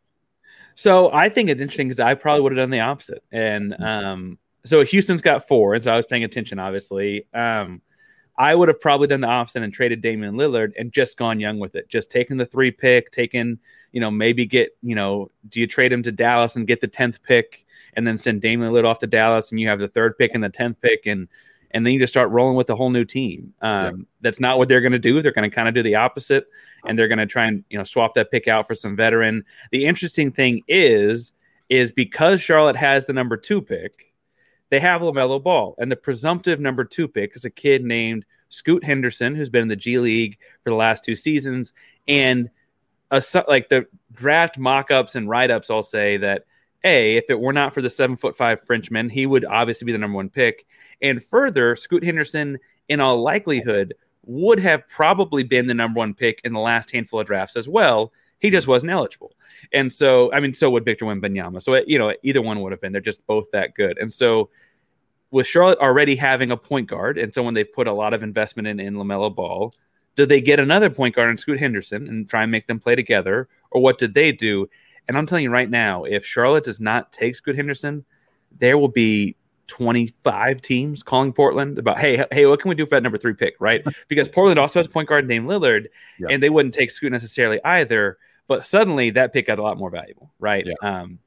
So 0.75 1.11
I 1.11 1.29
think 1.29 1.49
it's 1.49 1.61
interesting 1.61 1.87
because 1.87 1.99
I 1.99 2.13
probably 2.13 2.43
would 2.43 2.51
have 2.51 2.61
done 2.61 2.69
the 2.69 2.81
opposite. 2.81 3.23
And 3.31 3.73
mm-hmm. 3.73 3.83
um, 3.83 4.39
so 4.63 4.83
Houston's 4.83 5.21
got 5.23 5.47
four, 5.47 5.73
and 5.73 5.83
so 5.83 5.91
I 5.91 5.97
was 5.97 6.05
paying 6.05 6.23
attention. 6.23 6.59
Obviously, 6.59 7.25
um, 7.33 7.81
I 8.37 8.53
would 8.53 8.67
have 8.67 8.79
probably 8.79 9.07
done 9.07 9.21
the 9.21 9.27
opposite 9.27 9.63
and 9.63 9.73
traded 9.73 10.01
Damian 10.01 10.35
Lillard 10.35 10.73
and 10.77 10.91
just 10.91 11.17
gone 11.17 11.39
young 11.39 11.59
with 11.59 11.75
it. 11.75 11.89
Just 11.89 12.11
taking 12.11 12.37
the 12.37 12.45
three 12.45 12.71
pick, 12.71 13.11
taking 13.11 13.59
you 13.91 14.01
know 14.01 14.11
maybe 14.11 14.45
get 14.45 14.77
you 14.81 14.95
know 14.95 15.31
do 15.49 15.59
you 15.59 15.67
trade 15.67 15.91
him 15.91 16.03
to 16.03 16.11
Dallas 16.11 16.55
and 16.55 16.67
get 16.67 16.81
the 16.81 16.87
tenth 16.87 17.21
pick? 17.23 17.65
and 17.97 18.05
then 18.05 18.17
send 18.17 18.41
Damian 18.41 18.71
Lillard 18.71 18.85
off 18.85 18.99
to 18.99 19.07
Dallas, 19.07 19.51
and 19.51 19.59
you 19.59 19.67
have 19.67 19.79
the 19.79 19.87
third 19.87 20.17
pick 20.17 20.31
and 20.35 20.43
the 20.43 20.49
tenth 20.49 20.79
pick, 20.81 21.05
and 21.05 21.27
and 21.71 21.85
then 21.85 21.91
you 21.91 21.99
just 21.99 22.13
start 22.13 22.29
rolling 22.29 22.55
with 22.55 22.69
a 22.69 22.75
whole 22.75 22.91
new 22.91 23.03
team. 23.03 23.53
Um, 23.61 23.83
yeah. 23.83 24.03
That's 24.21 24.39
not 24.39 24.57
what 24.57 24.69
they're 24.69 24.81
going 24.81 24.93
to 24.93 24.99
do. 24.99 25.21
They're 25.21 25.33
going 25.33 25.49
to 25.49 25.53
kind 25.53 25.67
of 25.67 25.73
do 25.73 25.83
the 25.83 25.95
opposite, 25.95 26.45
and 26.85 26.97
they're 26.97 27.09
going 27.09 27.17
to 27.17 27.25
try 27.25 27.47
and 27.47 27.65
you 27.69 27.77
know 27.77 27.83
swap 27.83 28.13
that 28.15 28.31
pick 28.31 28.47
out 28.47 28.67
for 28.67 28.75
some 28.75 28.95
veteran. 28.95 29.43
The 29.71 29.85
interesting 29.85 30.31
thing 30.31 30.61
is, 30.67 31.33
is 31.69 31.91
because 31.91 32.39
Charlotte 32.39 32.77
has 32.77 33.05
the 33.05 33.13
number 33.13 33.35
two 33.35 33.61
pick, 33.61 34.06
they 34.69 34.79
have 34.79 35.01
LaMelo 35.01 35.41
Ball, 35.41 35.75
and 35.77 35.91
the 35.91 35.95
presumptive 35.95 36.59
number 36.59 36.83
two 36.83 37.07
pick 37.07 37.35
is 37.35 37.45
a 37.45 37.49
kid 37.49 37.83
named 37.83 38.25
Scoot 38.49 38.83
Henderson, 38.83 39.35
who's 39.35 39.49
been 39.49 39.63
in 39.63 39.67
the 39.67 39.75
G 39.75 39.99
League 39.99 40.37
for 40.63 40.69
the 40.69 40.75
last 40.75 41.03
two 41.03 41.15
seasons, 41.15 41.73
and 42.07 42.49
a, 43.11 43.23
like 43.47 43.69
the 43.69 43.85
draft 44.11 44.57
mock-ups 44.57 45.15
and 45.15 45.29
write-ups 45.29 45.69
all 45.69 45.83
say 45.83 46.17
that 46.17 46.45
a, 46.83 47.17
if 47.17 47.25
it 47.29 47.39
were 47.39 47.53
not 47.53 47.73
for 47.73 47.81
the 47.81 47.89
seven 47.89 48.17
foot 48.17 48.37
five 48.37 48.63
Frenchman, 48.65 49.09
he 49.09 49.25
would 49.25 49.45
obviously 49.45 49.85
be 49.85 49.91
the 49.91 49.97
number 49.97 50.15
one 50.15 50.29
pick. 50.29 50.65
And 51.01 51.23
further, 51.23 51.75
Scoot 51.75 52.03
Henderson, 52.03 52.59
in 52.89 52.99
all 52.99 53.21
likelihood, 53.21 53.93
would 54.23 54.59
have 54.59 54.87
probably 54.87 55.43
been 55.43 55.67
the 55.67 55.73
number 55.73 55.97
one 55.97 56.13
pick 56.13 56.41
in 56.43 56.53
the 56.53 56.59
last 56.59 56.91
handful 56.91 57.19
of 57.19 57.27
drafts 57.27 57.55
as 57.55 57.67
well. 57.67 58.11
He 58.39 58.49
just 58.49 58.67
wasn't 58.67 58.91
eligible. 58.91 59.33
And 59.73 59.91
so, 59.91 60.31
I 60.31 60.39
mean, 60.39 60.53
so 60.53 60.69
would 60.69 60.85
Victor 60.85 61.05
Wembanyama. 61.05 61.61
So, 61.61 61.81
you 61.87 61.97
know, 61.97 62.13
either 62.23 62.41
one 62.41 62.61
would 62.61 62.71
have 62.71 62.81
been. 62.81 62.91
They're 62.91 63.01
just 63.01 63.25
both 63.25 63.49
that 63.51 63.73
good. 63.73 63.97
And 63.97 64.11
so, 64.11 64.49
with 65.31 65.47
Charlotte 65.47 65.79
already 65.79 66.15
having 66.15 66.51
a 66.51 66.57
point 66.57 66.87
guard, 66.87 67.17
and 67.17 67.33
so 67.33 67.43
when 67.43 67.53
they 67.53 67.63
put 67.63 67.87
a 67.87 67.93
lot 67.93 68.13
of 68.13 68.23
investment 68.23 68.67
in, 68.67 68.79
in 68.79 68.93
LaMelo 68.95 69.33
Ball, 69.33 69.73
did 70.15 70.29
they 70.29 70.41
get 70.41 70.59
another 70.59 70.89
point 70.89 71.15
guard 71.15 71.29
in 71.29 71.37
Scoot 71.37 71.59
Henderson 71.59 72.07
and 72.07 72.29
try 72.29 72.43
and 72.43 72.51
make 72.51 72.67
them 72.67 72.79
play 72.79 72.95
together? 72.95 73.49
Or 73.71 73.81
what 73.81 73.97
did 73.97 74.13
they 74.13 74.31
do? 74.31 74.69
And 75.07 75.17
I'm 75.17 75.27
telling 75.27 75.43
you 75.43 75.51
right 75.51 75.69
now, 75.69 76.05
if 76.05 76.25
Charlotte 76.25 76.63
does 76.63 76.79
not 76.79 77.11
take 77.11 77.35
Scoot 77.35 77.55
Henderson, 77.55 78.05
there 78.57 78.77
will 78.77 78.87
be 78.87 79.35
25 79.67 80.61
teams 80.61 81.03
calling 81.03 81.33
Portland 81.33 81.77
about, 81.77 81.99
hey, 81.99 82.23
hey, 82.31 82.45
what 82.45 82.59
can 82.59 82.69
we 82.69 82.75
do 82.75 82.85
for 82.85 82.91
that 82.91 83.03
number 83.03 83.17
three 83.17 83.33
pick, 83.33 83.55
right? 83.59 83.83
Because 84.07 84.29
Portland 84.29 84.59
also 84.59 84.79
has 84.79 84.85
a 84.85 84.89
point 84.89 85.09
guard 85.09 85.27
named 85.27 85.47
Lillard, 85.47 85.87
yeah. 86.19 86.27
and 86.29 86.41
they 86.41 86.49
wouldn't 86.49 86.73
take 86.73 86.91
Scoot 86.91 87.11
necessarily 87.11 87.59
either. 87.63 88.17
But 88.47 88.63
suddenly 88.63 89.09
that 89.11 89.33
pick 89.33 89.47
got 89.47 89.59
a 89.59 89.61
lot 89.61 89.77
more 89.77 89.89
valuable, 89.89 90.31
right? 90.39 90.65
Yeah. 90.65 90.73
Um, 90.81 91.19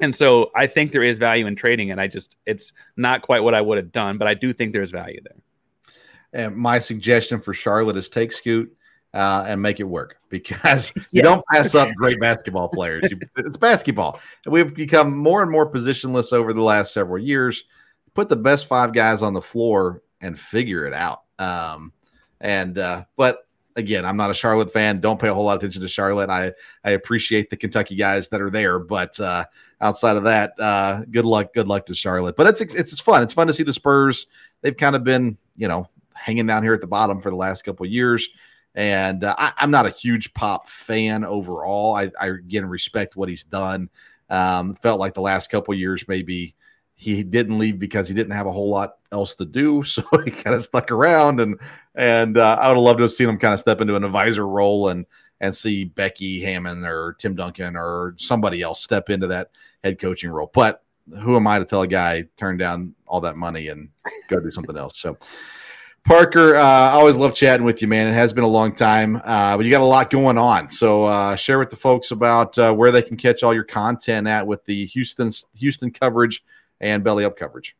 and 0.00 0.14
so 0.14 0.50
I 0.54 0.66
think 0.66 0.92
there 0.92 1.02
is 1.02 1.18
value 1.18 1.46
in 1.46 1.56
trading 1.56 1.90
and 1.90 2.00
I 2.00 2.06
just, 2.06 2.36
it's 2.46 2.72
not 2.96 3.22
quite 3.22 3.42
what 3.42 3.54
I 3.54 3.60
would 3.60 3.76
have 3.76 3.92
done, 3.92 4.16
but 4.16 4.28
I 4.28 4.34
do 4.34 4.52
think 4.52 4.72
there's 4.72 4.92
value 4.92 5.20
there. 5.22 6.44
And 6.44 6.56
my 6.56 6.78
suggestion 6.78 7.40
for 7.40 7.52
Charlotte 7.52 7.96
is 7.96 8.08
take 8.08 8.32
Scoot, 8.32 8.74
uh, 9.18 9.44
and 9.48 9.60
make 9.60 9.80
it 9.80 9.84
work 9.84 10.16
because 10.28 10.92
you 11.10 11.22
don't 11.22 11.44
pass 11.52 11.74
up 11.74 11.92
great 11.96 12.20
basketball 12.20 12.68
players. 12.68 13.04
You, 13.10 13.18
it's 13.36 13.58
basketball. 13.58 14.20
We've 14.46 14.72
become 14.72 15.16
more 15.16 15.42
and 15.42 15.50
more 15.50 15.70
positionless 15.70 16.32
over 16.32 16.52
the 16.52 16.62
last 16.62 16.92
several 16.92 17.18
years. 17.18 17.64
Put 18.14 18.28
the 18.28 18.36
best 18.36 18.68
five 18.68 18.94
guys 18.94 19.20
on 19.20 19.34
the 19.34 19.42
floor 19.42 20.02
and 20.20 20.38
figure 20.38 20.86
it 20.86 20.94
out. 20.94 21.22
Um, 21.40 21.92
and 22.40 22.78
uh, 22.78 23.04
but 23.16 23.48
again, 23.74 24.04
I'm 24.04 24.16
not 24.16 24.30
a 24.30 24.34
Charlotte 24.34 24.72
fan. 24.72 25.00
Don't 25.00 25.20
pay 25.20 25.28
a 25.28 25.34
whole 25.34 25.44
lot 25.44 25.56
of 25.56 25.62
attention 25.62 25.82
to 25.82 25.88
Charlotte. 25.88 26.30
I 26.30 26.52
I 26.84 26.90
appreciate 26.90 27.50
the 27.50 27.56
Kentucky 27.56 27.96
guys 27.96 28.28
that 28.28 28.40
are 28.40 28.50
there, 28.50 28.78
but 28.78 29.18
uh, 29.18 29.44
outside 29.80 30.16
of 30.16 30.24
that, 30.24 30.52
uh, 30.60 31.02
good 31.10 31.24
luck. 31.24 31.52
Good 31.54 31.66
luck 31.66 31.86
to 31.86 31.94
Charlotte. 31.94 32.36
But 32.36 32.46
it's 32.46 32.60
it's 32.60 33.00
fun. 33.00 33.24
It's 33.24 33.32
fun 33.32 33.48
to 33.48 33.52
see 33.52 33.64
the 33.64 33.72
Spurs. 33.72 34.28
They've 34.62 34.76
kind 34.76 34.94
of 34.94 35.02
been 35.02 35.36
you 35.56 35.66
know 35.66 35.88
hanging 36.14 36.46
down 36.46 36.62
here 36.62 36.74
at 36.74 36.80
the 36.80 36.86
bottom 36.86 37.20
for 37.20 37.30
the 37.30 37.36
last 37.36 37.64
couple 37.64 37.84
years. 37.84 38.28
And 38.78 39.24
uh, 39.24 39.34
I, 39.36 39.52
am 39.58 39.72
not 39.72 39.86
a 39.86 39.90
huge 39.90 40.32
pop 40.34 40.68
fan 40.68 41.24
overall. 41.24 41.96
I, 41.96 42.12
I 42.20 42.28
again 42.28 42.64
respect 42.64 43.16
what 43.16 43.28
he's 43.28 43.42
done. 43.42 43.90
Um, 44.30 44.76
felt 44.76 45.00
like 45.00 45.14
the 45.14 45.20
last 45.20 45.50
couple 45.50 45.74
years 45.74 46.04
maybe 46.06 46.54
he 46.94 47.24
didn't 47.24 47.58
leave 47.58 47.80
because 47.80 48.06
he 48.06 48.14
didn't 48.14 48.34
have 48.34 48.46
a 48.46 48.52
whole 48.52 48.70
lot 48.70 48.98
else 49.10 49.34
to 49.34 49.44
do, 49.44 49.82
so 49.84 50.04
he 50.24 50.30
kind 50.30 50.54
of 50.54 50.62
stuck 50.62 50.92
around. 50.92 51.40
And 51.40 51.58
and 51.96 52.38
uh, 52.38 52.56
I 52.60 52.68
would 52.68 52.76
have 52.76 52.84
loved 52.84 52.98
to 52.98 53.02
have 53.02 53.12
seen 53.12 53.28
him 53.28 53.36
kind 53.36 53.52
of 53.52 53.58
step 53.58 53.80
into 53.80 53.96
an 53.96 54.04
advisor 54.04 54.46
role 54.46 54.90
and 54.90 55.06
and 55.40 55.56
see 55.56 55.82
Becky 55.82 56.40
Hammon 56.40 56.84
or 56.84 57.14
Tim 57.14 57.34
Duncan 57.34 57.74
or 57.74 58.14
somebody 58.16 58.62
else 58.62 58.80
step 58.80 59.10
into 59.10 59.26
that 59.26 59.50
head 59.82 59.98
coaching 59.98 60.30
role. 60.30 60.52
But 60.54 60.84
who 61.20 61.34
am 61.34 61.48
I 61.48 61.58
to 61.58 61.64
tell 61.64 61.82
a 61.82 61.88
guy 61.88 62.28
turn 62.36 62.58
down 62.58 62.94
all 63.08 63.22
that 63.22 63.36
money 63.36 63.68
and 63.68 63.88
go 64.28 64.38
do 64.38 64.52
something 64.52 64.76
else? 64.76 65.00
So 65.00 65.18
Parker, 66.04 66.56
uh, 66.56 66.62
I 66.62 66.92
always 66.92 67.16
love 67.16 67.34
chatting 67.34 67.66
with 67.66 67.82
you, 67.82 67.88
man. 67.88 68.06
It 68.06 68.14
has 68.14 68.32
been 68.32 68.44
a 68.44 68.48
long 68.48 68.74
time, 68.74 69.20
uh, 69.24 69.56
but 69.56 69.66
you 69.66 69.70
got 69.70 69.82
a 69.82 69.84
lot 69.84 70.08
going 70.08 70.38
on. 70.38 70.70
So 70.70 71.04
uh, 71.04 71.36
share 71.36 71.58
with 71.58 71.68
the 71.68 71.76
folks 71.76 72.12
about 72.12 72.56
uh, 72.58 72.72
where 72.72 72.90
they 72.90 73.02
can 73.02 73.18
catch 73.18 73.42
all 73.42 73.52
your 73.52 73.64
content 73.64 74.26
at 74.26 74.46
with 74.46 74.64
the 74.64 74.86
Houston 74.86 75.30
Houston 75.56 75.90
coverage 75.90 76.42
and 76.80 77.04
belly 77.04 77.24
up 77.24 77.36
coverage. 77.36 77.76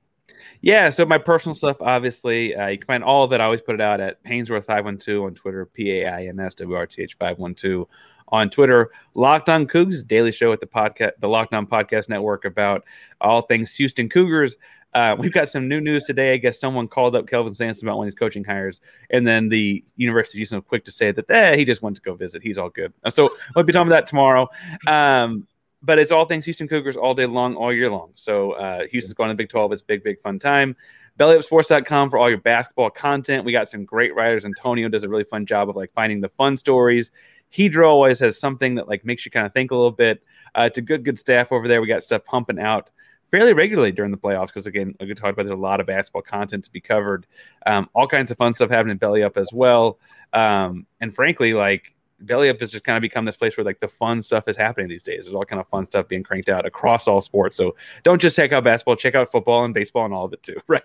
Yeah, 0.60 0.90
so 0.90 1.06
my 1.06 1.18
personal 1.18 1.54
stuff, 1.54 1.76
obviously, 1.80 2.54
uh, 2.54 2.66
you 2.66 2.78
can 2.78 2.86
find 2.86 3.04
all 3.04 3.24
of 3.24 3.32
it. 3.32 3.40
I 3.40 3.44
always 3.44 3.60
put 3.62 3.76
it 3.76 3.80
out 3.80 4.00
at 4.00 4.22
Painsworth 4.24 4.66
five 4.66 4.84
one 4.84 4.98
two 4.98 5.24
on 5.24 5.34
Twitter, 5.34 5.64
P 5.64 6.00
A 6.00 6.06
I 6.06 6.26
N 6.26 6.38
S 6.40 6.54
W 6.56 6.76
R 6.76 6.86
T 6.86 7.02
H 7.02 7.16
five 7.18 7.38
one 7.38 7.54
two 7.54 7.88
on 8.30 8.50
Twitter. 8.50 8.90
Locked 9.14 9.48
on 9.48 9.66
Cougs, 9.66 10.06
daily 10.06 10.32
show 10.32 10.52
at 10.52 10.60
the 10.60 10.66
podcast, 10.66 11.12
the 11.20 11.28
Locked 11.28 11.54
On 11.54 11.66
Podcast 11.66 12.08
Network 12.08 12.44
about 12.44 12.84
all 13.20 13.42
things 13.42 13.74
Houston 13.76 14.08
Cougars. 14.08 14.56
Uh, 14.94 15.14
we've 15.18 15.32
got 15.32 15.48
some 15.48 15.68
new 15.68 15.80
news 15.80 16.04
today. 16.04 16.34
I 16.34 16.36
guess 16.38 16.58
someone 16.58 16.88
called 16.88 17.14
up 17.14 17.26
Kelvin 17.26 17.54
Sampson 17.54 17.86
about 17.86 17.98
one 17.98 18.06
of 18.06 18.08
his 18.08 18.14
coaching 18.14 18.44
hires, 18.44 18.80
and 19.10 19.26
then 19.26 19.48
the 19.48 19.84
University 19.96 20.38
of 20.38 20.40
Houston 20.40 20.58
was 20.58 20.64
quick 20.66 20.84
to 20.84 20.92
say 20.92 21.12
that 21.12 21.30
eh, 21.30 21.56
he 21.56 21.64
just 21.64 21.82
went 21.82 21.96
to 21.96 22.02
go 22.02 22.14
visit. 22.14 22.42
He's 22.42 22.58
all 22.58 22.70
good. 22.70 22.92
Uh, 23.04 23.10
so 23.10 23.36
we'll 23.54 23.64
be 23.64 23.72
talking 23.72 23.88
about 23.88 24.04
that 24.04 24.06
tomorrow. 24.08 24.48
Um, 24.86 25.46
but 25.82 25.98
it's 25.98 26.10
all 26.10 26.24
things 26.24 26.44
Houston 26.44 26.66
Cougars 26.66 26.96
all 26.96 27.14
day 27.14 27.26
long, 27.26 27.54
all 27.54 27.72
year 27.72 27.90
long. 27.90 28.10
So 28.14 28.52
uh, 28.52 28.84
Houston's 28.90 29.14
going 29.14 29.28
to 29.28 29.34
the 29.34 29.36
Big 29.36 29.48
12. 29.48 29.72
It's 29.72 29.82
big, 29.82 30.02
big 30.02 30.20
fun 30.22 30.38
time. 30.38 30.74
BellyUpSports.com 31.20 32.10
for 32.10 32.18
all 32.18 32.28
your 32.28 32.38
basketball 32.38 32.90
content. 32.90 33.44
We 33.44 33.52
got 33.52 33.68
some 33.68 33.84
great 33.84 34.14
writers. 34.14 34.44
Antonio 34.44 34.88
does 34.88 35.04
a 35.04 35.08
really 35.08 35.24
fun 35.24 35.46
job 35.46 35.68
of 35.68 35.76
like 35.76 35.92
finding 35.92 36.20
the 36.20 36.28
fun 36.28 36.56
stories, 36.56 37.12
Hedro 37.52 37.88
always 37.88 38.18
has 38.20 38.38
something 38.38 38.74
that 38.74 38.88
like 38.88 39.04
makes 39.04 39.24
you 39.24 39.30
kind 39.30 39.46
of 39.46 39.52
think 39.52 39.70
a 39.70 39.74
little 39.74 39.90
bit. 39.90 40.22
Uh, 40.56 40.62
it's 40.62 40.78
a 40.78 40.82
good, 40.82 41.04
good 41.04 41.18
staff 41.18 41.52
over 41.52 41.68
there. 41.68 41.80
We 41.80 41.86
got 41.86 42.02
stuff 42.02 42.24
pumping 42.24 42.58
out 42.58 42.90
fairly 43.30 43.52
regularly 43.52 43.92
during 43.92 44.10
the 44.10 44.18
playoffs 44.18 44.48
because 44.48 44.66
again, 44.66 44.94
like 44.98 45.08
we 45.08 45.14
talked 45.14 45.32
about, 45.32 45.44
there's 45.44 45.58
a 45.58 45.60
lot 45.60 45.80
of 45.80 45.86
basketball 45.86 46.22
content 46.22 46.64
to 46.64 46.70
be 46.70 46.80
covered. 46.80 47.26
Um, 47.66 47.88
all 47.94 48.06
kinds 48.06 48.30
of 48.30 48.38
fun 48.38 48.54
stuff 48.54 48.70
happening 48.70 48.92
in 48.92 48.98
belly 48.98 49.22
up 49.22 49.36
as 49.36 49.50
well. 49.52 49.98
Um, 50.32 50.86
and 51.00 51.14
frankly, 51.14 51.54
like 51.54 51.94
belly 52.20 52.48
up 52.48 52.58
has 52.60 52.70
just 52.70 52.84
kind 52.84 52.96
of 52.96 53.02
become 53.02 53.24
this 53.24 53.36
place 53.36 53.56
where 53.56 53.64
like 53.64 53.80
the 53.80 53.88
fun 53.88 54.22
stuff 54.22 54.48
is 54.48 54.56
happening 54.56 54.88
these 54.88 55.02
days. 55.02 55.24
There's 55.24 55.34
all 55.34 55.44
kind 55.44 55.60
of 55.60 55.68
fun 55.68 55.86
stuff 55.86 56.08
being 56.08 56.22
cranked 56.22 56.48
out 56.48 56.66
across 56.66 57.06
all 57.06 57.20
sports. 57.20 57.56
So 57.56 57.76
don't 58.02 58.20
just 58.20 58.36
check 58.36 58.52
out 58.52 58.64
basketball, 58.64 58.96
check 58.96 59.14
out 59.14 59.30
football 59.30 59.64
and 59.64 59.74
baseball 59.74 60.04
and 60.04 60.14
all 60.14 60.24
of 60.24 60.32
it 60.32 60.42
too, 60.42 60.60
right? 60.66 60.82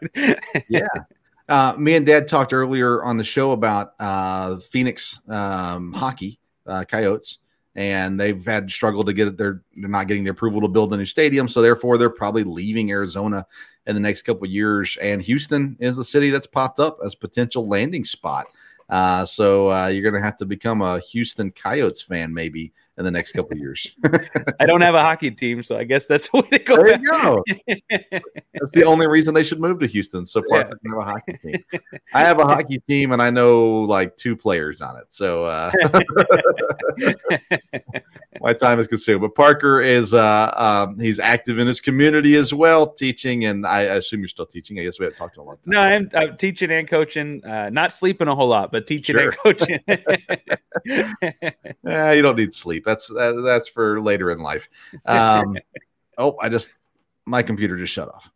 yeah. 0.70 0.88
Uh, 1.50 1.76
me 1.78 1.96
and 1.96 2.06
Dad 2.06 2.28
talked 2.28 2.54
earlier 2.54 3.04
on 3.04 3.18
the 3.18 3.24
show 3.24 3.52
about 3.52 3.94
uh, 4.00 4.60
Phoenix 4.72 5.20
um, 5.28 5.92
hockey, 5.92 6.40
uh, 6.66 6.86
Coyotes, 6.86 7.40
and 7.76 8.20
they've 8.20 8.46
had 8.46 8.70
struggled 8.70 9.08
to 9.08 9.14
get 9.14 9.38
their 9.38 9.64
they're 9.76 9.90
not 9.90 10.08
getting 10.08 10.24
the 10.24 10.30
approval 10.30 10.62
to 10.62 10.68
build 10.68 10.94
a 10.94 10.98
new 10.98 11.06
stadium, 11.06 11.48
so 11.48 11.62
therefore 11.62 11.98
they're 11.98 12.10
probably 12.10 12.44
leaving 12.44 12.92
Arizona 12.92 13.46
in 13.88 13.96
the 13.96 14.02
next 14.02 14.22
couple 14.24 14.48
years. 14.48 14.98
And 15.02 15.22
Houston 15.22 15.76
is 15.80 15.98
the 15.98 16.04
city 16.04 16.30
that's 16.30 16.48
popped 16.48 16.80
up 16.80 17.00
as 17.04 17.16
potential 17.16 17.66
landing 17.66 18.04
spot. 18.04 18.46
Uh, 18.90 19.26
so 19.26 19.72
uh, 19.72 19.88
you're 19.88 20.04
going 20.04 20.14
to 20.14 20.26
have 20.26 20.38
to 20.38 20.46
become 20.46 20.82
a 20.82 21.00
Houston 21.00 21.52
Coyotes 21.52 22.02
fan 22.02 22.34
maybe 22.34 22.74
in 22.98 23.06
the 23.06 23.12
next 23.12 23.32
couple 23.32 23.58
years. 23.58 23.88
I 24.60 24.66
don't 24.66 24.82
have 24.82 24.94
a 24.94 25.02
hockey 25.02 25.32
team, 25.32 25.64
so 25.64 25.78
I 25.78 25.84
guess 25.84 26.06
that's 26.06 26.28
the 26.32 26.42
way 26.42 26.50
to 26.50 26.60
go. 26.60 26.76
There 26.76 27.00
you 27.00 27.12
go. 27.12 27.44
that's 28.54 28.72
the 28.74 28.84
only 28.84 29.08
reason 29.08 29.34
they 29.34 29.44
should 29.44 29.60
move 29.60 29.80
to 29.80 29.88
Houston. 29.88 30.26
So 30.26 30.44
Parker 30.48 30.80
yeah. 30.84 30.92
have 30.92 31.00
a 31.00 31.12
hockey 31.12 31.34
team. 31.34 31.64
I 32.14 32.22
have 32.22 32.40
a 32.40 32.46
hockey 32.46 32.80
team, 32.88 33.12
and 33.12 33.22
I 33.22 33.30
know 33.30 33.82
like 33.82 34.16
two 34.18 34.36
players 34.36 34.82
on 34.82 34.98
it. 34.98 35.06
So 35.10 35.46
uh, 35.46 35.72
my 38.42 38.54
time 38.54 38.80
is 38.80 38.88
consumed. 38.88 39.22
But 39.22 39.34
Parker 39.36 39.82
is 39.82 40.14
uh, 40.14 40.54
um, 40.56 41.00
he's 41.00 41.20
active 41.20 41.58
in 41.58 41.68
his 41.68 41.82
community 41.82 42.36
as 42.36 42.54
well, 42.54 42.88
teaching, 42.88 43.46
and 43.46 43.66
I 43.66 43.82
assume 43.82 44.20
you're 44.20 44.30
still 44.30 44.46
teaching. 44.46 44.80
I 44.80 44.84
guess 44.84 45.00
we 45.00 45.06
haven't 45.06 45.18
talked 45.18 45.36
to 45.36 45.42
a 45.42 45.44
long 45.44 45.56
time. 45.58 45.64
No, 45.66 45.82
I'm, 45.82 46.10
I'm 46.14 46.38
teaching 46.38 46.72
and 46.72 46.88
coaching. 46.88 47.44
Uh, 47.44 47.70
not 47.70 47.92
sleeping 47.92 48.28
a 48.28 48.36
whole 48.36 48.50
lot, 48.50 48.72
but 48.72 48.86
teaching 48.86 49.16
sure. 49.16 49.30
and 49.30 49.38
coaching. 49.38 49.80
yeah, 51.84 52.12
you 52.12 52.22
don't 52.22 52.38
need 52.38 52.54
sleep. 52.54 52.83
That's 52.84 53.08
that, 53.08 53.42
that's 53.46 53.68
for 53.70 54.02
later 54.02 54.32
in 54.32 54.40
life. 54.40 54.68
Um, 55.06 55.58
oh, 56.18 56.38
I 56.42 56.50
just 56.50 56.72
my 57.26 57.44
computer 57.44 57.78
just 57.78 57.94
shut 57.94 58.10
off. 58.10 58.30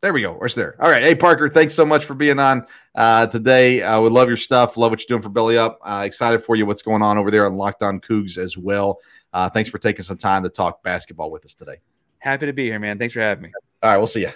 There 0.00 0.12
we 0.12 0.22
go. 0.22 0.32
Where's 0.32 0.54
there? 0.54 0.76
All 0.80 0.88
right. 0.88 1.02
Hey, 1.02 1.16
Parker, 1.16 1.48
thanks 1.48 1.74
so 1.74 1.84
much 1.84 2.04
for 2.04 2.14
being 2.14 2.38
on 2.38 2.64
uh, 2.94 3.26
today. 3.26 3.82
I 3.82 3.96
uh, 3.96 4.00
would 4.00 4.12
love 4.12 4.28
your 4.28 4.36
stuff. 4.36 4.76
Love 4.76 4.92
what 4.92 5.00
you're 5.00 5.16
doing 5.16 5.22
for 5.22 5.28
Belly 5.28 5.58
Up. 5.58 5.80
Uh, 5.82 6.04
excited 6.06 6.44
for 6.44 6.54
you. 6.54 6.66
What's 6.66 6.82
going 6.82 7.02
on 7.02 7.18
over 7.18 7.32
there 7.32 7.46
on 7.46 7.56
Locked 7.56 7.82
On 7.82 8.00
Cougs 8.00 8.38
as 8.38 8.56
well. 8.56 9.00
Uh, 9.32 9.50
thanks 9.50 9.68
for 9.68 9.78
taking 9.78 10.04
some 10.04 10.16
time 10.16 10.44
to 10.44 10.50
talk 10.50 10.84
basketball 10.84 11.32
with 11.32 11.44
us 11.44 11.54
today. 11.54 11.78
Happy 12.20 12.46
to 12.46 12.52
be 12.52 12.66
here, 12.66 12.78
man. 12.78 12.96
Thanks 12.98 13.14
for 13.14 13.20
having 13.20 13.42
me. 13.42 13.52
All 13.82 13.90
right. 13.90 13.98
We'll 13.98 14.06
see 14.06 14.20
you. 14.20 14.30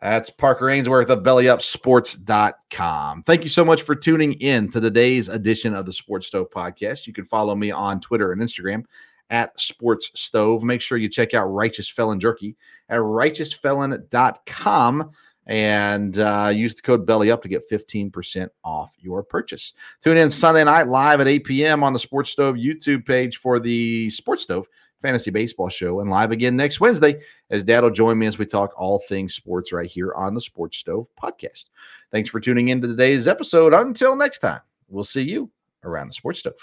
That's 0.00 0.30
Parker 0.30 0.70
Ainsworth 0.70 1.10
of 1.10 1.24
BellyUpSports.com. 1.24 3.24
Thank 3.24 3.42
you 3.42 3.50
so 3.50 3.64
much 3.64 3.82
for 3.82 3.96
tuning 3.96 4.34
in 4.34 4.70
to 4.70 4.80
today's 4.80 5.28
edition 5.28 5.74
of 5.74 5.86
the 5.86 5.92
Sports 5.92 6.28
Stove 6.28 6.50
Podcast. 6.50 7.04
You 7.06 7.12
can 7.12 7.24
follow 7.24 7.56
me 7.56 7.72
on 7.72 8.00
Twitter 8.00 8.32
and 8.32 8.40
Instagram 8.40 8.84
at 9.30 9.60
Sports 9.60 10.10
Stove. 10.14 10.62
Make 10.62 10.80
sure 10.80 10.98
you 10.98 11.08
check 11.08 11.34
out 11.34 11.46
Righteous 11.46 11.88
Felon 11.88 12.20
Jerky 12.20 12.54
at 12.88 13.00
righteousfelon.com 13.00 15.10
and 15.46 16.18
uh, 16.18 16.52
use 16.54 16.74
the 16.74 16.82
code 16.82 17.06
belly 17.06 17.30
up 17.30 17.42
to 17.42 17.48
get 17.48 17.70
15% 17.70 18.48
off 18.64 18.90
your 19.00 19.22
purchase. 19.22 19.72
Tune 20.04 20.18
in 20.18 20.30
Sunday 20.30 20.62
night 20.62 20.86
live 20.86 21.20
at 21.20 21.28
8 21.28 21.44
p.m. 21.44 21.82
on 21.82 21.92
the 21.92 21.98
Sports 21.98 22.30
Stove 22.30 22.54
YouTube 22.56 23.04
page 23.06 23.38
for 23.38 23.58
the 23.58 24.10
Sports 24.10 24.44
Stove 24.44 24.68
Fantasy 25.02 25.30
Baseball 25.30 25.68
Show 25.68 26.00
and 26.00 26.10
live 26.10 26.30
again 26.30 26.56
next 26.56 26.80
Wednesday 26.80 27.20
as 27.50 27.62
Dad 27.62 27.82
will 27.82 27.90
join 27.90 28.18
me 28.18 28.26
as 28.26 28.38
we 28.38 28.46
talk 28.46 28.72
all 28.76 29.02
things 29.08 29.34
sports 29.34 29.72
right 29.72 29.88
here 29.88 30.12
on 30.14 30.34
the 30.34 30.40
Sports 30.40 30.78
Stove 30.78 31.06
podcast. 31.22 31.66
Thanks 32.10 32.30
for 32.30 32.40
tuning 32.40 32.68
in 32.68 32.80
to 32.80 32.88
today's 32.88 33.28
episode. 33.28 33.74
Until 33.74 34.16
next 34.16 34.38
time, 34.38 34.60
we'll 34.88 35.04
see 35.04 35.22
you 35.22 35.50
around 35.84 36.08
the 36.08 36.14
Sports 36.14 36.40
Stove. 36.40 36.54